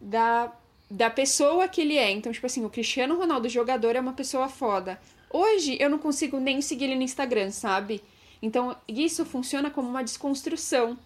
da, 0.00 0.52
da 0.88 1.10
pessoa 1.10 1.66
que 1.66 1.80
ele 1.80 1.98
é. 1.98 2.10
Então, 2.12 2.30
tipo 2.30 2.46
assim, 2.46 2.64
o 2.64 2.70
Cristiano 2.70 3.18
Ronaldo, 3.18 3.48
jogador, 3.48 3.96
é 3.96 4.00
uma 4.00 4.12
pessoa 4.12 4.48
foda. 4.48 5.00
Hoje, 5.28 5.76
eu 5.80 5.90
não 5.90 5.98
consigo 5.98 6.38
nem 6.38 6.62
seguir 6.62 6.84
ele 6.84 6.94
no 6.94 7.02
Instagram, 7.02 7.50
sabe? 7.50 8.00
Então, 8.40 8.76
isso 8.86 9.26
funciona 9.26 9.68
como 9.68 9.88
uma 9.88 10.04
desconstrução. 10.04 10.96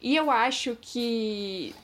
E 0.00 0.16
eu 0.16 0.30
acho 0.30 0.78
que 0.80 1.74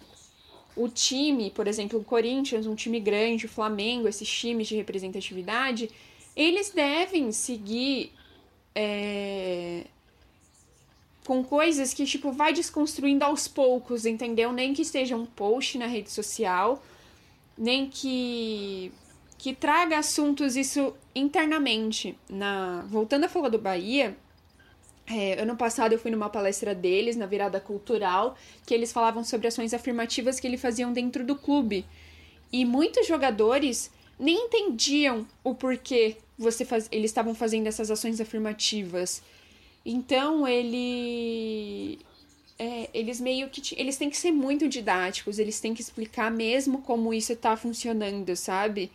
o 0.77 0.89
time, 0.89 1.51
por 1.51 1.66
exemplo, 1.66 1.99
o 1.99 2.05
Corinthians, 2.05 2.66
um 2.66 2.74
time 2.74 3.01
grande, 3.01 3.47
o 3.47 3.49
Flamengo, 3.49 4.07
esses 4.07 4.29
times 4.29 4.68
de 4.68 4.77
representatividade, 4.77 5.91
eles 6.37 6.70
devem 6.70 7.33
seguir 7.33 8.12
é, 8.74 9.85
com 11.24 11.43
coisas 11.43 11.95
que, 11.95 12.05
tipo, 12.05 12.31
vai 12.31 12.53
desconstruindo 12.53 13.24
aos 13.24 13.49
poucos, 13.49 14.05
entendeu? 14.05 14.53
Nem 14.53 14.74
que 14.74 14.85
seja 14.85 15.16
um 15.16 15.24
post 15.24 15.79
na 15.79 15.87
rede 15.87 16.11
social, 16.11 16.85
nem 17.57 17.89
que 17.89 18.93
que 19.39 19.55
traga 19.55 19.99
assuntos 19.99 20.57
isso 20.57 20.95
internamente. 21.14 22.16
Na 22.29 22.83
voltando 22.89 23.24
a 23.24 23.29
falar 23.29 23.49
do 23.49 23.59
Bahia, 23.59 24.16
é, 25.09 25.40
ano 25.40 25.57
passado 25.57 25.92
eu 25.92 25.98
fui 25.98 26.11
numa 26.11 26.28
palestra 26.28 26.74
deles, 26.74 27.16
na 27.16 27.26
virada 27.26 27.61
cultural, 27.61 28.36
que 28.66 28.74
eles 28.74 28.92
falavam 28.92 29.22
sobre 29.22 29.46
ações 29.46 29.72
afirmativas 29.72 30.40
que 30.40 30.46
eles 30.46 30.61
faziam 30.61 30.92
dentro 30.92 31.24
do 31.24 31.36
clube. 31.36 31.84
E 32.52 32.64
muitos 32.64 33.07
jogadores 33.07 33.90
nem 34.18 34.46
entendiam 34.46 35.26
o 35.44 35.54
porquê 35.54 36.16
você 36.38 36.64
faz... 36.64 36.88
eles 36.90 37.11
estavam 37.11 37.34
fazendo 37.34 37.66
essas 37.66 37.90
ações 37.90 38.20
afirmativas. 38.20 39.22
Então 39.84 40.46
ele. 40.46 41.98
É, 42.59 42.88
eles 42.92 43.20
meio 43.20 43.48
que. 43.48 43.78
Eles 43.78 43.96
têm 43.96 44.11
que 44.11 44.16
ser 44.16 44.32
muito 44.32 44.68
didáticos, 44.68 45.38
eles 45.38 45.61
têm 45.61 45.72
que 45.72 45.82
explicar 45.82 46.30
mesmo 46.30 46.82
como 46.82 47.14
isso 47.14 47.32
está 47.32 47.57
funcionando, 47.57 48.34
sabe? 48.34 48.90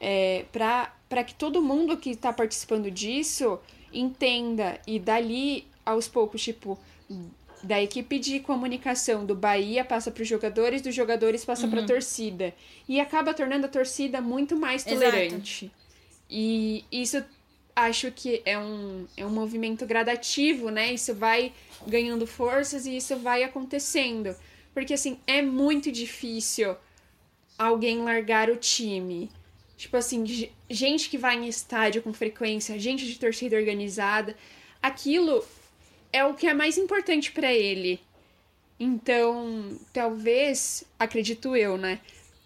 É, 0.00 0.44
para 0.52 1.24
que 1.24 1.34
todo 1.34 1.60
mundo 1.60 1.96
que 1.96 2.10
está 2.10 2.32
participando 2.32 2.90
disso 2.90 3.58
entenda 3.92 4.80
e 4.86 4.98
dali 4.98 5.66
aos 5.84 6.08
poucos, 6.08 6.42
tipo, 6.42 6.78
da 7.62 7.82
equipe 7.82 8.18
de 8.18 8.40
comunicação 8.40 9.24
do 9.24 9.34
Bahia 9.34 9.84
passa 9.84 10.10
para 10.10 10.22
os 10.22 10.28
jogadores, 10.28 10.82
dos 10.82 10.94
jogadores 10.94 11.44
passa 11.44 11.64
uhum. 11.64 11.70
para 11.70 11.82
a 11.82 11.86
torcida 11.86 12.54
e 12.88 13.00
acaba 13.00 13.32
tornando 13.32 13.66
a 13.66 13.68
torcida 13.68 14.20
muito 14.20 14.56
mais 14.56 14.84
tolerante. 14.84 15.66
Exato. 15.66 15.86
E 16.28 16.84
isso 16.90 17.24
acho 17.74 18.10
que 18.10 18.42
é 18.44 18.58
um, 18.58 19.06
é 19.16 19.26
um 19.26 19.30
movimento 19.30 19.84
gradativo, 19.84 20.70
né? 20.70 20.92
Isso 20.92 21.14
vai 21.14 21.52
ganhando 21.86 22.26
forças 22.26 22.86
e 22.86 22.96
isso 22.96 23.16
vai 23.16 23.44
acontecendo. 23.44 24.34
Porque, 24.72 24.94
assim, 24.94 25.18
é 25.26 25.42
muito 25.42 25.92
difícil 25.92 26.74
alguém 27.58 28.02
largar 28.02 28.50
o 28.50 28.56
time. 28.56 29.30
Tipo 29.76 29.98
assim, 29.98 30.50
gente 30.68 31.08
que 31.08 31.18
vai 31.18 31.36
em 31.36 31.48
estádio 31.48 32.02
com 32.02 32.12
frequência, 32.12 32.78
gente 32.78 33.06
de 33.06 33.18
torcida 33.18 33.56
organizada, 33.56 34.36
aquilo 34.82 35.44
é 36.12 36.24
o 36.24 36.34
que 36.34 36.46
é 36.46 36.54
mais 36.54 36.76
importante 36.78 37.32
para 37.32 37.52
ele. 37.52 38.00
Então, 38.78 39.78
talvez, 39.92 40.84
acredito 40.98 41.56
eu, 41.56 41.78
né, 41.78 42.00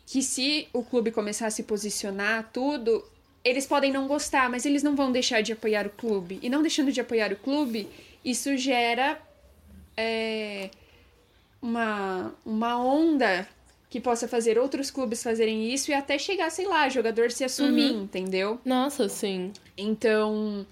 que 0.07 0.23
se 0.23 0.68
o 0.73 0.83
clube 0.83 1.11
começar 1.11 1.47
a 1.47 1.51
se 1.51 1.64
posicionar 1.64 2.51
tudo, 2.53 3.05
eles 3.45 3.66
podem 3.66 3.93
não 3.93 4.07
gostar, 4.07 4.51
mas 4.51 4.66
eles 4.66 4.83
não 4.83 4.95
vão 4.95 5.11
deixar 5.11 5.41
de 5.41 5.53
apoiar 5.53 5.87
o 5.87 5.91
clube. 5.91 6.39
E 6.43 6.51
não 6.51 6.62
deixando 6.62 6.93
de 6.93 7.01
apoiar 7.01 7.33
o 7.33 7.37
clube, 7.37 7.89
isso 8.25 8.57
gera 8.57 9.21
é, 9.97 10.71
uma, 11.61 12.35
uma 12.45 12.83
onda 12.83 13.49
que 13.91 14.01
possa 14.01 14.28
fazer 14.28 14.57
outros 14.57 14.88
clubes 14.88 15.20
fazerem 15.20 15.74
isso 15.74 15.91
e 15.91 15.95
até 15.95 16.16
chegar, 16.16 16.49
sei 16.51 16.66
lá, 16.66 16.88
jogador 16.88 17.32
se 17.32 17.43
assumir, 17.43 17.91
uhum. 17.91 18.05
entendeu? 18.05 18.61
Nossa, 18.64 19.09
sim. 19.09 19.53
Então, 19.76 20.64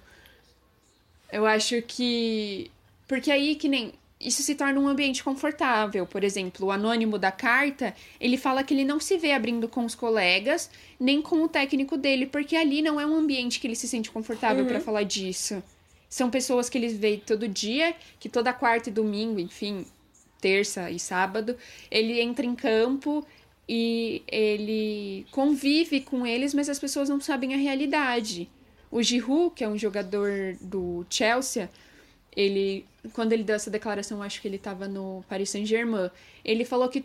eu 1.33 1.45
acho 1.45 1.83
que. 1.83 2.71
Porque 3.09 3.33
aí 3.33 3.57
que 3.57 3.69
nem 3.69 3.93
isso 4.21 4.43
se 4.43 4.55
torna 4.55 4.79
um 4.79 4.87
ambiente 4.87 5.23
confortável. 5.25 6.07
Por 6.07 6.23
exemplo, 6.23 6.67
o 6.67 6.71
anônimo 6.71 7.19
da 7.19 7.33
carta, 7.33 7.95
ele 8.21 8.37
fala 8.37 8.63
que 8.63 8.73
ele 8.73 8.85
não 8.85 9.01
se 9.01 9.17
vê 9.19 9.33
abrindo 9.33 9.69
com 9.69 9.85
os 9.85 9.97
colegas, 9.97 10.71
nem 10.99 11.21
com 11.21 11.43
o 11.43 11.49
técnico 11.49 11.97
dele, 11.97 12.27
porque 12.27 12.55
ali 12.55 12.83
não 12.83 13.01
é 13.01 13.07
um 13.07 13.17
ambiente 13.17 13.59
que 13.59 13.67
ele 13.67 13.77
se 13.77 13.89
sente 13.89 14.11
confortável 14.11 14.63
uhum. 14.63 14.69
para 14.69 14.81
falar 14.81 15.03
disso. 15.03 15.61
São 16.09 16.31
pessoas 16.31 16.69
que 16.69 16.79
ele 16.79 16.89
vê 16.89 17.17
todo 17.19 17.49
dia, 17.49 17.95
que 18.19 18.29
toda 18.29 18.53
quarta 18.53 18.89
e 18.89 18.93
domingo, 18.93 19.39
enfim, 19.41 19.85
terça 20.41 20.91
e 20.91 20.99
sábado, 20.99 21.57
ele 21.91 22.21
entra 22.21 22.45
em 22.45 22.55
campo 22.55 23.27
e 23.69 24.23
ele 24.27 25.27
convive 25.31 26.01
com 26.01 26.27
eles, 26.27 26.55
mas 26.55 26.69
as 26.69 26.79
pessoas 26.79 27.09
não 27.09 27.21
sabem 27.21 27.55
a 27.55 27.57
realidade. 27.59 28.49
O 28.91 29.03
Giroud, 29.03 29.55
que 29.55 29.63
é 29.63 29.69
um 29.69 29.77
jogador 29.77 30.57
do 30.61 31.05
Chelsea, 31.11 31.69
ele 32.35 32.87
quando 33.13 33.33
ele 33.33 33.43
deu 33.43 33.57
essa 33.57 33.71
declaração, 33.71 34.23
acho 34.23 34.41
que 34.41 34.49
ele 34.49 34.57
estava 34.57 34.87
no 34.89 35.25
Paris 35.29 35.51
Saint-Germain, 35.51 36.11
ele 36.45 36.65
falou 36.65 36.89
que 36.89 37.05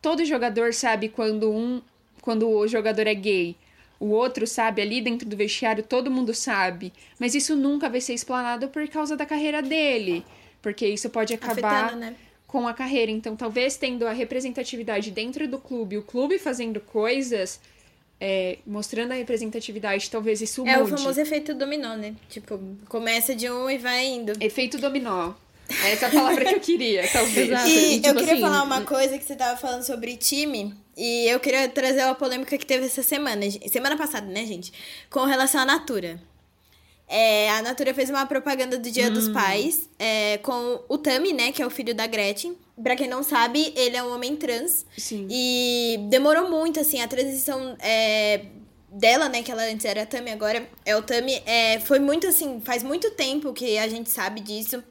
todo 0.00 0.24
jogador 0.24 0.72
sabe 0.72 1.08
quando 1.08 1.50
um 1.50 1.82
quando 2.22 2.48
o 2.48 2.66
jogador 2.66 3.06
é 3.06 3.14
gay. 3.14 3.56
O 4.00 4.10
outro 4.10 4.46
sabe 4.46 4.80
ali 4.80 5.00
dentro 5.00 5.28
do 5.28 5.36
vestiário, 5.36 5.82
todo 5.82 6.10
mundo 6.10 6.32
sabe, 6.32 6.92
mas 7.18 7.34
isso 7.34 7.56
nunca 7.56 7.88
vai 7.88 8.00
ser 8.00 8.14
explanado 8.14 8.68
por 8.68 8.86
causa 8.88 9.16
da 9.16 9.26
carreira 9.26 9.60
dele, 9.60 10.24
porque 10.62 10.86
isso 10.86 11.10
pode 11.10 11.34
acabar 11.34 11.86
Afetando, 11.86 12.00
né? 12.00 12.16
Com 12.48 12.66
a 12.66 12.74
carreira. 12.74 13.12
Então, 13.12 13.36
talvez 13.36 13.76
tendo 13.76 14.08
a 14.08 14.12
representatividade 14.12 15.12
dentro 15.12 15.46
do 15.46 15.58
clube, 15.58 15.98
o 15.98 16.02
clube 16.02 16.38
fazendo 16.38 16.80
coisas 16.80 17.60
é, 18.20 18.58
mostrando 18.66 19.12
a 19.12 19.14
representatividade, 19.14 20.10
talvez 20.10 20.40
isso 20.40 20.64
mude. 20.64 20.74
É 20.74 20.82
o 20.82 20.86
famoso 20.86 21.20
efeito 21.20 21.54
dominó, 21.54 21.94
né? 21.94 22.16
Tipo, 22.28 22.58
começa 22.88 23.34
de 23.34 23.48
um 23.48 23.70
e 23.70 23.78
vai 23.78 24.06
indo. 24.06 24.32
Efeito 24.40 24.78
dominó. 24.78 25.34
É 25.84 25.92
essa 25.92 26.06
a 26.06 26.10
palavra 26.10 26.46
que 26.46 26.54
eu 26.54 26.60
queria, 26.60 27.06
talvez. 27.12 27.48
Exato. 27.48 27.68
E, 27.68 27.96
e 27.96 28.00
tipo 28.00 28.08
eu 28.08 28.14
queria 28.14 28.32
assim, 28.32 28.40
falar 28.40 28.62
uma 28.62 28.80
coisa 28.80 29.18
que 29.18 29.24
você 29.24 29.36
tava 29.36 29.56
falando 29.58 29.82
sobre 29.82 30.16
time. 30.16 30.74
E 30.96 31.28
eu 31.28 31.38
queria 31.38 31.68
trazer 31.68 32.02
uma 32.04 32.14
polêmica 32.14 32.56
que 32.56 32.66
teve 32.66 32.86
essa 32.86 33.02
semana. 33.02 33.42
Semana 33.68 33.96
passada, 33.96 34.26
né, 34.26 34.44
gente? 34.46 34.72
Com 35.10 35.24
relação 35.24 35.60
à 35.60 35.66
Natura. 35.66 36.18
É, 37.08 37.50
a 37.50 37.62
Natura 37.62 37.94
fez 37.94 38.10
uma 38.10 38.26
propaganda 38.26 38.76
do 38.78 38.90
Dia 38.90 39.08
hum. 39.08 39.12
dos 39.12 39.28
Pais 39.30 39.88
é, 39.98 40.38
com 40.38 40.80
o 40.88 40.98
Tami, 40.98 41.32
né? 41.32 41.52
Que 41.52 41.62
é 41.62 41.66
o 41.66 41.70
filho 41.70 41.94
da 41.94 42.06
Gretchen. 42.06 42.56
Pra 42.82 42.94
quem 42.94 43.08
não 43.08 43.22
sabe, 43.22 43.72
ele 43.74 43.96
é 43.96 44.02
um 44.02 44.14
homem 44.14 44.36
trans. 44.36 44.84
Sim. 44.96 45.26
E 45.30 45.98
demorou 46.10 46.50
muito, 46.50 46.78
assim, 46.78 47.00
a 47.00 47.08
transição 47.08 47.76
é, 47.80 48.42
dela, 48.90 49.28
né? 49.28 49.42
Que 49.42 49.50
ela 49.50 49.62
antes 49.64 49.86
era 49.86 50.04
Tami, 50.04 50.30
agora 50.30 50.68
é 50.84 50.94
o 50.94 51.02
Tami. 51.02 51.42
É, 51.46 51.80
foi 51.80 51.98
muito, 51.98 52.26
assim, 52.26 52.60
faz 52.62 52.82
muito 52.82 53.10
tempo 53.12 53.54
que 53.54 53.78
a 53.78 53.88
gente 53.88 54.10
sabe 54.10 54.40
disso. 54.40 54.82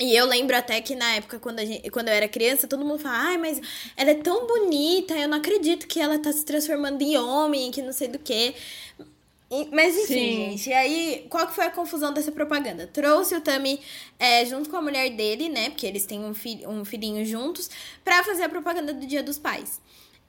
E 0.00 0.16
eu 0.16 0.24
lembro 0.24 0.56
até 0.56 0.80
que 0.80 0.96
na 0.96 1.16
época, 1.16 1.38
quando, 1.38 1.58
gente, 1.58 1.90
quando 1.90 2.08
eu 2.08 2.14
era 2.14 2.26
criança, 2.26 2.66
todo 2.66 2.82
mundo 2.86 2.98
falava, 3.00 3.22
ai, 3.22 3.36
mas 3.36 3.60
ela 3.94 4.12
é 4.12 4.14
tão 4.14 4.46
bonita, 4.46 5.14
eu 5.14 5.28
não 5.28 5.36
acredito 5.36 5.86
que 5.86 6.00
ela 6.00 6.18
tá 6.18 6.32
se 6.32 6.42
transformando 6.42 7.02
em 7.02 7.18
homem, 7.18 7.70
que 7.70 7.82
não 7.82 7.92
sei 7.92 8.08
do 8.08 8.18
que. 8.18 8.54
Mas 9.72 9.96
enfim, 9.96 10.06
Sim. 10.06 10.50
gente. 10.50 10.70
E 10.70 10.72
aí, 10.72 11.26
qual 11.28 11.44
que 11.44 11.54
foi 11.54 11.64
a 11.64 11.70
confusão 11.70 12.12
dessa 12.14 12.30
propaganda? 12.30 12.86
Trouxe 12.86 13.34
o 13.34 13.40
Tami 13.40 13.80
é, 14.16 14.46
junto 14.46 14.70
com 14.70 14.76
a 14.76 14.82
mulher 14.82 15.10
dele, 15.10 15.48
né? 15.48 15.70
Porque 15.70 15.86
eles 15.86 16.06
têm 16.06 16.24
um, 16.24 16.32
fi 16.32 16.62
um 16.68 16.84
filhinho 16.84 17.26
juntos, 17.26 17.68
pra 18.04 18.22
fazer 18.22 18.44
a 18.44 18.48
propaganda 18.48 18.94
do 18.94 19.04
Dia 19.04 19.24
dos 19.24 19.38
Pais. 19.38 19.80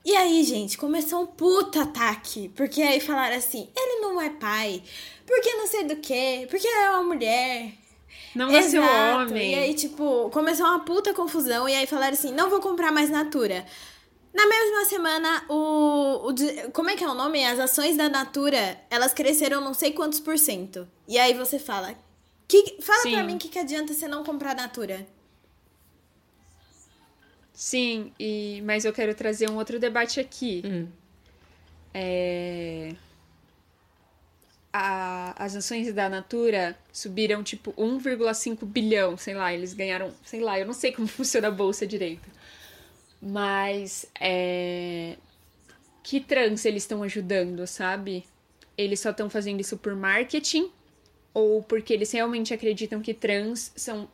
E 0.03 0.15
aí, 0.15 0.43
gente, 0.43 0.75
começou 0.75 1.21
um 1.21 1.27
puta 1.27 1.83
ataque. 1.83 2.49
Porque 2.55 2.81
aí 2.81 2.99
falaram 2.99 3.35
assim: 3.35 3.69
ele 3.77 4.01
não 4.01 4.19
é 4.19 4.31
pai. 4.31 4.81
Porque 5.27 5.53
não 5.53 5.67
sei 5.67 5.83
do 5.83 5.97
que. 5.97 6.47
Porque 6.49 6.67
é 6.67 6.89
uma 6.89 7.03
mulher. 7.03 7.73
Não 8.33 8.49
vai 8.49 8.63
ser 8.63 8.79
homem. 8.79 9.51
E 9.51 9.55
aí, 9.55 9.73
tipo, 9.75 10.31
começou 10.31 10.65
uma 10.65 10.79
puta 10.79 11.13
confusão. 11.13 11.69
E 11.69 11.75
aí 11.75 11.85
falaram 11.85 12.13
assim: 12.13 12.31
não 12.31 12.49
vou 12.49 12.59
comprar 12.59 12.91
mais 12.91 13.11
Natura. 13.11 13.63
Na 14.33 14.47
mesma 14.47 14.85
semana, 14.85 15.45
o, 15.49 16.29
o. 16.29 16.71
Como 16.71 16.89
é 16.89 16.95
que 16.95 17.03
é 17.03 17.07
o 17.07 17.13
nome? 17.13 17.43
As 17.45 17.59
ações 17.59 17.97
da 17.97 18.07
Natura, 18.07 18.79
elas 18.89 19.13
cresceram 19.13 19.59
não 19.59 19.73
sei 19.73 19.91
quantos 19.91 20.19
por 20.19 20.37
cento. 20.37 20.87
E 21.07 21.17
aí 21.17 21.33
você 21.33 21.59
fala. 21.59 21.95
Que, 22.47 22.81
fala 22.81 23.01
Sim. 23.01 23.11
pra 23.13 23.23
mim 23.23 23.35
o 23.35 23.37
que, 23.37 23.49
que 23.49 23.59
adianta 23.59 23.93
você 23.93 24.07
não 24.07 24.23
comprar 24.23 24.55
Natura. 24.55 25.05
Sim, 27.53 28.11
e, 28.19 28.61
mas 28.65 28.85
eu 28.85 28.93
quero 28.93 29.13
trazer 29.13 29.49
um 29.49 29.57
outro 29.57 29.79
debate 29.79 30.19
aqui. 30.19 30.63
Hum. 30.65 30.87
É, 31.93 32.95
a, 34.73 35.43
as 35.43 35.55
ações 35.55 35.93
da 35.93 36.07
Natura 36.07 36.77
subiram 36.91 37.43
tipo 37.43 37.73
1,5 37.73 38.65
bilhão, 38.65 39.17
sei 39.17 39.33
lá, 39.33 39.53
eles 39.53 39.73
ganharam, 39.73 40.13
sei 40.23 40.39
lá, 40.39 40.57
eu 40.59 40.65
não 40.65 40.73
sei 40.73 40.91
como 40.91 41.07
funciona 41.07 41.49
a 41.49 41.51
bolsa 41.51 41.85
direito. 41.85 42.29
Mas 43.21 44.05
é... 44.19 45.15
que 46.03 46.19
trans 46.19 46.65
eles 46.65 46.83
estão 46.83 47.03
ajudando, 47.03 47.67
sabe? 47.67 48.25
Eles 48.77 48.99
só 48.99 49.11
estão 49.11 49.29
fazendo 49.29 49.59
isso 49.59 49.77
por 49.77 49.95
marketing 49.95 50.69
ou 51.33 51.61
porque 51.61 51.93
eles 51.93 52.11
realmente 52.11 52.53
acreditam 52.53 53.01
que 53.01 53.13
trans 53.13 53.71
são 53.75 54.09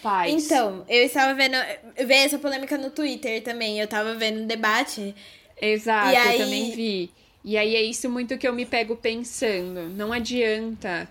faz. 0.00 0.32
Então, 0.44 0.84
eu 0.88 1.04
estava 1.04 1.34
vendo. 1.34 1.54
Eu 1.96 2.06
vi 2.06 2.14
essa 2.14 2.38
polêmica 2.38 2.78
no 2.78 2.90
Twitter 2.90 3.42
também. 3.42 3.80
Eu 3.80 3.86
tava 3.86 4.14
vendo 4.14 4.40
um 4.42 4.46
debate. 4.46 5.14
Exato, 5.60 6.16
aí- 6.16 6.40
eu 6.40 6.44
também 6.44 6.70
vi. 6.70 7.10
E 7.42 7.56
aí 7.56 7.74
é 7.74 7.82
isso 7.82 8.08
muito 8.08 8.36
que 8.36 8.46
eu 8.46 8.52
me 8.52 8.66
pego 8.66 8.96
pensando. 8.96 9.88
Não 9.88 10.12
adianta, 10.12 11.08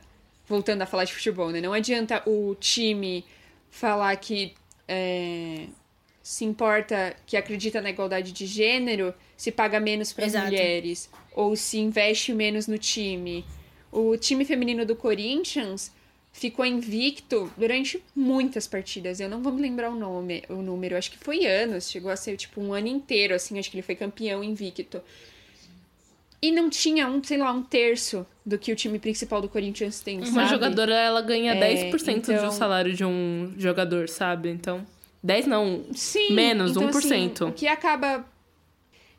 voltando 0.47 0.81
a 0.83 0.85
falar 0.85 1.03
de 1.03 1.13
futebol, 1.13 1.49
né? 1.49 1.59
Não 1.59 1.73
adianta 1.73 2.21
o 2.27 2.55
time 2.55 3.25
falar 3.71 4.15
que 4.17 4.53
é, 4.87 5.65
se 6.29 6.45
importa, 6.45 7.15
que 7.25 7.35
acredita 7.35 7.81
na 7.81 7.89
igualdade 7.89 8.31
de 8.31 8.45
gênero, 8.45 9.15
se 9.35 9.51
paga 9.51 9.79
menos 9.79 10.13
para 10.13 10.27
as 10.27 10.35
mulheres, 10.35 11.09
ou 11.33 11.55
se 11.55 11.79
investe 11.79 12.31
menos 12.35 12.67
no 12.67 12.77
time. 12.77 13.43
O 13.91 14.15
time 14.15 14.45
feminino 14.45 14.85
do 14.85 14.95
Corinthians 14.95 15.91
ficou 16.31 16.63
invicto 16.63 17.51
durante 17.57 17.99
muitas 18.15 18.67
partidas. 18.67 19.19
Eu 19.19 19.27
não 19.27 19.41
vou 19.41 19.51
me 19.51 19.59
lembrar 19.59 19.89
o 19.89 19.95
nome, 19.95 20.43
o 20.49 20.57
número, 20.61 20.95
acho 20.95 21.09
que 21.09 21.17
foi 21.17 21.47
anos, 21.47 21.89
chegou 21.89 22.11
a 22.11 22.15
ser 22.15 22.37
tipo 22.37 22.61
um 22.61 22.75
ano 22.75 22.87
inteiro, 22.89 23.33
assim, 23.33 23.57
acho 23.57 23.71
que 23.71 23.77
ele 23.77 23.81
foi 23.81 23.95
campeão 23.95 24.43
invicto. 24.43 25.01
E 26.39 26.51
não 26.51 26.69
tinha 26.69 27.07
um, 27.07 27.23
sei 27.23 27.39
lá, 27.39 27.51
um 27.51 27.63
terço 27.63 28.23
do 28.45 28.55
que 28.59 28.71
o 28.71 28.75
time 28.75 28.99
principal 28.99 29.41
do 29.41 29.49
Corinthians 29.49 29.99
tem, 29.99 30.17
Uma 30.19 30.27
sabe? 30.27 30.49
jogadora, 30.51 30.93
ela 30.93 31.21
ganha 31.23 31.53
É, 31.55 31.89
10% 31.89 32.29
então- 32.29 32.45
do 32.45 32.53
salário 32.53 32.93
de 32.93 33.03
um 33.03 33.51
jogador, 33.57 34.07
sabe? 34.07 34.49
Então, 34.49 34.85
10 35.21 35.47
não, 35.47 35.85
Sim, 35.93 36.33
menos, 36.33 36.71
então, 36.71 36.89
1%. 36.89 36.95
Assim, 36.95 37.43
o 37.43 37.51
que 37.51 37.67
acaba. 37.67 38.25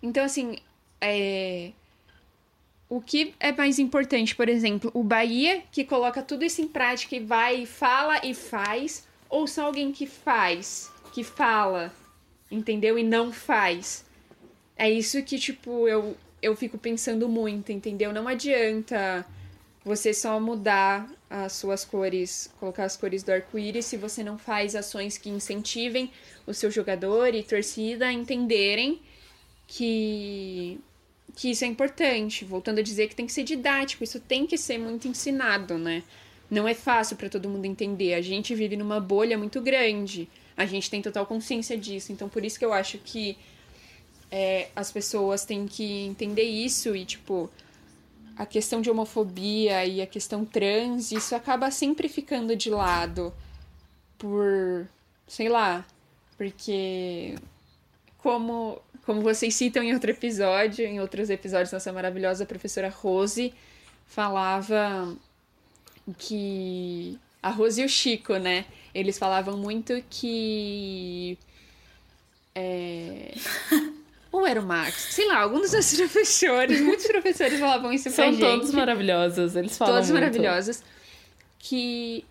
Então, 0.03 0.25
assim, 0.25 0.57
é... 1.01 1.73
o 2.89 3.01
que 3.01 3.35
é 3.39 3.53
mais 3.53 3.79
importante, 3.79 4.35
por 4.35 4.49
exemplo, 4.49 4.91
o 4.95 5.03
Bahia, 5.03 5.63
que 5.71 5.85
coloca 5.85 6.23
tudo 6.23 6.45
isso 6.45 6.63
em 6.63 6.69
prática 6.69 7.17
e 7.17 7.21
vai, 7.21 7.67
fala 7.67 8.25
e 8.25 8.33
faz, 8.35 9.07
ou 9.29 9.47
só 9.47 9.67
alguém 9.67 9.93
que 9.93 10.07
faz, 10.07 10.91
que 11.13 11.23
fala, 11.23 11.93
entendeu? 12.51 12.99
E 12.99 13.03
não 13.03 13.31
faz. 13.31 14.05
É 14.77 14.91
isso 14.91 15.23
que, 15.23 15.39
tipo, 15.39 15.87
eu, 15.87 16.17
eu 16.41 16.57
fico 16.57 16.79
pensando 16.79 17.29
muito, 17.29 17.71
entendeu? 17.71 18.13
Não 18.13 18.27
adianta 18.27 19.27
você 19.85 20.13
só 20.13 20.39
mudar 20.39 21.11
as 21.29 21.53
suas 21.53 21.85
cores, 21.85 22.53
colocar 22.59 22.85
as 22.85 22.97
cores 22.97 23.23
do 23.23 23.31
arco-íris 23.31 23.87
se 23.87 23.97
você 23.97 24.23
não 24.23 24.37
faz 24.37 24.77
ações 24.77 25.17
que 25.17 25.31
incentivem 25.31 26.11
o 26.47 26.53
seu 26.53 26.71
jogador 26.71 27.35
e 27.35 27.43
torcida 27.43 28.07
a 28.07 28.13
entenderem 28.13 29.01
que 29.67 30.79
que 31.35 31.51
isso 31.51 31.65
é 31.65 31.69
importante. 31.69 32.45
Voltando 32.45 32.81
a 32.81 32.83
dizer 32.83 33.09
que 33.09 33.15
tem 33.15 33.27
que 33.27 33.33
ser 33.33 33.45
didático, 33.45 34.05
isso 34.05 34.21
tem 34.21 34.47
que 34.47 34.59
ser 34.59 34.79
muito 34.79 35.09
ensinado, 35.09 35.79
né? 35.79 36.03
Não 36.51 36.67
é 36.67 36.75
fácil 36.75 37.17
para 37.17 37.29
todo 37.29 37.49
mundo 37.49 37.65
entender. 37.65 38.15
A 38.15 38.21
gente 38.21 38.55
vive 38.55 38.77
numa 38.77 39.01
bolha 39.01 39.39
muito 39.39 39.61
grande. 39.61 40.29
A 40.57 40.67
gente 40.67 40.91
tem 40.91 41.01
total 41.01 41.25
consciência 41.25 41.79
disso. 41.79 42.13
Então, 42.13 42.29
por 42.29 42.45
isso 42.45 42.59
que 42.59 42.65
eu 42.65 42.73
acho 42.73 42.99
que 42.99 43.39
é, 44.31 44.69
as 44.75 44.91
pessoas 44.91 45.45
têm 45.45 45.67
que 45.67 46.07
entender 46.07 46.43
isso 46.43 46.95
e, 46.95 47.05
tipo, 47.05 47.49
a 48.37 48.47
questão 48.47 48.81
de 48.81 48.91
homofobia 48.91 49.85
e 49.85 50.01
a 50.01 50.07
questão 50.07 50.45
trans, 50.45 51.13
isso 51.13 51.35
acaba 51.35 51.71
sempre 51.71 52.09
ficando 52.09 52.57
de 52.57 52.71
lado 52.71 53.33
por, 54.19 54.89
sei 55.27 55.49
lá, 55.49 55.85
porque 56.37 57.37
como 58.19 58.81
como 59.05 59.23
vocês 59.23 59.55
citam 59.55 59.83
em 59.83 59.93
outro 59.93 60.11
episódio, 60.11 60.87
em 60.87 61.01
outros 61.01 61.31
episódios, 61.31 61.73
nossa 61.73 61.93
maravilhosa 61.93 62.47
professora 62.47 62.89
Rose 62.89 63.53
falava 64.07 65.17
que 66.19 67.19
a 67.43 67.51
Rose 67.51 67.81
e 67.81 67.85
o 67.85 67.89
Chico, 67.89 68.37
né? 68.37 68.67
Eles 68.95 69.19
falavam 69.19 69.57
muito 69.57 70.03
que 70.11 71.39
é... 72.55 73.35
Ou 74.33 74.47
era 74.47 74.61
o 74.61 74.65
Max? 74.65 75.09
Sei 75.11 75.27
lá, 75.27 75.39
alguns 75.39 75.73
dos 75.73 75.93
professores, 75.97 76.81
muitos 76.81 77.07
professores 77.07 77.59
falavam 77.59 77.93
isso 77.93 78.05
pra 78.05 78.13
São 78.13 78.33
gente. 78.33 78.41
todos 78.41 78.71
maravilhosos, 78.73 79.57
eles 79.57 79.77
falam 79.77 79.95
Todos 79.95 80.11
muito. 80.11 80.21
maravilhosos. 80.21 80.83
Que 81.59 82.25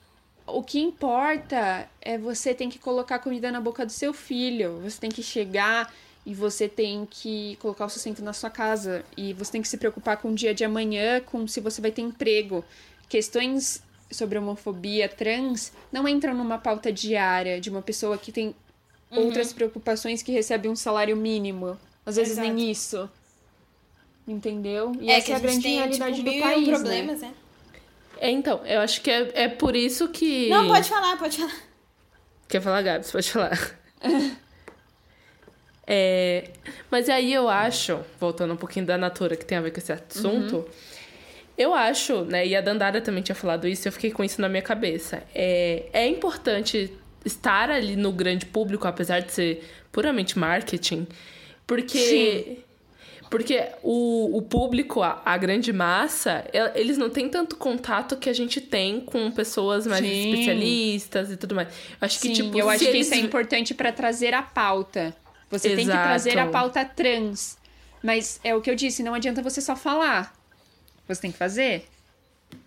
o 0.48 0.64
que 0.64 0.80
importa 0.80 1.88
é 2.02 2.18
você 2.18 2.54
tem 2.54 2.70
que 2.70 2.80
colocar 2.80 3.20
comida 3.20 3.52
na 3.52 3.62
boca 3.62 3.86
do 3.86 3.92
seu 3.92 4.14
filho. 4.14 4.80
Você 4.84 5.00
tem 5.00 5.10
que 5.10 5.22
chegar 5.22 5.94
e 6.26 6.34
você 6.34 6.68
tem 6.68 7.08
que 7.10 7.58
colocar 7.62 7.86
o 7.86 7.90
sustento 7.90 8.24
na 8.24 8.34
sua 8.34 8.50
casa. 8.50 9.04
E 9.18 9.34
você 9.34 9.52
tem 9.52 9.62
que 9.62 9.68
se 9.68 9.78
preocupar 9.78 10.18
com 10.18 10.32
o 10.32 10.36
dia 10.36 10.54
de 10.54 10.64
amanhã, 10.64 11.20
com 11.22 11.48
se 11.48 11.60
você 11.60 11.82
vai 11.82 11.92
ter 11.92 12.02
emprego. 12.02 12.64
Questões 13.08 13.84
sobre 14.12 14.38
homofobia 14.40 15.08
trans 15.08 15.72
não 15.92 16.08
entram 16.08 16.34
numa 16.34 16.58
pauta 16.58 16.92
diária 16.92 17.60
de 17.62 17.70
uma 17.70 17.82
pessoa 17.82 18.18
que 18.18 18.32
tem 18.32 18.56
Uhum. 19.12 19.26
outras 19.26 19.52
preocupações 19.52 20.22
que 20.22 20.32
recebe 20.32 20.70
um 20.70 20.76
salário 20.76 21.18
mínimo. 21.18 21.76
Às 22.06 22.16
vezes 22.16 22.34
Exato. 22.38 22.48
nem 22.54 22.72
isso. 22.72 23.10
Entendeu? 24.28 24.92
E 25.00 25.10
é 25.10 25.18
essa 25.18 25.26
que 25.28 25.32
é 25.32 25.36
a 25.36 25.40
grande 25.40 25.62
tem, 25.64 25.78
realidade 25.78 26.16
tipo, 26.16 26.32
do 26.32 26.40
país. 26.42 26.68
né? 26.68 26.74
problemas, 26.76 27.22
né? 27.22 27.34
É, 28.20 28.30
então, 28.30 28.62
eu 28.66 28.82
acho 28.82 29.02
que 29.02 29.10
é, 29.10 29.32
é 29.34 29.48
por 29.48 29.76
isso 29.76 30.10
que... 30.10 30.50
Não, 30.50 30.68
pode 30.68 30.90
falar, 30.90 31.18
pode 31.18 31.38
falar. 31.38 31.56
Quer 32.48 32.62
falar, 32.62 32.82
Gabs? 32.82 33.12
Pode 33.12 33.32
falar. 33.32 33.76
É, 35.92 36.50
mas 36.92 37.10
aí 37.10 37.34
eu 37.34 37.50
acho, 37.50 38.00
voltando 38.20 38.54
um 38.54 38.58
pouquinho 38.58 38.86
da 38.86 38.96
Natura, 38.96 39.36
que 39.36 39.44
tem 39.44 39.58
a 39.58 39.62
ver 39.62 39.72
com 39.72 39.80
esse 39.80 39.92
assunto, 39.92 40.58
Uhum. 40.58 40.66
eu 41.58 41.74
acho, 41.74 42.24
né, 42.26 42.46
e 42.46 42.56
a 42.56 42.62
Dandara 42.62 43.02
também 43.02 43.24
tinha 43.24 43.34
falado 43.36 43.68
isso, 43.68 43.88
eu 43.88 43.92
fiquei 43.92 44.12
com 44.12 44.24
isso 44.24 44.40
na 44.40 44.48
minha 44.48 44.62
cabeça. 44.62 45.24
É, 45.34 45.86
é 45.92 46.08
importante 46.08 46.94
estar 47.26 47.72
ali 47.72 47.96
no 47.96 48.12
grande 48.12 48.46
público, 48.46 48.88
apesar 48.88 49.22
de 49.22 49.32
ser 49.32 49.68
puramente 49.92 50.38
marketing, 50.38 51.08
porque... 51.70 52.58
Porque 53.30 53.64
o, 53.84 54.38
o 54.38 54.42
público, 54.42 55.04
a, 55.04 55.22
a 55.24 55.38
grande 55.38 55.72
massa, 55.72 56.44
el- 56.52 56.72
eles 56.74 56.98
não 56.98 57.12
têm 57.12 57.30
tanto 57.30 57.58
contato 57.58 58.18
que 58.18 58.28
a 58.28 58.34
gente 58.34 58.60
tem 58.60 59.00
com 59.02 59.30
pessoas 59.30 59.86
mais 59.86 60.04
Sim. 60.04 60.32
especialistas 60.32 61.32
e 61.32 61.38
tudo 61.38 61.54
mais. 61.54 61.68
Acho 62.02 62.20
que, 62.20 62.30
Sim, 62.30 62.34
tipo, 62.34 62.58
eu 62.58 62.68
acho 62.68 62.80
que 62.84 62.90
eles 62.90 63.06
isso 63.06 63.14
é 63.14 63.20
importante 63.20 63.76
para 63.76 63.92
trazer 63.92 64.34
a 64.34 64.42
pauta. 64.42 65.16
Você 65.52 65.68
tem 65.70 65.86
que 65.86 65.92
Exato. 65.92 66.08
trazer 66.08 66.40
a 66.40 66.48
pauta 66.48 66.84
trans. 66.84 67.56
Mas 68.02 68.40
é 68.44 68.56
o 68.56 68.62
que 68.62 68.72
eu 68.72 68.74
disse, 68.76 69.04
não 69.04 69.14
adianta 69.14 69.44
você 69.44 69.62
só 69.62 69.76
falar. 69.76 70.36
Você 71.08 71.22
tem 71.22 71.32
que 71.32 71.38
fazer. 71.38 71.86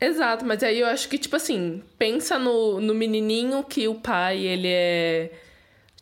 Exato, 0.01 0.45
mas 0.45 0.63
aí 0.63 0.79
eu 0.79 0.87
acho 0.87 1.09
que, 1.09 1.19
tipo 1.19 1.35
assim, 1.35 1.83
pensa 1.99 2.39
no, 2.39 2.81
no 2.81 2.95
menininho 2.95 3.65
que 3.65 3.89
o 3.89 3.97
pai, 3.97 4.39
ele 4.39 4.69
é. 4.69 5.31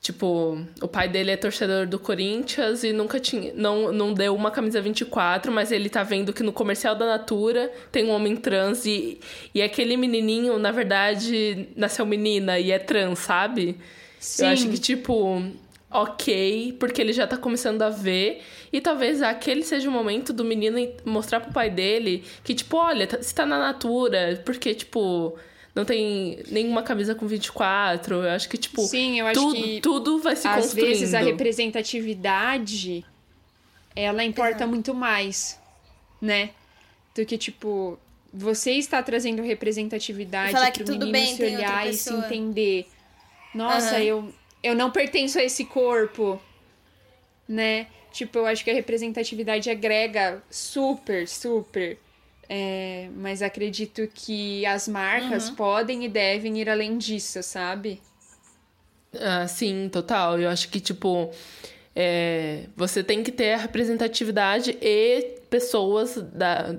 Tipo, 0.01 0.59
o 0.80 0.88
pai 0.88 1.09
dele 1.11 1.30
é 1.30 1.36
torcedor 1.36 1.86
do 1.86 1.98
Corinthians 1.98 2.82
e 2.84 2.90
nunca 2.92 3.20
tinha. 3.20 3.53
Não, 3.55 3.92
não 3.92 4.14
deu 4.14 4.34
uma 4.34 4.51
camisa 4.51 4.80
24, 4.80 5.53
mas 5.53 5.70
ele 5.70 5.90
tá 5.90 6.03
vendo 6.03 6.32
que 6.32 6.42
no 6.42 6.53
comercial 6.55 6.94
da 6.94 7.05
Natura 7.05 7.70
tem 7.92 8.07
um 8.07 8.11
homem 8.11 8.34
trans 8.34 8.86
e, 8.86 9.20
e 9.55 9.61
aquele 9.61 9.98
menininho, 9.98 10.59
na 10.59 10.72
verdade, 10.72 11.68
nasceu 11.76 12.07
menina 12.07 12.59
e 12.59 12.70
é 12.70 12.78
trans, 12.78 13.18
sabe? 13.18 13.76
Sim. 14.18 14.44
Eu 14.46 14.48
acho 14.53 14.68
que, 14.70 14.78
tipo, 14.78 15.42
ok, 15.90 16.76
porque 16.80 17.01
ele 17.03 17.12
já 17.12 17.26
tá 17.26 17.36
começando 17.36 17.82
a 17.82 17.90
ver. 17.90 18.40
E 18.72 18.80
talvez 18.80 19.20
aquele 19.20 19.62
seja 19.62 19.88
o 19.88 19.92
momento 19.92 20.32
do 20.32 20.44
menino 20.44 20.78
mostrar 21.05 21.40
pro 21.40 21.53
pai 21.53 21.68
dele 21.68 22.24
que, 22.42 22.55
tipo, 22.55 22.76
olha, 22.78 23.07
tá- 23.07 23.18
você 23.20 23.34
tá 23.34 23.44
na 23.44 23.59
Natura, 23.59 24.40
porque, 24.46 24.72
tipo, 24.74 25.36
não 25.75 25.85
tem 25.85 26.43
nenhuma 26.49 26.83
camisa 26.83 27.14
com 27.14 27.27
24. 27.27 28.16
Eu 28.16 28.31
acho 28.31 28.49
que, 28.49 28.59
tipo, 28.59 28.83
Sim, 28.83 29.21
eu 29.21 29.27
acho 29.27 29.41
tudo, 29.41 29.57
que 29.57 29.81
tudo 29.81 30.18
vai 30.18 30.37
se 30.37 30.49
Às 30.49 30.57
construindo. 30.57 30.87
vezes 30.87 31.14
a 31.14 31.21
representatividade 31.21 33.05
ela 33.95 34.25
importa 34.25 34.66
muito 34.66 34.95
mais, 34.95 35.59
né? 36.21 36.51
Do 37.14 37.25
que, 37.27 37.37
tipo, 37.37 37.99
você 38.33 38.73
está 38.73 39.03
trazendo 39.03 39.43
representatividade 39.43 40.73
que 40.73 40.85
tudo 40.85 41.07
menino 41.07 41.12
bem, 41.12 41.37
se 41.37 41.43
olhar 41.43 41.89
e 41.89 41.95
se 41.95 42.12
entender. 42.12 42.89
Nossa, 43.55 43.97
Aham. 43.97 44.05
eu, 44.05 44.35
eu 44.62 44.75
não 44.75 44.91
pertenço 44.91 45.39
a 45.39 45.43
esse 45.43 45.64
corpo, 45.64 46.41
né? 47.49 47.89
Tipo, 48.12 48.39
eu 48.39 48.47
acho 48.47 48.64
que 48.64 48.71
a 48.71 48.75
representatividade 48.75 49.68
agrega 49.71 50.43
super, 50.51 51.27
super. 51.29 51.99
É, 52.53 53.09
mas 53.14 53.42
acredito 53.42 54.09
que 54.12 54.66
as 54.66 54.88
marcas 54.88 55.51
Uhum. 55.51 55.55
podem 55.55 56.05
e 56.05 56.09
devem 56.09 56.59
ir 56.61 56.68
além 56.68 56.98
disso, 56.98 57.40
sabe? 57.44 58.03
Ah, 59.14 59.46
sim, 59.46 59.88
total. 59.88 60.36
Eu 60.40 60.48
acho 60.51 60.68
que, 60.68 60.80
tipo, 60.80 61.30
é, 61.94 62.64
você 62.76 63.05
tem 63.05 63.22
que 63.22 63.30
ter 63.30 63.53
a 63.53 63.57
representatividade 63.57 64.76
e 64.82 65.38
pessoas 65.48 66.16
da, 66.16 66.74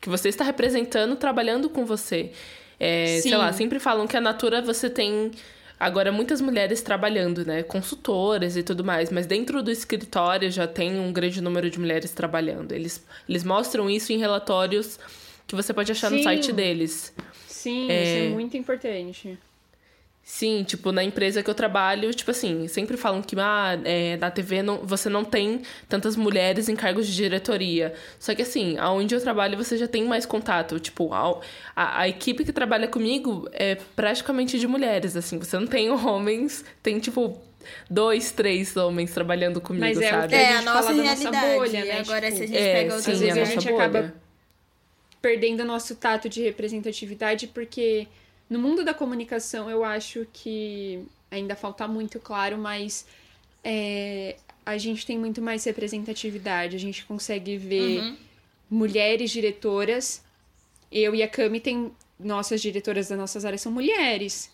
que 0.00 0.08
você 0.08 0.28
está 0.28 0.44
representando 0.44 1.16
trabalhando 1.16 1.68
com 1.68 1.84
você. 1.84 2.30
É, 2.78 3.18
sei 3.20 3.36
lá, 3.36 3.52
sempre 3.52 3.80
falam 3.80 4.06
que 4.06 4.16
a 4.16 4.20
Natura 4.20 4.62
você 4.62 4.88
tem 4.88 5.32
agora 5.80 6.12
muitas 6.12 6.40
mulheres 6.42 6.82
trabalhando, 6.82 7.44
né? 7.44 7.62
Consultoras 7.62 8.54
e 8.56 8.62
tudo 8.62 8.84
mais, 8.84 9.10
mas 9.10 9.26
dentro 9.26 9.62
do 9.62 9.70
escritório 9.70 10.50
já 10.50 10.66
tem 10.68 11.00
um 11.00 11.10
grande 11.10 11.40
número 11.40 11.70
de 11.70 11.80
mulheres 11.80 12.12
trabalhando. 12.12 12.72
Eles, 12.72 13.02
eles 13.26 13.42
mostram 13.42 13.88
isso 13.88 14.12
em 14.12 14.18
relatórios 14.18 14.98
que 15.46 15.56
você 15.56 15.72
pode 15.72 15.90
achar 15.90 16.10
no 16.10 16.18
Sim. 16.18 16.22
site 16.24 16.52
deles. 16.52 17.12
Sim, 17.48 17.90
É. 17.90 18.02
isso 18.04 18.26
é 18.26 18.28
muito 18.28 18.56
importante. 18.56 19.38
Sim, 20.22 20.62
tipo, 20.62 20.92
na 20.92 21.02
empresa 21.02 21.42
que 21.42 21.50
eu 21.50 21.54
trabalho, 21.54 22.14
tipo 22.14 22.30
assim, 22.30 22.68
sempre 22.68 22.96
falam 22.96 23.20
que 23.20 23.34
ah, 23.38 23.78
é, 23.84 24.16
na 24.16 24.30
TV 24.30 24.62
não, 24.62 24.78
você 24.78 25.08
não 25.08 25.24
tem 25.24 25.62
tantas 25.88 26.14
mulheres 26.14 26.68
em 26.68 26.76
cargos 26.76 27.06
de 27.06 27.14
diretoria. 27.14 27.94
Só 28.18 28.34
que 28.34 28.42
assim, 28.42 28.78
aonde 28.78 29.14
eu 29.14 29.20
trabalho 29.20 29.56
você 29.56 29.76
já 29.76 29.88
tem 29.88 30.04
mais 30.04 30.24
contato. 30.26 30.78
Tipo, 30.78 31.12
a, 31.12 31.40
a, 31.74 32.02
a 32.02 32.08
equipe 32.08 32.44
que 32.44 32.52
trabalha 32.52 32.86
comigo 32.86 33.48
é 33.52 33.74
praticamente 33.96 34.58
de 34.58 34.68
mulheres, 34.68 35.16
assim. 35.16 35.38
Você 35.38 35.58
não 35.58 35.66
tem 35.66 35.90
homens, 35.90 36.64
tem 36.82 37.00
tipo 37.00 37.40
dois, 37.88 38.30
três 38.30 38.76
homens 38.76 39.12
trabalhando 39.12 39.60
comigo, 39.60 39.84
Mas 39.84 40.00
é, 40.00 40.10
sabe? 40.10 40.34
É, 40.34 40.52
a, 40.52 40.58
a 40.58 40.62
nossa 40.62 40.92
realidade. 40.92 41.24
Nossa 41.24 41.54
bolha, 41.54 41.84
né? 41.84 42.00
Agora, 42.00 42.26
tipo, 42.26 42.36
se 42.36 42.42
a 42.44 42.46
gente 42.46 42.58
é, 42.58 42.72
pega 42.74 42.94
outras 42.94 43.18
sim, 43.18 43.24
vezes, 43.24 43.38
a, 43.38 43.42
a 43.42 43.44
gente 43.44 43.68
bolha. 43.68 43.84
acaba 43.84 44.14
perdendo 45.20 45.60
o 45.60 45.66
nosso 45.66 45.94
tato 45.96 46.28
de 46.28 46.42
representatividade 46.42 47.46
porque 47.48 48.06
no 48.50 48.58
mundo 48.58 48.84
da 48.84 48.92
comunicação, 48.92 49.70
eu 49.70 49.84
acho 49.84 50.26
que 50.32 51.02
ainda 51.30 51.54
falta 51.54 51.86
muito, 51.86 52.18
claro, 52.18 52.58
mas 52.58 53.06
é, 53.62 54.36
a 54.66 54.76
gente 54.76 55.06
tem 55.06 55.16
muito 55.16 55.40
mais 55.40 55.62
representatividade. 55.64 56.74
A 56.74 56.78
gente 56.78 57.04
consegue 57.04 57.56
ver 57.56 58.00
uhum. 58.00 58.16
mulheres 58.68 59.30
diretoras. 59.30 60.22
Eu 60.90 61.14
e 61.14 61.22
a 61.22 61.28
Cami 61.28 61.60
tem. 61.60 61.92
Nossas 62.18 62.60
diretoras 62.60 63.08
das 63.08 63.16
nossas 63.16 63.46
áreas 63.46 63.62
são 63.62 63.72
mulheres. 63.72 64.50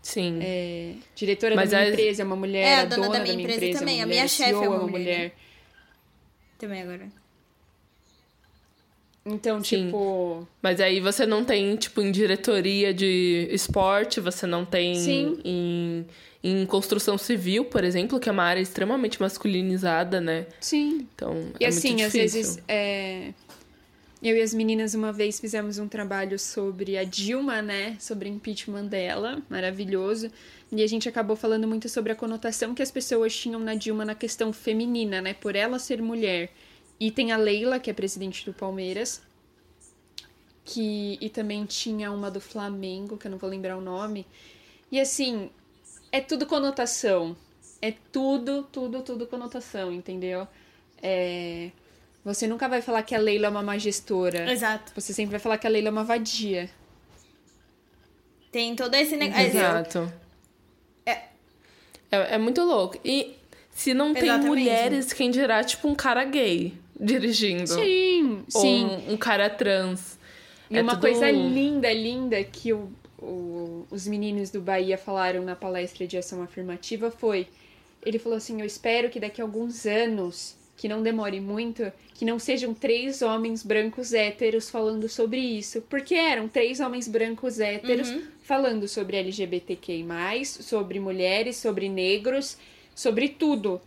Sim. 0.00 0.38
É, 0.40 0.94
diretora 1.16 1.56
Mas 1.56 1.70
da 1.70 1.78
minha 1.78 1.90
empresa 1.90 2.22
é 2.22 2.24
uma 2.24 2.36
mulher, 2.36 2.64
é, 2.64 2.74
a 2.76 2.84
dona, 2.84 3.06
dona 3.06 3.18
da, 3.18 3.24
minha 3.24 3.32
da 3.32 3.36
minha 3.36 3.42
empresa, 3.42 3.56
empresa 3.56 3.78
também. 3.80 4.00
É 4.00 4.04
mulher, 4.04 4.12
a 4.12 4.16
minha 4.16 4.28
chefe 4.28 4.52
é 4.52 4.56
uma, 4.56 4.64
é 4.64 4.68
uma 4.68 4.78
mulher. 4.86 4.90
mulher. 4.90 5.32
Também 6.56 6.82
agora. 6.82 7.08
Então, 9.28 9.62
Sim. 9.62 9.86
tipo. 9.86 10.46
Mas 10.62 10.80
aí 10.80 11.00
você 11.00 11.26
não 11.26 11.44
tem, 11.44 11.76
tipo, 11.76 12.00
em 12.00 12.10
diretoria 12.10 12.92
de 12.92 13.48
esporte, 13.50 14.20
você 14.20 14.46
não 14.46 14.64
tem 14.64 14.94
Sim. 14.94 15.38
em, 15.44 16.06
em 16.42 16.66
construção 16.66 17.18
civil, 17.18 17.64
por 17.66 17.84
exemplo, 17.84 18.18
que 18.18 18.28
é 18.28 18.32
uma 18.32 18.44
área 18.44 18.60
extremamente 18.60 19.20
masculinizada, 19.20 20.20
né? 20.20 20.46
Sim. 20.60 21.06
Então, 21.14 21.52
e 21.60 21.64
é 21.64 21.68
assim, 21.68 21.90
muito 21.90 22.06
às 22.06 22.12
vezes. 22.12 22.58
É... 22.66 23.32
Eu 24.20 24.36
e 24.36 24.42
as 24.42 24.52
meninas 24.52 24.94
uma 24.94 25.12
vez 25.12 25.38
fizemos 25.38 25.78
um 25.78 25.86
trabalho 25.86 26.40
sobre 26.40 26.96
a 26.98 27.04
Dilma, 27.04 27.62
né? 27.62 27.96
Sobre 28.00 28.28
impeachment 28.28 28.86
dela, 28.86 29.40
maravilhoso. 29.48 30.28
E 30.72 30.82
a 30.82 30.86
gente 30.88 31.08
acabou 31.08 31.36
falando 31.36 31.68
muito 31.68 31.88
sobre 31.88 32.10
a 32.10 32.16
conotação 32.16 32.74
que 32.74 32.82
as 32.82 32.90
pessoas 32.90 33.34
tinham 33.34 33.60
na 33.60 33.74
Dilma 33.74 34.04
na 34.04 34.16
questão 34.16 34.52
feminina, 34.52 35.20
né? 35.20 35.34
Por 35.34 35.54
ela 35.54 35.78
ser 35.78 36.02
mulher. 36.02 36.50
E 37.00 37.10
tem 37.10 37.30
a 37.32 37.36
Leila, 37.36 37.78
que 37.78 37.90
é 37.90 37.92
presidente 37.92 38.44
do 38.44 38.52
Palmeiras. 38.52 39.22
Que, 40.64 41.16
e 41.20 41.30
também 41.30 41.64
tinha 41.64 42.10
uma 42.10 42.30
do 42.30 42.40
Flamengo, 42.40 43.16
que 43.16 43.26
eu 43.26 43.30
não 43.30 43.38
vou 43.38 43.48
lembrar 43.48 43.76
o 43.76 43.80
nome. 43.80 44.26
E 44.90 45.00
assim, 45.00 45.50
é 46.10 46.20
tudo 46.20 46.46
conotação. 46.46 47.36
É 47.80 47.94
tudo, 48.12 48.64
tudo, 48.64 49.02
tudo 49.02 49.26
conotação, 49.26 49.92
entendeu? 49.92 50.46
É... 51.00 51.70
Você 52.24 52.46
nunca 52.46 52.68
vai 52.68 52.82
falar 52.82 53.02
que 53.04 53.14
a 53.14 53.18
Leila 53.18 53.46
é 53.46 53.50
uma 53.50 53.62
má 53.62 53.78
gestora. 53.78 54.50
Exato. 54.50 54.92
Você 54.94 55.14
sempre 55.14 55.30
vai 55.30 55.40
falar 55.40 55.56
que 55.58 55.66
a 55.66 55.70
Leila 55.70 55.88
é 55.88 55.90
uma 55.92 56.04
vadia. 56.04 56.68
Tem 58.50 58.74
todo 58.74 58.94
esse 58.94 59.16
negócio. 59.16 59.46
Exato. 59.46 60.12
É... 61.06 61.12
é... 62.10 62.34
É, 62.34 62.38
muito 62.38 62.60
louco. 62.62 62.98
E 63.04 63.36
se 63.70 63.94
não 63.94 64.10
Exatamente. 64.10 64.40
tem 64.40 64.48
mulheres, 64.48 65.12
quem 65.12 65.30
dirá, 65.30 65.62
tipo, 65.62 65.86
um 65.86 65.94
cara 65.94 66.24
gay 66.24 66.76
dirigindo. 66.98 67.66
Sim, 67.66 68.44
Ou 68.54 68.60
sim. 68.60 68.84
Um, 68.84 69.12
um 69.12 69.16
cara 69.16 69.48
trans. 69.48 70.18
E 70.70 70.76
é 70.76 70.82
uma 70.82 70.92
tudo... 70.92 71.02
coisa 71.02 71.30
linda, 71.30 71.92
linda 71.92 72.42
que 72.44 72.72
o, 72.72 72.90
o, 73.18 73.86
os 73.90 74.06
meninos 74.06 74.50
do 74.50 74.60
Bahia 74.60 74.98
falaram 74.98 75.42
na 75.42 75.56
palestra 75.56 76.06
de 76.06 76.18
ação 76.18 76.42
afirmativa 76.42 77.10
foi: 77.10 77.46
ele 78.04 78.18
falou 78.18 78.36
assim, 78.36 78.60
eu 78.60 78.66
espero 78.66 79.08
que 79.08 79.20
daqui 79.20 79.40
a 79.40 79.44
alguns 79.44 79.86
anos, 79.86 80.56
que 80.76 80.88
não 80.88 81.02
demore 81.02 81.40
muito, 81.40 81.90
que 82.14 82.24
não 82.24 82.38
sejam 82.38 82.72
três 82.72 83.22
homens 83.22 83.62
brancos 83.62 84.12
héteros 84.12 84.70
falando 84.70 85.08
sobre 85.08 85.40
isso. 85.40 85.82
Porque 85.82 86.14
eram 86.14 86.48
três 86.48 86.80
homens 86.80 87.08
brancos 87.08 87.58
héteros 87.58 88.08
uhum. 88.08 88.22
falando 88.42 88.86
sobre 88.86 89.16
LGBTQI, 89.16 90.44
sobre 90.44 91.00
mulheres, 91.00 91.56
sobre 91.56 91.88
negros, 91.88 92.56
sobre 92.94 93.28
tudo. 93.28 93.80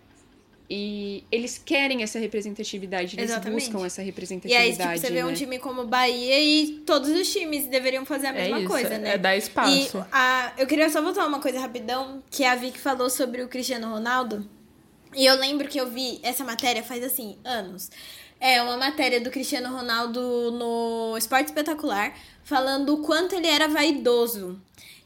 E 0.73 1.25
eles 1.29 1.57
querem 1.57 2.01
essa 2.01 2.17
representatividade, 2.17 3.17
eles 3.17 3.29
Exatamente. 3.29 3.65
buscam 3.65 3.85
essa 3.85 4.01
representatividade. 4.01 4.69
E 4.69 4.71
aí, 4.71 4.77
tipo, 4.77 5.05
você 5.05 5.13
vê 5.13 5.21
né? 5.21 5.29
um 5.29 5.33
time 5.33 5.59
como 5.59 5.85
Bahia 5.85 6.39
e 6.39 6.81
todos 6.85 7.09
os 7.09 7.29
times 7.29 7.67
deveriam 7.67 8.05
fazer 8.05 8.27
a 8.27 8.29
é 8.29 8.43
mesma 8.43 8.55
é 8.55 8.59
isso, 8.61 8.69
coisa, 8.69 8.97
né? 8.97 9.15
É 9.15 9.17
dar 9.17 9.35
espaço. 9.35 9.97
E 9.97 10.03
a, 10.13 10.53
eu 10.57 10.65
queria 10.65 10.89
só 10.89 11.01
voltar 11.01 11.27
uma 11.27 11.41
coisa 11.41 11.59
rapidão, 11.59 12.23
que 12.31 12.45
a 12.45 12.55
Vicky 12.55 12.79
falou 12.79 13.09
sobre 13.09 13.41
o 13.41 13.49
Cristiano 13.49 13.91
Ronaldo. 13.91 14.49
E 15.13 15.25
eu 15.25 15.35
lembro 15.35 15.67
que 15.67 15.77
eu 15.77 15.91
vi 15.91 16.21
essa 16.23 16.45
matéria 16.45 16.81
faz, 16.81 17.03
assim, 17.03 17.37
anos. 17.43 17.91
É 18.39 18.61
uma 18.61 18.77
matéria 18.77 19.19
do 19.19 19.29
Cristiano 19.29 19.75
Ronaldo 19.75 20.51
no 20.51 21.17
Esporte 21.17 21.47
Espetacular, 21.47 22.13
falando 22.45 22.93
o 22.93 23.01
quanto 23.01 23.35
ele 23.35 23.47
era 23.47 23.67
vaidoso. 23.67 24.57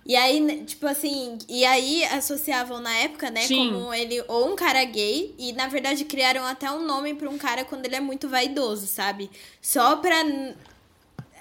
E 0.06 0.16
aí, 0.16 0.64
tipo 0.66 0.86
assim, 0.86 1.40
e 1.50 1.66
aí 1.66 2.06
associavam 2.06 2.80
na 2.80 2.96
época, 2.98 3.32
né, 3.32 3.42
Sim. 3.42 3.74
como 3.74 3.92
ele 3.92 4.24
ou 4.28 4.52
um 4.52 4.56
cara 4.56 4.84
gay, 4.84 5.34
e 5.36 5.52
na 5.54 5.68
verdade 5.68 6.06
criaram 6.06 6.46
até 6.46 6.72
um 6.72 6.86
nome 6.86 7.16
pra 7.16 7.28
um 7.28 7.40
cara 7.40 7.66
quando 7.66 7.86
ele 7.86 7.96
é 7.96 8.00
muito 8.00 8.30
vaidoso, 8.30 8.86
sabe? 8.86 9.32
Só 9.60 9.96
pra. 9.96 10.16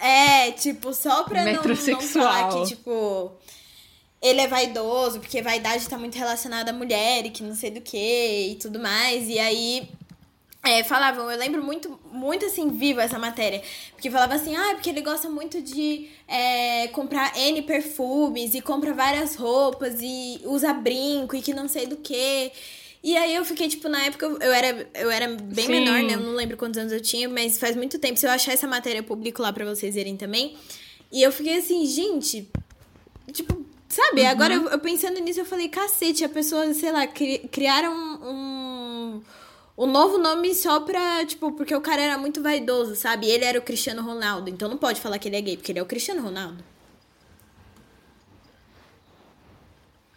É, 0.01 0.51
tipo, 0.53 0.95
só 0.95 1.25
pra 1.25 1.45
não, 1.45 1.63
não 1.63 2.01
falar 2.01 2.49
que, 2.55 2.75
tipo. 2.75 3.33
Ele 4.23 4.41
é 4.41 4.49
vaidoso, 4.49 5.21
porque 5.21 5.43
vaidade 5.43 5.87
tá 5.87 5.99
muito 5.99 6.17
relacionada 6.17 6.71
à 6.71 6.75
mulher 6.75 7.27
e 7.27 7.31
que 7.31 7.43
não 7.43 7.55
sei 7.55 7.71
do 7.71 7.83
que 7.83 8.53
e 8.53 8.55
tudo 8.55 8.81
mais. 8.81 9.29
E 9.29 9.39
aí 9.39 9.87
é, 10.65 10.83
falavam, 10.83 11.31
eu 11.31 11.39
lembro 11.39 11.63
muito, 11.63 12.01
muito 12.11 12.47
assim, 12.47 12.71
viva 12.71 13.03
essa 13.03 13.19
matéria. 13.19 13.63
Porque 13.93 14.11
falava 14.11 14.35
assim, 14.35 14.57
ah, 14.57 14.71
porque 14.73 14.89
ele 14.89 15.03
gosta 15.03 15.29
muito 15.29 15.61
de 15.61 16.09
é, 16.27 16.89
comprar 16.89 17.37
N 17.37 17.63
perfumes 17.63 18.55
e 18.55 18.63
compra 18.63 18.95
várias 18.95 19.37
roupas 19.37 19.97
e 20.01 20.41
usa 20.45 20.73
brinco 20.73 21.37
e 21.37 21.43
que 21.43 21.53
não 21.53 21.69
sei 21.69 21.87
do 21.87 21.97
que. 21.97 22.51
E 23.03 23.15
aí 23.15 23.35
eu 23.35 23.45
fiquei, 23.45 23.69
tipo, 23.69 23.87
na 23.91 24.03
época 24.05 24.25
eu 24.25 24.53
era, 24.53 24.89
eu 24.95 25.11
era 25.11 25.29
bem 25.29 25.67
Sim. 25.67 25.73
menor, 25.73 26.03
né? 26.03 26.15
Eu 26.15 26.21
não 26.21 26.33
lembro 26.33 26.57
quantos 26.57 26.79
anos 26.79 26.93
eu 26.93 27.01
tinha, 27.03 27.29
mas 27.29 27.59
faz 27.59 27.77
muito 27.77 27.99
tempo. 27.99 28.19
Se 28.19 28.27
eu 28.27 28.31
achar 28.31 28.53
essa 28.53 28.67
matéria, 28.67 29.01
eu 29.01 29.05
publico 29.05 29.43
lá 29.43 29.53
pra 29.53 29.67
vocês 29.67 29.95
verem 29.95 30.17
também. 30.17 30.57
E 31.13 31.23
eu 31.23 31.31
fiquei 31.31 31.59
assim, 31.59 31.85
gente, 31.85 32.49
tipo, 33.31 33.63
sabe? 33.87 34.23
Uhum. 34.23 34.29
Agora 34.29 34.55
eu, 34.55 34.69
eu, 34.71 34.79
pensando 34.79 35.21
nisso, 35.21 35.41
eu 35.41 35.45
falei, 35.45 35.69
cacete, 35.69 36.25
a 36.25 36.29
pessoa, 36.31 36.73
sei 36.73 36.91
lá, 36.91 37.07
cri, 37.07 37.47
criaram 37.53 37.93
um, 37.93 38.31
um 38.31 39.23
o 39.77 39.87
novo 39.87 40.19
nome 40.19 40.55
só 40.55 40.81
pra, 40.81 41.25
tipo, 41.27 41.53
porque 41.53 41.75
o 41.75 41.81
cara 41.81 42.01
era 42.01 42.19
muito 42.19 42.43
vaidoso, 42.43 42.95
sabe? 42.95 43.27
Ele 43.27 43.45
era 43.45 43.59
o 43.59 43.63
Cristiano 43.63 44.03
Ronaldo, 44.03 44.49
então 44.49 44.69
não 44.69 44.77
pode 44.77 45.01
falar 45.01 45.19
que 45.19 45.29
ele 45.29 45.37
é 45.37 45.41
gay, 45.41 45.57
porque 45.57 45.73
ele 45.73 45.81
é 45.81 45.83
o 45.83 45.87
Cristiano 45.87 46.23
Ronaldo. 46.23 46.63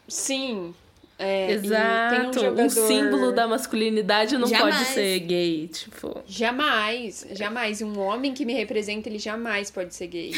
Sim. 0.08 0.74
É, 1.20 1.51
Exato. 1.51 2.30
Um, 2.30 2.34
jogador... 2.34 2.66
um, 2.66 2.70
símbolo 2.70 3.32
da 3.32 3.47
masculinidade 3.47 4.38
não 4.38 4.47
jamais. 4.47 4.76
pode 4.76 4.89
ser 4.89 5.20
gay, 5.22 5.68
tipo. 5.68 6.22
Jamais, 6.28 7.26
jamais. 7.32 7.82
Um 7.82 7.99
homem 7.99 8.36
que 8.36 8.45
me 8.45 8.53
representa, 8.53 9.10
ele 9.10 9.18
jamais 9.18 9.72
pode 9.72 9.95
ser 9.95 10.08
gay. 10.08 10.34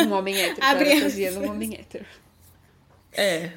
Um 0.00 0.12
homem 0.12 0.34
hétero, 0.40 0.60
parafraseando 0.60 1.40
um 1.40 1.50
homem 1.50 1.74
hétero. 1.74 2.06
É. 3.12 3.50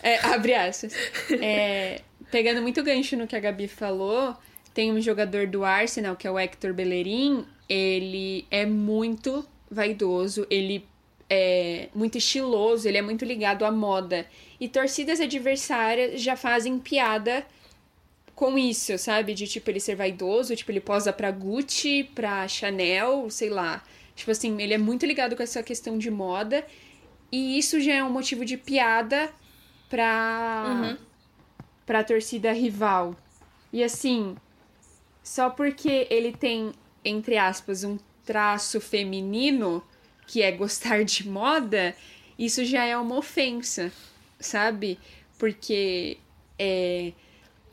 É, 0.00 0.24
abre 0.26 0.54
aspas. 0.54 0.94
É, 1.42 2.02
pegando 2.30 2.62
muito 2.62 2.82
gancho 2.82 3.16
no 3.16 3.26
que 3.26 3.36
a 3.36 3.40
Gabi 3.40 3.68
falou, 3.68 4.36
tem 4.74 4.92
um 4.92 5.00
jogador 5.00 5.46
do 5.46 5.64
Arsenal, 5.64 6.16
que 6.16 6.26
é 6.26 6.30
o 6.30 6.38
Hector 6.38 6.72
Bellerin, 6.72 7.44
ele 7.68 8.46
é 8.50 8.64
muito 8.64 9.46
vaidoso, 9.70 10.46
ele 10.50 10.86
é 11.28 11.88
muito 11.94 12.16
estiloso, 12.16 12.88
ele 12.88 12.96
é 12.96 13.02
muito 13.02 13.24
ligado 13.24 13.64
à 13.64 13.70
moda. 13.70 14.26
E 14.58 14.68
torcidas 14.68 15.20
adversárias 15.20 16.20
já 16.20 16.36
fazem 16.36 16.78
piada 16.78 17.44
com 18.34 18.56
isso, 18.56 18.96
sabe? 18.98 19.34
De 19.34 19.46
tipo 19.46 19.68
ele 19.68 19.80
ser 19.80 19.96
vaidoso, 19.96 20.54
tipo 20.54 20.70
ele 20.70 20.80
posa 20.80 21.12
pra 21.12 21.30
Gucci, 21.30 22.04
pra 22.14 22.46
Chanel, 22.48 23.28
sei 23.30 23.50
lá. 23.50 23.82
Tipo 24.14 24.30
assim, 24.30 24.60
ele 24.62 24.74
é 24.74 24.78
muito 24.78 25.04
ligado 25.04 25.36
com 25.36 25.42
essa 25.42 25.62
questão 25.62 25.98
de 25.98 26.10
moda. 26.10 26.64
E 27.30 27.58
isso 27.58 27.80
já 27.80 27.94
é 27.94 28.02
um 28.02 28.10
motivo 28.10 28.44
de 28.44 28.56
piada 28.56 29.30
pra, 29.90 30.64
uhum. 30.66 31.07
Pra 31.88 32.04
torcida 32.04 32.52
rival. 32.52 33.16
E 33.72 33.82
assim, 33.82 34.36
só 35.22 35.48
porque 35.48 36.06
ele 36.10 36.32
tem, 36.32 36.74
entre 37.02 37.38
aspas, 37.38 37.82
um 37.82 37.98
traço 38.26 38.78
feminino, 38.78 39.82
que 40.26 40.42
é 40.42 40.52
gostar 40.52 41.02
de 41.02 41.26
moda, 41.26 41.96
isso 42.38 42.62
já 42.62 42.84
é 42.84 42.94
uma 42.94 43.16
ofensa, 43.16 43.90
sabe? 44.38 44.98
Porque 45.38 46.18
é, 46.58 47.14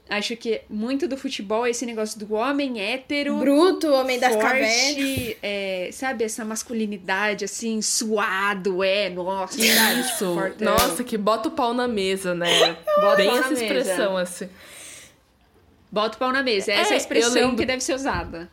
Acho 0.08 0.38
que 0.38 0.62
muito 0.70 1.08
do 1.08 1.18
futebol 1.18 1.66
é 1.66 1.72
esse 1.72 1.84
negócio 1.84 2.20
do 2.20 2.36
homem 2.36 2.80
hétero. 2.80 3.38
Bruto, 3.38 3.88
homem 3.92 4.20
das 4.20 4.34
forte, 4.34 4.46
cavernas. 4.48 5.36
é, 5.42 5.90
sabe, 5.92 6.24
essa 6.24 6.46
masculinidade 6.46 7.44
assim, 7.44 7.82
suado, 7.82 8.84
é, 8.84 9.10
nossa, 9.10 9.54
sabe, 9.58 9.68
tipo, 10.04 10.14
Isso. 10.14 10.34
fortão. 10.36 10.72
Nossa, 10.74 11.04
que 11.04 11.18
bota 11.18 11.48
o 11.50 11.52
pau 11.52 11.74
na 11.74 11.88
mesa, 11.88 12.36
né? 12.36 12.78
Bota 13.02 13.16
Bem 13.18 13.28
o 13.28 13.32
pau 13.32 13.40
essa 13.40 13.44
na 13.46 13.50
mesa. 13.50 13.64
expressão, 13.66 14.18
assim. 14.18 14.50
Bota 15.92 16.16
o 16.18 16.20
pau 16.20 16.32
na 16.32 16.44
mesa. 16.44 16.72
Essa 16.72 16.90
é, 16.90 16.92
É, 16.92 16.94
a 16.94 16.98
expressão 16.98 17.36
eu 17.38 17.42
lembro- 17.42 17.58
que 17.58 17.66
deve 17.66 17.82
ser 17.84 17.96
usada. 17.96 18.48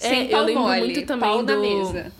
É, 0.00 0.08
Sem 0.08 0.24
eu 0.26 0.30
pau 0.30 0.44
lembro 0.44 0.62
mole, 0.62 0.80
muito 0.80 1.06
também 1.06 1.28
pau 1.28 1.42
na 1.42 1.54
do- 1.54 1.60
mesa. 1.60 2.12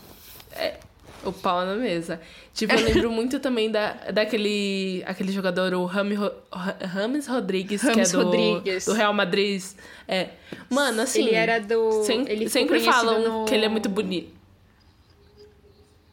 O 1.26 1.32
pau 1.32 1.64
na 1.66 1.74
mesa. 1.74 2.20
Tipo, 2.54 2.72
eu 2.74 2.84
lembro 2.84 3.10
muito 3.12 3.38
também 3.40 3.70
da, 3.70 3.92
daquele 4.12 5.02
aquele 5.06 5.32
jogador, 5.32 5.74
o 5.74 5.84
Rami, 5.84 6.16
Rames 6.52 7.26
Rodrigues, 7.26 7.82
que 7.82 8.00
é 8.00 8.04
do, 8.08 8.22
Rodrigues. 8.22 8.84
do 8.86 8.92
Real 8.92 9.12
Madrid. 9.12 9.62
É. 10.06 10.28
Mano, 10.70 11.02
assim. 11.02 11.22
Ele 11.26 11.34
era 11.34 11.58
do- 11.60 12.04
sem- 12.04 12.26
ele 12.28 12.48
sempre 12.48 12.80
falam 12.80 13.40
no- 13.40 13.44
que 13.44 13.54
ele 13.54 13.64
é 13.64 13.68
muito 13.68 13.88
bonito. 13.88 14.34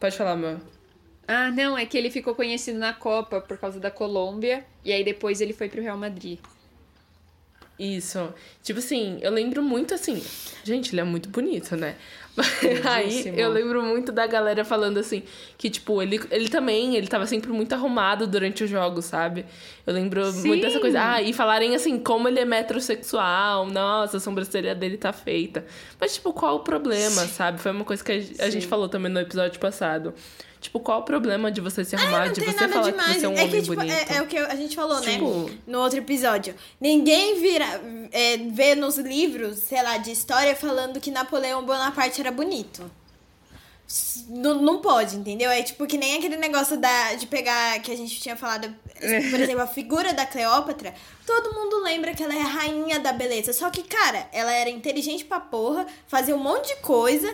Pode 0.00 0.16
falar, 0.16 0.36
meu. 0.36 0.60
Ah, 1.26 1.50
não, 1.50 1.78
é 1.78 1.86
que 1.86 1.96
ele 1.96 2.10
ficou 2.10 2.34
conhecido 2.34 2.78
na 2.78 2.92
Copa 2.92 3.40
por 3.40 3.56
causa 3.56 3.80
da 3.80 3.90
Colômbia. 3.90 4.64
E 4.84 4.92
aí 4.92 5.02
depois 5.02 5.40
ele 5.40 5.52
foi 5.54 5.68
pro 5.68 5.80
Real 5.80 5.96
Madrid. 5.96 6.38
Isso. 7.78 8.32
Tipo 8.62 8.78
assim, 8.78 9.18
eu 9.20 9.32
lembro 9.32 9.62
muito 9.62 9.94
assim. 9.94 10.22
Gente, 10.62 10.92
ele 10.92 11.00
é 11.00 11.04
muito 11.04 11.28
bonito, 11.28 11.76
né? 11.76 11.96
Aí 12.84 13.08
Lindíssimo. 13.08 13.36
eu 13.36 13.48
lembro 13.48 13.82
muito 13.82 14.10
da 14.10 14.26
galera 14.26 14.64
falando 14.64 14.98
assim, 14.98 15.22
que 15.56 15.70
tipo, 15.70 16.02
ele, 16.02 16.20
ele 16.30 16.48
também, 16.48 16.96
ele 16.96 17.06
tava 17.06 17.26
sempre 17.26 17.52
muito 17.52 17.72
arrumado 17.72 18.26
durante 18.26 18.64
os 18.64 18.70
jogos, 18.70 19.04
sabe? 19.04 19.44
Eu 19.86 19.94
lembro 19.94 20.20
muito 20.32 20.62
dessa 20.62 20.76
Sim. 20.76 20.80
coisa. 20.80 20.98
Ah, 21.00 21.22
e 21.22 21.32
falarem 21.32 21.74
assim, 21.74 21.98
como 21.98 22.26
ele 22.26 22.40
é 22.40 22.44
metrosexual, 22.44 23.66
nossa, 23.66 24.16
a 24.16 24.20
sobrancelha 24.20 24.74
dele 24.74 24.96
tá 24.96 25.12
feita. 25.12 25.64
Mas, 26.00 26.14
tipo, 26.14 26.32
qual 26.32 26.56
o 26.56 26.60
problema, 26.60 27.26
sabe? 27.26 27.60
Foi 27.60 27.70
uma 27.70 27.84
coisa 27.84 28.02
que 28.02 28.10
a, 28.10 28.16
a 28.44 28.50
gente 28.50 28.62
Sim. 28.62 28.68
falou 28.68 28.88
também 28.88 29.12
no 29.12 29.20
episódio 29.20 29.60
passado. 29.60 30.12
Tipo, 30.64 30.80
qual 30.80 31.00
o 31.00 31.02
problema 31.02 31.52
de 31.52 31.60
você 31.60 31.84
se 31.84 31.94
arrumar, 31.94 32.24
Não 32.24 32.32
de 32.32 32.40
você 32.40 32.52
falar 32.68 32.90
demais. 32.90 33.12
que 33.12 33.20
você 33.20 33.26
é 33.26 33.28
um 33.28 33.32
é 33.32 33.42
homem 33.42 33.50
que, 33.50 33.60
tipo, 33.60 33.74
bonito? 33.74 33.92
é, 33.92 34.16
é 34.16 34.22
o 34.22 34.26
que 34.26 34.38
a 34.38 34.56
gente 34.56 34.74
falou, 34.74 34.98
Tipo- 35.02 35.40
né? 35.50 35.58
No 35.66 35.78
outro 35.80 35.98
episódio. 35.98 36.54
Ninguém 36.80 37.38
vira, 37.38 37.66
é, 38.10 38.38
vê 38.38 38.74
nos 38.74 38.96
livros, 38.96 39.58
sei 39.58 39.82
lá, 39.82 39.98
de 39.98 40.10
história 40.10 40.56
falando 40.56 40.98
que 41.00 41.10
Napoleão 41.10 41.62
Bonaparte 41.66 42.18
era 42.18 42.30
bonito. 42.32 42.90
Não, 44.30 44.54
não 44.62 44.78
pode, 44.80 45.16
entendeu? 45.16 45.50
É 45.50 45.62
tipo 45.62 45.86
que 45.86 45.98
nem 45.98 46.16
aquele 46.16 46.38
negócio 46.38 46.78
da, 46.78 47.12
de 47.14 47.26
pegar, 47.26 47.78
que 47.80 47.92
a 47.92 47.96
gente 47.96 48.18
tinha 48.18 48.34
falado, 48.34 48.74
por 49.30 49.38
exemplo, 49.40 49.60
a 49.60 49.66
figura 49.66 50.14
da 50.14 50.24
Cleópatra. 50.24 50.94
Todo 51.26 51.52
mundo 51.52 51.82
lembra 51.82 52.14
que 52.14 52.22
ela 52.22 52.34
é 52.34 52.40
a 52.40 52.46
rainha 52.46 52.98
da 52.98 53.12
beleza. 53.12 53.52
Só 53.52 53.68
que, 53.68 53.82
cara, 53.82 54.26
ela 54.32 54.50
era 54.50 54.70
inteligente 54.70 55.26
pra 55.26 55.38
porra, 55.38 55.86
fazia 56.08 56.34
um 56.34 56.38
monte 56.38 56.68
de 56.74 56.76
coisa, 56.80 57.32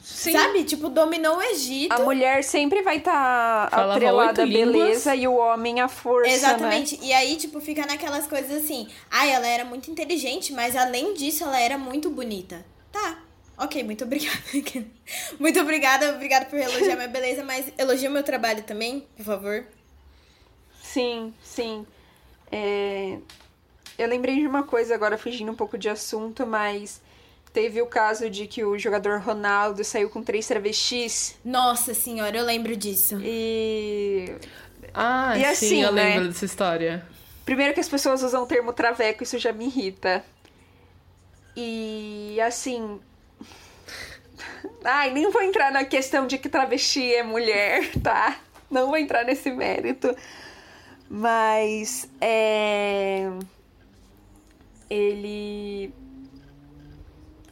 sabe? 0.00 0.64
Tipo, 0.64 0.88
dominou 0.88 1.36
o 1.36 1.42
Egito. 1.42 1.92
A 1.92 1.98
mulher 2.00 2.42
sempre 2.44 2.82
vai 2.82 2.98
estar 2.98 3.70
Falava 3.70 3.94
atrelada 3.94 4.42
à 4.42 4.46
beleza 4.46 5.14
e 5.14 5.26
o 5.26 5.34
homem 5.36 5.80
à 5.80 5.88
força, 5.88 6.28
né? 6.28 6.34
Exatamente. 6.34 6.98
E 7.02 7.12
aí, 7.12 7.36
tipo, 7.36 7.60
fica 7.60 7.84
naquelas 7.86 8.26
coisas 8.26 8.64
assim. 8.64 8.88
Ai, 9.10 9.30
ela 9.30 9.46
era 9.46 9.64
muito 9.64 9.90
inteligente, 9.90 10.52
mas 10.52 10.76
além 10.76 11.14
disso, 11.14 11.44
ela 11.44 11.60
era 11.60 11.76
muito 11.78 12.10
bonita. 12.10 12.64
Tá. 12.92 13.18
Ok, 13.58 13.82
muito 13.84 14.04
obrigada. 14.04 14.38
muito 15.40 15.60
obrigada, 15.60 16.10
obrigada 16.14 16.44
por 16.46 16.58
elogiar 16.58 16.94
minha 16.96 17.08
beleza, 17.08 17.42
mas 17.42 17.72
elogia 17.78 18.10
meu 18.10 18.22
trabalho 18.22 18.62
também, 18.64 19.06
por 19.16 19.24
favor. 19.24 19.64
Sim, 20.82 21.32
sim. 21.42 21.86
É, 22.52 23.18
Eu 23.98 24.08
lembrei 24.08 24.36
de 24.36 24.46
uma 24.46 24.62
coisa 24.62 24.94
agora, 24.94 25.16
fugindo 25.18 25.50
um 25.50 25.54
pouco 25.54 25.76
de 25.78 25.88
assunto, 25.88 26.46
mas 26.46 27.00
teve 27.56 27.80
o 27.80 27.86
caso 27.86 28.28
de 28.28 28.46
que 28.46 28.62
o 28.62 28.78
jogador 28.78 29.18
Ronaldo 29.18 29.82
saiu 29.82 30.10
com 30.10 30.22
três 30.22 30.46
travestis 30.46 31.38
Nossa 31.42 31.94
senhora, 31.94 32.36
eu 32.36 32.44
lembro 32.44 32.76
disso. 32.76 33.18
e. 33.22 34.30
Ah, 34.92 35.32
E 35.38 35.40
sim, 35.40 35.46
assim, 35.46 35.82
eu 35.82 35.90
né? 35.90 36.04
lembro 36.10 36.28
dessa 36.28 36.44
história. 36.44 37.02
Primeiro 37.46 37.72
que 37.72 37.80
as 37.80 37.88
pessoas 37.88 38.22
usam 38.22 38.42
o 38.42 38.46
termo 38.46 38.74
traveco, 38.74 39.22
isso 39.22 39.38
já 39.38 39.54
me 39.54 39.68
irrita. 39.68 40.22
E 41.56 42.38
assim. 42.42 43.00
Ai, 44.84 45.10
nem 45.14 45.30
vou 45.30 45.40
entrar 45.42 45.72
na 45.72 45.82
questão 45.86 46.26
de 46.26 46.36
que 46.36 46.50
travesti 46.50 47.14
é 47.14 47.22
mulher, 47.22 47.90
tá? 48.04 48.38
Não 48.70 48.88
vou 48.88 48.98
entrar 48.98 49.24
nesse 49.24 49.50
mérito. 49.50 50.14
Mas 51.08 52.06
é. 52.20 53.30
Ele 54.90 55.90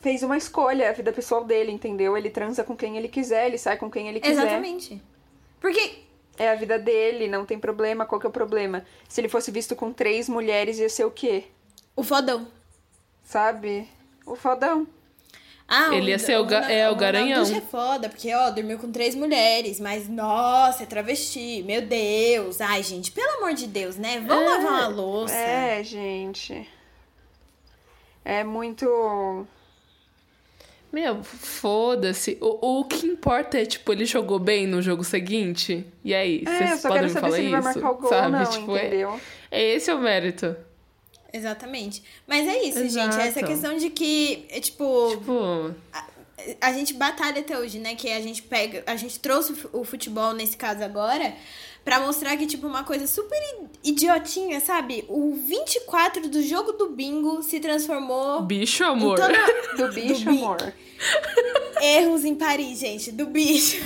fez 0.04 0.22
uma 0.22 0.36
escolha, 0.36 0.90
a 0.90 0.92
vida 0.92 1.10
pessoal 1.12 1.42
dele, 1.44 1.72
entendeu? 1.72 2.16
Ele 2.16 2.30
transa 2.30 2.62
com 2.62 2.76
quem 2.76 2.96
ele 2.96 3.08
quiser, 3.08 3.46
ele 3.48 3.58
sai 3.58 3.76
com 3.76 3.90
quem 3.90 4.06
ele 4.08 4.20
quiser. 4.20 4.42
Exatamente. 4.42 5.02
Porque 5.60 6.04
É 6.38 6.50
a 6.50 6.54
vida 6.54 6.78
dele, 6.78 7.26
não 7.28 7.44
tem 7.46 7.58
problema. 7.58 8.04
Qual 8.04 8.20
que 8.20 8.26
é 8.26 8.28
o 8.28 8.32
problema? 8.32 8.84
Se 9.08 9.20
ele 9.20 9.28
fosse 9.28 9.50
visto 9.50 9.74
com 9.74 9.92
três 9.92 10.28
mulheres, 10.28 10.78
ia 10.78 10.88
ser 10.88 11.04
o 11.04 11.10
quê? 11.10 11.44
o 11.96 12.02
fodão. 12.02 12.46
Sabe? 13.22 13.88
O 14.26 14.34
fodão. 14.36 14.86
Ah, 15.66 15.94
Ele 15.94 16.10
ia 16.10 16.18
ser 16.18 16.36
o 16.38 16.44
ga- 16.44 16.70
é, 16.70 16.90
o 16.90 16.94
garanhão. 16.96 17.42
É 17.42 17.60
foda, 17.60 18.08
porque, 18.10 18.34
ó, 18.34 18.50
dormiu 18.50 18.78
com 18.78 18.90
três 18.92 19.14
mulheres, 19.14 19.80
mas, 19.80 20.08
nossa, 20.08 20.82
é 20.82 20.86
travesti, 20.86 21.62
meu 21.62 21.80
Deus. 21.82 22.60
Ai, 22.60 22.82
gente, 22.82 23.10
pelo 23.12 23.38
amor 23.38 23.54
de 23.54 23.66
Deus, 23.66 23.96
né? 23.96 24.20
Vamos 24.26 24.44
lavar 24.44 24.72
uma 24.72 24.88
louça. 24.88 25.34
É, 25.34 25.82
gente. 25.82 26.68
É 28.24 28.42
muito. 28.44 28.84
Meu, 30.94 31.24
foda-se. 31.24 32.38
O, 32.40 32.80
o 32.80 32.84
que 32.84 33.04
importa 33.04 33.58
é, 33.58 33.66
tipo, 33.66 33.90
ele 33.92 34.04
jogou 34.04 34.38
bem 34.38 34.64
no 34.64 34.80
jogo 34.80 35.02
seguinte? 35.02 35.84
E 36.04 36.14
aí, 36.14 36.44
É, 36.46 36.48
eu 36.48 36.56
vocês 36.68 36.80
só 36.80 36.88
podem 36.88 37.02
quero 37.02 37.06
me 37.08 37.12
saber 37.12 37.20
falar 37.20 37.32
se 37.32 37.40
ele 37.40 37.48
isso? 37.52 37.62
vai 37.62 37.74
marcar 37.74 37.90
o 37.90 37.94
gol 37.96 38.08
sabe? 38.10 38.24
ou 38.26 38.30
não, 38.30 38.46
tipo, 38.46 38.76
é, 38.76 38.86
entendeu? 38.86 39.20
é 39.50 39.62
esse 39.74 39.92
o 39.92 39.98
mérito. 39.98 40.56
Exatamente. 41.32 42.00
Mas 42.28 42.46
é 42.46 42.62
isso, 42.62 42.78
gente. 42.78 43.08
Exato. 43.08 43.18
Essa 43.18 43.42
questão 43.42 43.76
de 43.76 43.90
que, 43.90 44.46
é, 44.48 44.60
tipo, 44.60 45.10
Tipo, 45.18 45.74
a, 45.92 46.06
a 46.60 46.72
gente 46.72 46.94
batalha 46.94 47.40
até 47.40 47.58
hoje, 47.58 47.80
né? 47.80 47.96
Que 47.96 48.08
a 48.12 48.20
gente 48.20 48.40
pega. 48.42 48.84
A 48.86 48.94
gente 48.94 49.18
trouxe 49.18 49.52
o 49.72 49.82
futebol 49.82 50.32
nesse 50.32 50.56
caso 50.56 50.84
agora. 50.84 51.34
Pra 51.84 52.00
mostrar 52.00 52.34
que, 52.38 52.46
tipo, 52.46 52.66
uma 52.66 52.82
coisa 52.82 53.06
super 53.06 53.38
idiotinha, 53.82 54.58
sabe? 54.60 55.04
O 55.06 55.34
24 55.34 56.28
do 56.30 56.42
jogo 56.42 56.72
do 56.72 56.88
bingo 56.90 57.42
se 57.42 57.60
transformou 57.60 58.40
bicho, 58.42 58.82
em 58.82 58.86
amor. 58.86 59.18
toda 59.18 59.34
Do 59.76 59.92
bicho, 59.92 60.24
Do 60.24 60.30
amor. 60.30 60.72
erros 61.82 62.24
em 62.24 62.34
Paris, 62.34 62.78
gente, 62.78 63.12
do 63.12 63.26
bicho. 63.26 63.82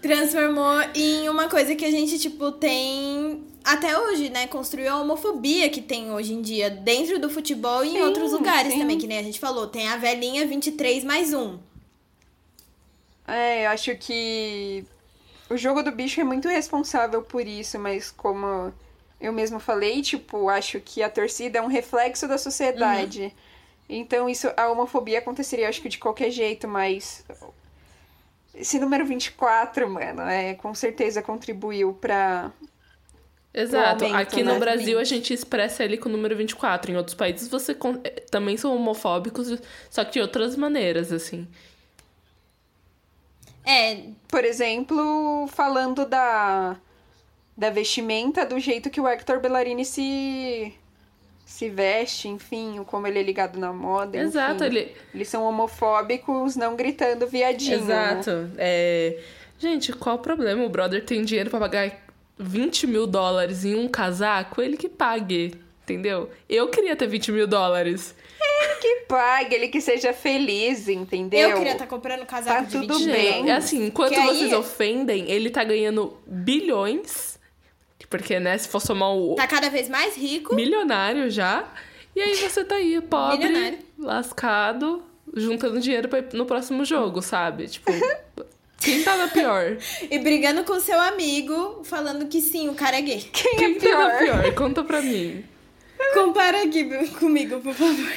Transformou 0.00 0.80
em 0.94 1.28
uma 1.28 1.48
coisa 1.48 1.74
que 1.74 1.84
a 1.84 1.90
gente, 1.90 2.18
tipo, 2.20 2.52
tem 2.52 3.42
até 3.64 3.98
hoje, 3.98 4.28
né? 4.30 4.46
Construiu 4.46 4.92
a 4.92 5.00
homofobia 5.00 5.68
que 5.68 5.82
tem 5.82 6.12
hoje 6.12 6.32
em 6.32 6.40
dia 6.40 6.70
dentro 6.70 7.18
do 7.18 7.28
futebol 7.28 7.84
e 7.84 7.88
em 7.88 7.92
Sim, 7.94 8.02
outros 8.02 8.30
lugares 8.32 8.72
sim. 8.74 8.78
também, 8.78 8.96
que 8.98 9.08
nem 9.08 9.18
a 9.18 9.22
gente 9.24 9.40
falou. 9.40 9.66
Tem 9.66 9.88
a 9.88 9.96
velhinha 9.96 10.46
23 10.46 11.02
mais 11.02 11.34
um. 11.34 11.58
É, 13.26 13.66
eu 13.66 13.70
acho 13.70 13.96
que 13.96 14.84
o 15.48 15.56
jogo 15.56 15.82
do 15.82 15.92
bicho 15.92 16.20
é 16.20 16.24
muito 16.24 16.48
responsável 16.48 17.22
por 17.22 17.46
isso, 17.46 17.78
mas 17.78 18.10
como 18.10 18.72
eu 19.20 19.32
mesmo 19.32 19.58
falei, 19.58 20.02
tipo, 20.02 20.48
acho 20.48 20.80
que 20.80 21.02
a 21.02 21.08
torcida 21.08 21.58
é 21.58 21.62
um 21.62 21.68
reflexo 21.68 22.26
da 22.28 22.36
sociedade. 22.36 23.32
Então 23.88 24.28
isso, 24.28 24.48
a 24.56 24.68
homofobia 24.68 25.18
aconteceria, 25.18 25.68
acho 25.68 25.80
que 25.80 25.88
de 25.88 25.98
qualquer 25.98 26.30
jeito, 26.30 26.66
mas 26.66 27.24
esse 28.54 28.78
número 28.78 29.04
24, 29.04 29.88
mano, 29.88 30.22
é, 30.22 30.54
com 30.54 30.74
certeza 30.74 31.22
contribuiu 31.22 31.92
pra. 31.92 32.50
Exato. 33.54 34.04
aumento, 34.04 34.20
Aqui 34.20 34.42
né? 34.42 34.52
no 34.52 34.58
Brasil 34.60 34.98
a 34.98 35.04
gente 35.04 35.32
expressa 35.32 35.84
ele 35.84 35.96
com 35.96 36.08
o 36.08 36.12
número 36.12 36.36
24. 36.36 36.90
Em 36.90 36.96
outros 36.96 37.14
países 37.14 37.48
você 37.48 37.72
eh, 38.04 38.24
também 38.30 38.56
são 38.56 38.74
homofóbicos, 38.74 39.58
só 39.88 40.04
que 40.04 40.12
de 40.12 40.20
outras 40.20 40.56
maneiras, 40.56 41.12
assim. 41.12 41.46
É, 43.66 43.98
Por 44.28 44.44
exemplo, 44.44 45.48
falando 45.48 46.06
da, 46.06 46.76
da 47.56 47.68
vestimenta, 47.70 48.46
do 48.46 48.58
jeito 48.60 48.88
que 48.88 49.00
o 49.00 49.08
Hector 49.08 49.40
Bellarini 49.40 49.84
se, 49.84 50.72
se 51.44 51.68
veste, 51.68 52.28
enfim, 52.28 52.82
como 52.86 53.06
ele 53.06 53.18
é 53.18 53.22
ligado 53.22 53.58
na 53.58 53.72
moda. 53.72 54.16
Exato, 54.16 54.64
enfim. 54.64 54.76
ele. 54.76 54.96
Eles 55.12 55.28
são 55.28 55.42
homofóbicos, 55.44 56.54
não 56.54 56.76
gritando 56.76 57.26
viadinho. 57.26 57.84
né? 57.84 58.12
Exato. 58.20 58.50
É... 58.56 59.18
Gente, 59.58 59.92
qual 59.92 60.16
o 60.16 60.20
problema? 60.20 60.64
O 60.64 60.68
brother 60.68 61.04
tem 61.04 61.24
dinheiro 61.24 61.50
pra 61.50 61.58
pagar 61.58 61.90
20 62.38 62.86
mil 62.86 63.06
dólares 63.06 63.64
em 63.64 63.74
um 63.74 63.88
casaco, 63.88 64.60
ele 64.62 64.76
que 64.76 64.88
pague. 64.88 65.54
Entendeu? 65.82 66.30
Eu 66.48 66.68
queria 66.68 66.96
ter 66.96 67.06
20 67.06 67.30
mil 67.32 67.46
dólares. 67.46 68.14
Que 68.80 68.96
pague, 69.08 69.54
ele 69.54 69.68
que 69.68 69.80
seja 69.80 70.12
feliz, 70.12 70.88
entendeu? 70.88 71.50
eu 71.50 71.56
queria 71.58 71.72
estar 71.72 71.86
comprando 71.86 72.24
casaco 72.26 72.60
Tá 72.60 72.64
de 72.66 72.72
tudo 72.86 72.98
20 72.98 73.10
bem. 73.10 73.50
É 73.50 73.54
assim, 73.54 73.86
enquanto 73.86 74.10
Que 74.10 74.16
aí- 74.16 74.26
vocês 74.26 74.52
ofendem, 74.52 75.30
ele 75.30 75.50
tá 75.50 75.64
ganhando 75.64 76.16
bilhões. 76.26 77.36
Porque, 78.08 78.38
né, 78.38 78.56
se 78.56 78.68
for 78.68 78.80
somar 78.80 79.10
o 79.14 79.34
Tá 79.34 79.46
cada 79.48 79.68
vez 79.68 79.88
mais 79.88 80.14
rico. 80.16 80.54
milionário 80.54 81.28
já. 81.30 81.64
E 82.14 82.20
aí 82.20 82.34
você 82.36 82.64
tá 82.64 82.76
aí, 82.76 83.00
pobre, 83.00 83.38
Milionário. 83.48 83.78
lascado, 83.98 85.02
juntando 85.34 85.80
dinheiro 85.80 86.08
pra 86.08 86.20
ir 86.20 86.28
no 86.32 86.46
próximo 86.46 86.84
jogo, 86.84 87.20
sabe? 87.20 87.66
Tipo, 87.66 87.90
quem 88.78 89.02
tá 89.02 89.16
na 89.16 89.28
pior? 89.28 89.76
E 90.10 90.18
brigando 90.20 90.62
com 90.64 90.78
seu 90.78 90.98
amigo, 91.00 91.82
falando 91.84 92.26
que 92.26 92.40
sim, 92.40 92.68
o 92.68 92.74
cara 92.74 92.96
é 92.98 93.02
gay. 93.02 93.20
Quem, 93.32 93.56
Quem 93.56 93.76
é 93.76 93.78
tá 93.80 93.98
na 94.08 94.18
pior? 94.18 94.42
pior? 94.42 94.54
Conta 94.54 94.84
pra 94.84 95.02
mim. 95.02 95.44
Compara 96.14 96.62
aqui 96.62 96.84
comigo, 97.18 97.60
por 97.60 97.74
favor. 97.74 98.12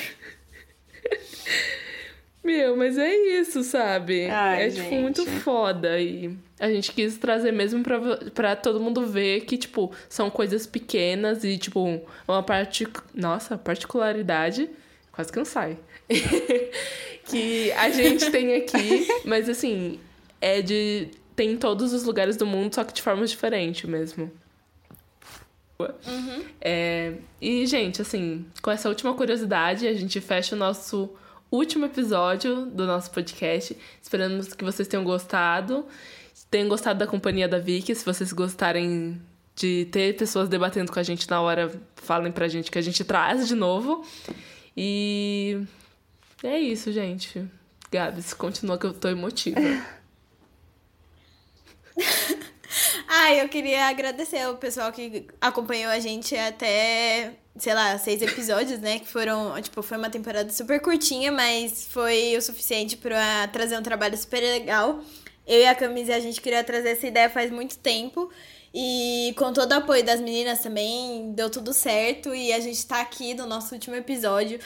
Meu, 2.43 2.75
mas 2.77 2.97
é 2.97 3.13
isso, 3.39 3.63
sabe? 3.63 4.29
Ai, 4.29 4.67
é, 4.67 4.69
tipo, 4.69 4.89
gente. 4.89 5.01
muito 5.01 5.25
foda. 5.25 5.99
E 5.99 6.35
a 6.59 6.69
gente 6.69 6.91
quis 6.93 7.17
trazer 7.17 7.51
mesmo 7.51 7.83
pra, 7.83 7.99
pra 8.33 8.55
todo 8.55 8.79
mundo 8.79 9.05
ver 9.05 9.41
que, 9.41 9.57
tipo, 9.57 9.91
são 10.07 10.29
coisas 10.29 10.65
pequenas 10.65 11.43
e, 11.43 11.57
tipo, 11.57 12.01
uma 12.27 12.41
parte. 12.41 12.87
Nossa, 13.13 13.57
particularidade. 13.57 14.69
Quase 15.11 15.31
que 15.31 15.37
não 15.37 15.45
sai. 15.45 15.77
que 17.25 17.71
a 17.73 17.89
gente 17.89 18.31
tem 18.31 18.55
aqui, 18.55 19.07
mas 19.25 19.49
assim, 19.49 19.99
é 20.39 20.61
de. 20.61 21.09
Tem 21.35 21.51
em 21.51 21.57
todos 21.57 21.93
os 21.93 22.03
lugares 22.03 22.35
do 22.35 22.45
mundo, 22.45 22.73
só 22.73 22.83
que 22.83 22.93
de 22.93 23.01
formas 23.01 23.29
diferentes 23.29 23.89
mesmo. 23.89 24.31
É, 26.59 27.13
e, 27.39 27.65
gente, 27.65 28.01
assim, 28.01 28.45
com 28.61 28.69
essa 28.69 28.89
última 28.89 29.13
curiosidade, 29.13 29.87
a 29.87 29.93
gente 29.93 30.19
fecha 30.19 30.55
o 30.55 30.59
nosso 30.59 31.09
último 31.51 31.85
episódio 31.85 32.65
do 32.65 32.85
nosso 32.85 33.11
podcast. 33.11 33.75
Esperamos 34.01 34.53
que 34.53 34.63
vocês 34.63 34.87
tenham 34.87 35.03
gostado. 35.03 35.85
Tenham 36.49 36.69
gostado 36.69 36.99
da 36.99 37.07
companhia 37.07 37.47
da 37.47 37.59
Vicky. 37.59 37.93
Se 37.93 38.05
vocês 38.05 38.31
gostarem 38.31 39.21
de 39.55 39.87
ter 39.91 40.15
pessoas 40.15 40.47
debatendo 40.47 40.91
com 40.91 40.99
a 40.99 41.03
gente 41.03 41.29
na 41.29 41.41
hora, 41.41 41.71
falem 41.95 42.31
pra 42.31 42.47
gente 42.47 42.71
que 42.71 42.77
a 42.77 42.81
gente 42.81 43.03
traz 43.03 43.47
de 43.47 43.55
novo. 43.55 44.05
E 44.75 45.61
é 46.43 46.59
isso, 46.59 46.91
gente. 46.91 47.45
Gabs, 47.91 48.33
continua 48.33 48.77
que 48.77 48.85
eu 48.85 48.93
tô 48.93 49.09
emotiva. 49.09 49.59
Ah, 53.07 53.33
eu 53.33 53.49
queria 53.49 53.87
agradecer 53.87 54.47
o 54.47 54.55
pessoal 54.57 54.91
que 54.91 55.27
acompanhou 55.41 55.91
a 55.91 55.99
gente 55.99 56.35
até, 56.35 57.33
sei 57.57 57.73
lá, 57.73 57.97
seis 57.97 58.21
episódios, 58.21 58.79
né? 58.79 58.99
Que 58.99 59.07
foram, 59.07 59.59
tipo, 59.61 59.81
foi 59.81 59.97
uma 59.97 60.09
temporada 60.09 60.51
super 60.51 60.79
curtinha, 60.79 61.31
mas 61.31 61.87
foi 61.89 62.37
o 62.37 62.41
suficiente 62.41 62.95
pra 62.97 63.47
trazer 63.47 63.77
um 63.77 63.83
trabalho 63.83 64.15
super 64.17 64.39
legal. 64.41 65.03
Eu 65.47 65.61
e 65.61 65.65
a 65.65 65.73
Camis, 65.73 66.09
a 66.09 66.19
gente 66.19 66.39
queria 66.39 66.63
trazer 66.63 66.89
essa 66.89 67.07
ideia 67.07 67.29
faz 67.29 67.51
muito 67.51 67.77
tempo. 67.77 68.29
E 68.73 69.33
com 69.35 69.51
todo 69.51 69.71
o 69.71 69.75
apoio 69.75 70.05
das 70.05 70.21
meninas 70.21 70.59
também, 70.59 71.31
deu 71.33 71.49
tudo 71.49 71.73
certo. 71.73 72.35
E 72.35 72.53
a 72.53 72.59
gente 72.59 72.85
tá 72.85 73.01
aqui 73.01 73.33
no 73.33 73.47
nosso 73.47 73.73
último 73.73 73.95
episódio 73.95 74.59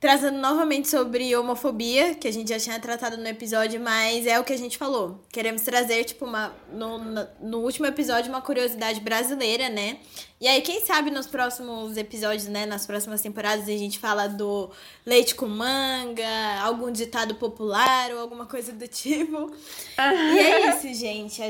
trazendo 0.00 0.38
novamente 0.38 0.88
sobre 0.88 1.34
homofobia, 1.34 2.14
que 2.14 2.28
a 2.28 2.32
gente 2.32 2.48
já 2.50 2.58
tinha 2.58 2.78
tratado 2.78 3.16
no 3.16 3.26
episódio, 3.26 3.80
mas 3.80 4.26
é 4.26 4.38
o 4.38 4.44
que 4.44 4.52
a 4.52 4.56
gente 4.56 4.78
falou. 4.78 5.24
Queremos 5.32 5.62
trazer, 5.62 6.04
tipo, 6.04 6.24
uma, 6.24 6.54
no, 6.72 6.98
no, 7.40 7.58
último 7.58 7.86
episódio, 7.86 8.30
uma 8.30 8.40
curiosidade 8.40 9.00
brasileira, 9.00 9.68
né? 9.68 9.98
E 10.40 10.46
aí, 10.46 10.62
quem 10.62 10.80
sabe 10.84 11.10
nos 11.10 11.26
próximos 11.26 11.96
episódios, 11.96 12.46
né, 12.46 12.64
nas 12.64 12.86
próximas 12.86 13.20
temporadas, 13.20 13.64
a 13.68 13.72
gente 13.72 13.98
fala 13.98 14.28
do 14.28 14.70
leite 15.04 15.34
com 15.34 15.48
manga, 15.48 16.60
algum 16.62 16.92
ditado 16.92 17.34
popular 17.34 18.12
ou 18.12 18.20
alguma 18.20 18.46
coisa 18.46 18.70
do 18.72 18.86
tipo. 18.86 19.52
E 19.98 20.38
é 20.38 20.70
isso, 20.76 20.94
gente. 20.94 21.42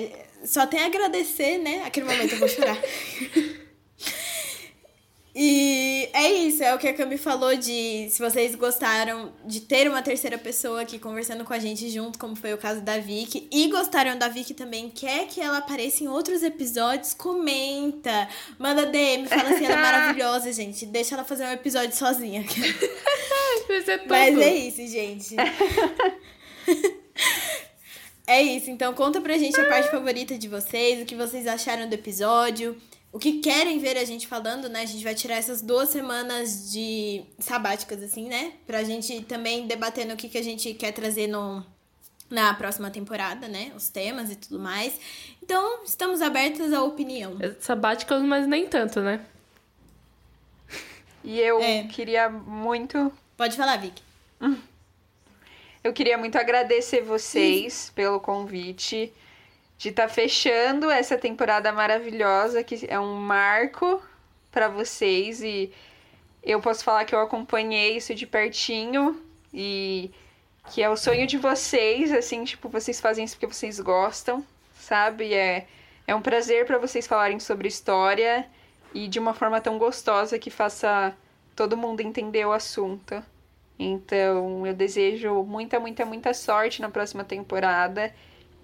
Só 0.42 0.66
tem 0.66 0.80
a 0.80 0.86
agradecer, 0.86 1.58
né? 1.58 1.82
Aquele 1.84 2.06
momento 2.06 2.32
eu 2.32 2.38
vou 2.38 2.48
chorar. 2.48 2.78
E 5.34 6.08
é 6.12 6.32
isso, 6.32 6.62
é 6.64 6.74
o 6.74 6.78
que 6.78 6.88
a 6.88 6.94
Cami 6.94 7.18
falou 7.18 7.54
de 7.56 8.08
se 8.10 8.18
vocês 8.18 8.54
gostaram 8.54 9.32
de 9.44 9.60
ter 9.60 9.88
uma 9.88 10.02
terceira 10.02 10.38
pessoa 10.38 10.82
aqui 10.82 10.98
conversando 10.98 11.44
com 11.44 11.52
a 11.52 11.58
gente 11.58 11.88
junto, 11.90 12.18
como 12.18 12.34
foi 12.34 12.54
o 12.54 12.58
caso 12.58 12.80
da 12.80 12.98
Vicky, 12.98 13.46
e 13.52 13.68
gostaram 13.68 14.18
da 14.18 14.28
Vicky 14.28 14.54
também, 14.54 14.90
quer 14.90 15.26
que 15.26 15.40
ela 15.40 15.58
apareça 15.58 16.02
em 16.02 16.08
outros 16.08 16.42
episódios, 16.42 17.14
comenta, 17.14 18.28
manda 18.58 18.86
DM, 18.86 19.28
fala 19.28 19.50
assim, 19.50 19.66
ela 19.66 19.74
é 19.74 19.82
maravilhosa, 19.82 20.52
gente, 20.52 20.86
deixa 20.86 21.14
ela 21.14 21.24
fazer 21.24 21.44
um 21.44 21.52
episódio 21.52 21.94
sozinha. 21.94 22.44
Vai 23.68 23.82
ser 23.82 23.98
tudo. 23.98 24.08
Mas 24.08 24.38
é 24.38 24.54
isso, 24.54 24.86
gente. 24.86 25.36
é 28.26 28.42
isso, 28.42 28.70
então 28.70 28.94
conta 28.94 29.20
pra 29.20 29.36
gente 29.36 29.60
a 29.60 29.68
parte 29.68 29.90
favorita 29.90 30.38
de 30.38 30.48
vocês, 30.48 31.02
o 31.02 31.04
que 31.04 31.14
vocês 31.14 31.46
acharam 31.46 31.86
do 31.88 31.94
episódio 31.94 32.80
o 33.12 33.18
que 33.18 33.40
querem 33.40 33.78
ver 33.78 33.96
a 33.96 34.04
gente 34.04 34.26
falando, 34.26 34.68
né? 34.68 34.82
A 34.82 34.86
gente 34.86 35.02
vai 35.02 35.14
tirar 35.14 35.36
essas 35.36 35.62
duas 35.62 35.88
semanas 35.88 36.70
de 36.70 37.22
sabáticas, 37.38 38.02
assim, 38.02 38.28
né? 38.28 38.52
Pra 38.66 38.84
gente 38.84 39.22
também 39.22 39.66
debater 39.66 40.06
no 40.06 40.16
que, 40.16 40.28
que 40.28 40.38
a 40.38 40.42
gente 40.42 40.74
quer 40.74 40.92
trazer 40.92 41.26
no, 41.26 41.64
na 42.30 42.52
próxima 42.54 42.90
temporada, 42.90 43.48
né? 43.48 43.72
Os 43.74 43.88
temas 43.88 44.30
e 44.30 44.36
tudo 44.36 44.58
mais. 44.58 44.92
Então, 45.42 45.82
estamos 45.84 46.20
abertas 46.20 46.72
à 46.72 46.82
opinião. 46.82 47.36
Sabáticas, 47.60 48.22
mas 48.22 48.46
nem 48.46 48.66
tanto, 48.68 49.00
né? 49.00 49.24
E 51.24 51.40
eu 51.40 51.58
É. 51.60 51.84
queria 51.84 52.28
muito. 52.28 53.10
Pode 53.36 53.56
falar, 53.56 53.76
Vicky. 53.78 54.02
Eu 55.82 55.92
queria 55.92 56.18
muito 56.18 56.36
agradecer 56.36 57.02
vocês 57.02 57.90
pelo 57.94 58.20
convite 58.20 59.12
de 59.78 59.90
estar 59.90 60.08
fechando 60.08 60.90
essa 60.90 61.16
temporada 61.16 61.72
maravilhosa 61.72 62.62
que 62.62 62.86
é 62.88 63.00
um 63.00 63.14
marco 63.14 64.02
para 64.50 64.68
vocês 64.68 65.42
e 65.42 65.72
eu 66.42 66.60
posso 66.60 66.84
falar 66.84 67.04
que 67.04 67.14
eu 67.14 67.20
acompanhei 67.20 67.96
isso 67.96 68.14
de 68.14 68.26
pertinho 68.26 69.22
e 69.54 70.10
que 70.70 70.82
é 70.82 70.90
o 70.90 70.96
sonho 70.96 71.26
de 71.26 71.38
vocês, 71.38 72.12
assim, 72.12 72.44
tipo, 72.44 72.68
vocês 72.68 73.00
fazem 73.00 73.24
isso 73.24 73.36
porque 73.36 73.54
vocês 73.54 73.80
gostam, 73.80 74.44
sabe? 74.74 75.32
É 75.32 75.66
é 76.08 76.14
um 76.14 76.22
prazer 76.22 76.64
para 76.64 76.78
vocês 76.78 77.06
falarem 77.06 77.38
sobre 77.38 77.68
história 77.68 78.48
e 78.94 79.08
de 79.08 79.18
uma 79.18 79.34
forma 79.34 79.60
tão 79.60 79.76
gostosa 79.76 80.38
que 80.38 80.50
faça 80.50 81.14
todo 81.54 81.76
mundo 81.76 82.00
entender 82.00 82.46
o 82.46 82.52
assunto. 82.52 83.22
Então, 83.78 84.66
eu 84.66 84.72
desejo 84.72 85.44
muita, 85.44 85.78
muita, 85.78 86.06
muita 86.06 86.32
sorte 86.32 86.80
na 86.80 86.88
próxima 86.88 87.24
temporada. 87.24 88.10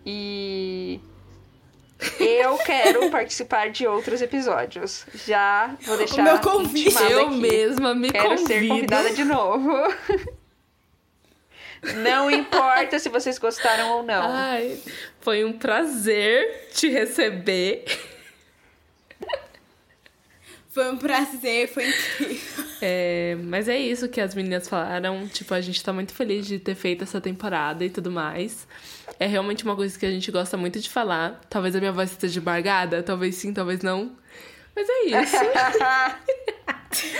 E 0.05 1.01
eu 2.21 2.57
quero 2.59 3.09
participar 3.13 3.71
de 3.71 3.87
outros 3.87 4.21
episódios. 4.21 5.07
Já 5.27 5.75
vou 5.83 5.97
deixar 5.97 6.23
meu 6.23 6.39
convite. 6.41 6.95
Eu 7.11 7.29
aqui. 7.29 7.37
mesma 7.37 7.95
me 7.95 8.11
Quero 8.11 8.31
convido. 8.31 8.47
ser 8.49 8.69
convidada 8.69 9.11
de 9.13 9.25
novo. 9.25 9.73
Não 12.03 12.31
importa 12.31 12.99
se 12.99 13.09
vocês 13.09 13.39
gostaram 13.39 13.91
ou 13.99 14.03
não. 14.03 14.23
Ai, 14.23 14.79
foi 15.21 15.45
um 15.45 15.53
prazer 15.53 16.69
te 16.73 16.89
receber. 16.89 17.85
Foi 20.71 20.91
um 20.91 20.97
prazer, 20.97 21.69
foi 21.69 21.89
incrível. 21.89 22.65
É, 22.83 23.37
mas 23.45 23.69
é 23.69 23.79
isso 23.79 24.09
que 24.09 24.21
as 24.21 24.35
meninas 24.35 24.69
falaram. 24.69 25.29
Tipo, 25.29 25.55
a 25.55 25.61
gente 25.61 25.81
tá 25.85 25.93
muito 25.93 26.13
feliz 26.13 26.47
de 26.47 26.59
ter 26.59 26.75
feito 26.75 27.05
essa 27.05 27.21
temporada 27.21 27.85
e 27.85 27.91
tudo 27.91 28.11
mais. 28.11 28.67
É 29.19 29.27
realmente 29.27 29.65
uma 29.65 29.77
coisa 29.77 29.99
que 29.99 30.07
a 30.07 30.11
gente 30.11 30.31
gosta 30.31 30.57
muito 30.57 30.81
de 30.81 30.91
falar. 30.91 31.41
Talvez 31.49 31.75
a 31.77 31.79
minha 31.79 31.93
voz 31.93 32.11
esteja 32.11 32.41
embargada, 32.41 33.03
talvez 33.03 33.37
sim, 33.37 33.53
talvez 33.53 33.81
não. 33.81 34.13
Mas 34.75 34.89
é 34.89 35.05
isso. 35.23 35.37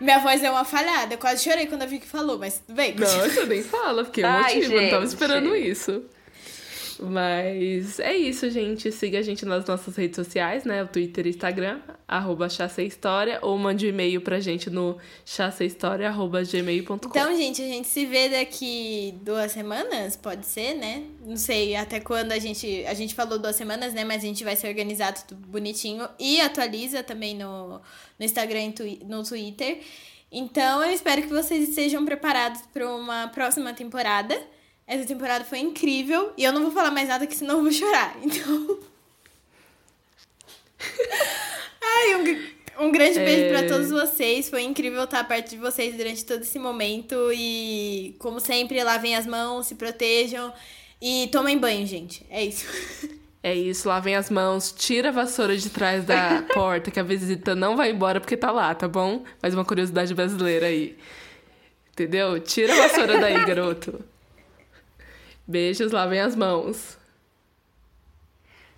Minha 0.00 0.18
voz 0.18 0.42
é 0.42 0.50
uma 0.50 0.64
falhada. 0.64 1.14
Eu 1.14 1.18
quase 1.18 1.44
chorei 1.44 1.66
quando 1.66 1.82
a 1.82 1.86
Vicky 1.86 2.06
falou, 2.06 2.38
mas 2.38 2.58
tudo 2.58 2.74
bem. 2.74 2.94
Nossa, 2.96 3.46
nem 3.46 3.62
fala, 3.62 4.02
Ai, 4.24 4.56
motivo, 4.56 4.74
eu 4.74 4.82
não 4.82 4.90
tava 4.90 5.04
esperando 5.04 5.54
isso. 5.56 6.02
Mas 7.02 7.98
é 7.98 8.14
isso, 8.14 8.48
gente. 8.50 8.92
Siga 8.92 9.18
a 9.18 9.22
gente 9.22 9.44
nas 9.44 9.64
nossas 9.66 9.96
redes 9.96 10.16
sociais, 10.16 10.64
né? 10.64 10.82
O 10.82 10.86
Twitter 10.86 11.26
e 11.26 11.30
Instagram, 11.30 11.80
arroba 12.06 12.46
História, 12.46 13.38
ou 13.42 13.58
mande 13.58 13.86
um 13.86 13.88
e-mail 13.88 14.20
pra 14.20 14.38
gente 14.38 14.70
no 14.70 14.96
chassahistoria.gmail.com. 15.24 17.08
Então, 17.08 17.36
gente, 17.36 17.60
a 17.60 17.66
gente 17.66 17.88
se 17.88 18.06
vê 18.06 18.28
daqui 18.28 19.14
duas 19.22 19.52
semanas, 19.52 20.16
pode 20.16 20.46
ser, 20.46 20.74
né? 20.74 21.04
Não 21.24 21.36
sei 21.36 21.74
até 21.74 21.98
quando 21.98 22.32
a 22.32 22.38
gente. 22.38 22.84
A 22.86 22.94
gente 22.94 23.14
falou 23.14 23.38
duas 23.38 23.56
semanas, 23.56 23.92
né? 23.92 24.04
Mas 24.04 24.22
a 24.22 24.26
gente 24.26 24.44
vai 24.44 24.54
se 24.54 24.66
organizar 24.66 25.12
tudo 25.12 25.46
bonitinho 25.46 26.08
e 26.18 26.40
atualiza 26.40 27.02
também 27.02 27.34
no, 27.36 27.80
no 28.18 28.24
Instagram 28.24 28.72
e 28.80 29.04
no 29.04 29.22
Twitter. 29.24 29.80
Então, 30.30 30.82
eu 30.82 30.92
espero 30.92 31.20
que 31.22 31.28
vocês 31.28 31.68
estejam 31.68 32.04
preparados 32.06 32.62
para 32.72 32.88
uma 32.88 33.28
próxima 33.28 33.74
temporada. 33.74 34.34
Essa 34.92 35.06
temporada 35.06 35.42
foi 35.42 35.58
incrível 35.58 36.32
e 36.36 36.44
eu 36.44 36.52
não 36.52 36.62
vou 36.62 36.70
falar 36.70 36.90
mais 36.90 37.08
nada, 37.08 37.26
que 37.26 37.34
senão 37.34 37.56
eu 37.56 37.62
vou 37.62 37.72
chorar. 37.72 38.14
Então. 38.22 38.78
Ai, 41.80 42.14
um, 42.78 42.86
um 42.86 42.92
grande 42.92 43.18
beijo 43.18 43.44
É. 43.44 43.48
pra 43.58 43.68
todos 43.68 43.90
vocês. 43.90 44.50
Foi 44.50 44.62
incrível 44.62 45.04
estar 45.04 45.24
perto 45.24 45.50
de 45.50 45.56
vocês 45.56 45.96
durante 45.96 46.24
todo 46.24 46.42
esse 46.42 46.58
momento. 46.58 47.14
E, 47.32 48.14
como 48.18 48.40
sempre, 48.40 48.82
lavem 48.84 49.14
as 49.16 49.26
mãos, 49.26 49.66
se 49.66 49.76
protejam 49.76 50.52
e 51.00 51.28
tomem 51.32 51.56
banho, 51.58 51.86
gente. 51.86 52.26
É 52.28 52.44
isso. 52.44 52.66
É 53.44 53.52
isso, 53.56 53.88
lavem 53.88 54.14
as 54.14 54.30
mãos, 54.30 54.70
tira 54.70 55.08
a 55.08 55.10
vassoura 55.10 55.56
de 55.56 55.68
trás 55.68 56.04
da 56.04 56.44
porta, 56.54 56.92
que 56.92 57.00
a 57.00 57.02
visita 57.02 57.56
não 57.56 57.76
vai 57.76 57.90
embora 57.90 58.20
porque 58.20 58.36
tá 58.36 58.52
lá, 58.52 58.72
tá 58.72 58.86
bom? 58.86 59.24
Mais 59.42 59.52
uma 59.52 59.64
curiosidade 59.64 60.14
brasileira 60.14 60.66
aí. 60.68 60.96
Entendeu? 61.90 62.38
Tira 62.38 62.72
a 62.72 62.86
vassoura 62.86 63.18
daí, 63.18 63.44
garoto. 63.44 63.98
Beijos, 65.52 65.92
lavem 65.92 66.18
as 66.18 66.34
mãos. 66.34 66.96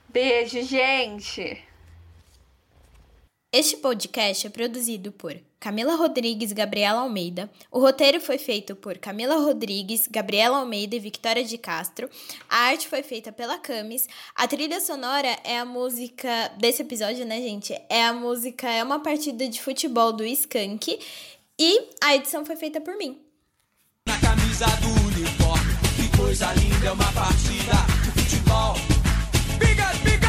Beijo, 0.08 0.60
gente! 0.62 1.62
Este 3.52 3.76
podcast 3.76 4.48
é 4.48 4.50
produzido 4.50 5.12
por 5.12 5.40
Camila 5.60 5.94
Rodrigues 5.94 6.50
e 6.50 6.54
Gabriela 6.54 7.02
Almeida. 7.02 7.48
O 7.70 7.78
roteiro 7.78 8.20
foi 8.20 8.38
feito 8.38 8.74
por 8.74 8.98
Camila 8.98 9.36
Rodrigues, 9.36 10.08
Gabriela 10.08 10.58
Almeida 10.58 10.96
e 10.96 10.98
Victoria 10.98 11.44
de 11.44 11.56
Castro. 11.56 12.10
A 12.50 12.56
arte 12.70 12.88
foi 12.88 13.04
feita 13.04 13.30
pela 13.30 13.56
Camis. 13.56 14.08
A 14.34 14.48
trilha 14.48 14.80
sonora 14.80 15.28
é 15.44 15.56
a 15.56 15.64
música 15.64 16.48
desse 16.58 16.82
episódio, 16.82 17.24
né, 17.24 17.40
gente? 17.40 17.72
É 17.88 18.04
a 18.04 18.12
música 18.12 18.68
É 18.68 18.82
uma 18.82 18.98
partida 18.98 19.46
de 19.46 19.62
futebol 19.62 20.12
do 20.12 20.24
Skank. 20.24 20.98
E 21.56 21.88
a 22.02 22.16
edição 22.16 22.44
foi 22.44 22.56
feita 22.56 22.80
por 22.80 22.96
mim. 22.96 23.20
Na 24.08 24.18
camisa 24.20 24.66
do 24.66 25.73
coisa 26.34 26.52
linda 26.54 26.88
é 26.88 26.90
uma 26.90 27.12
partida 27.12 27.76
de 28.02 28.10
futebol. 28.10 28.76
Biga, 29.56 29.92
biga. 30.02 30.23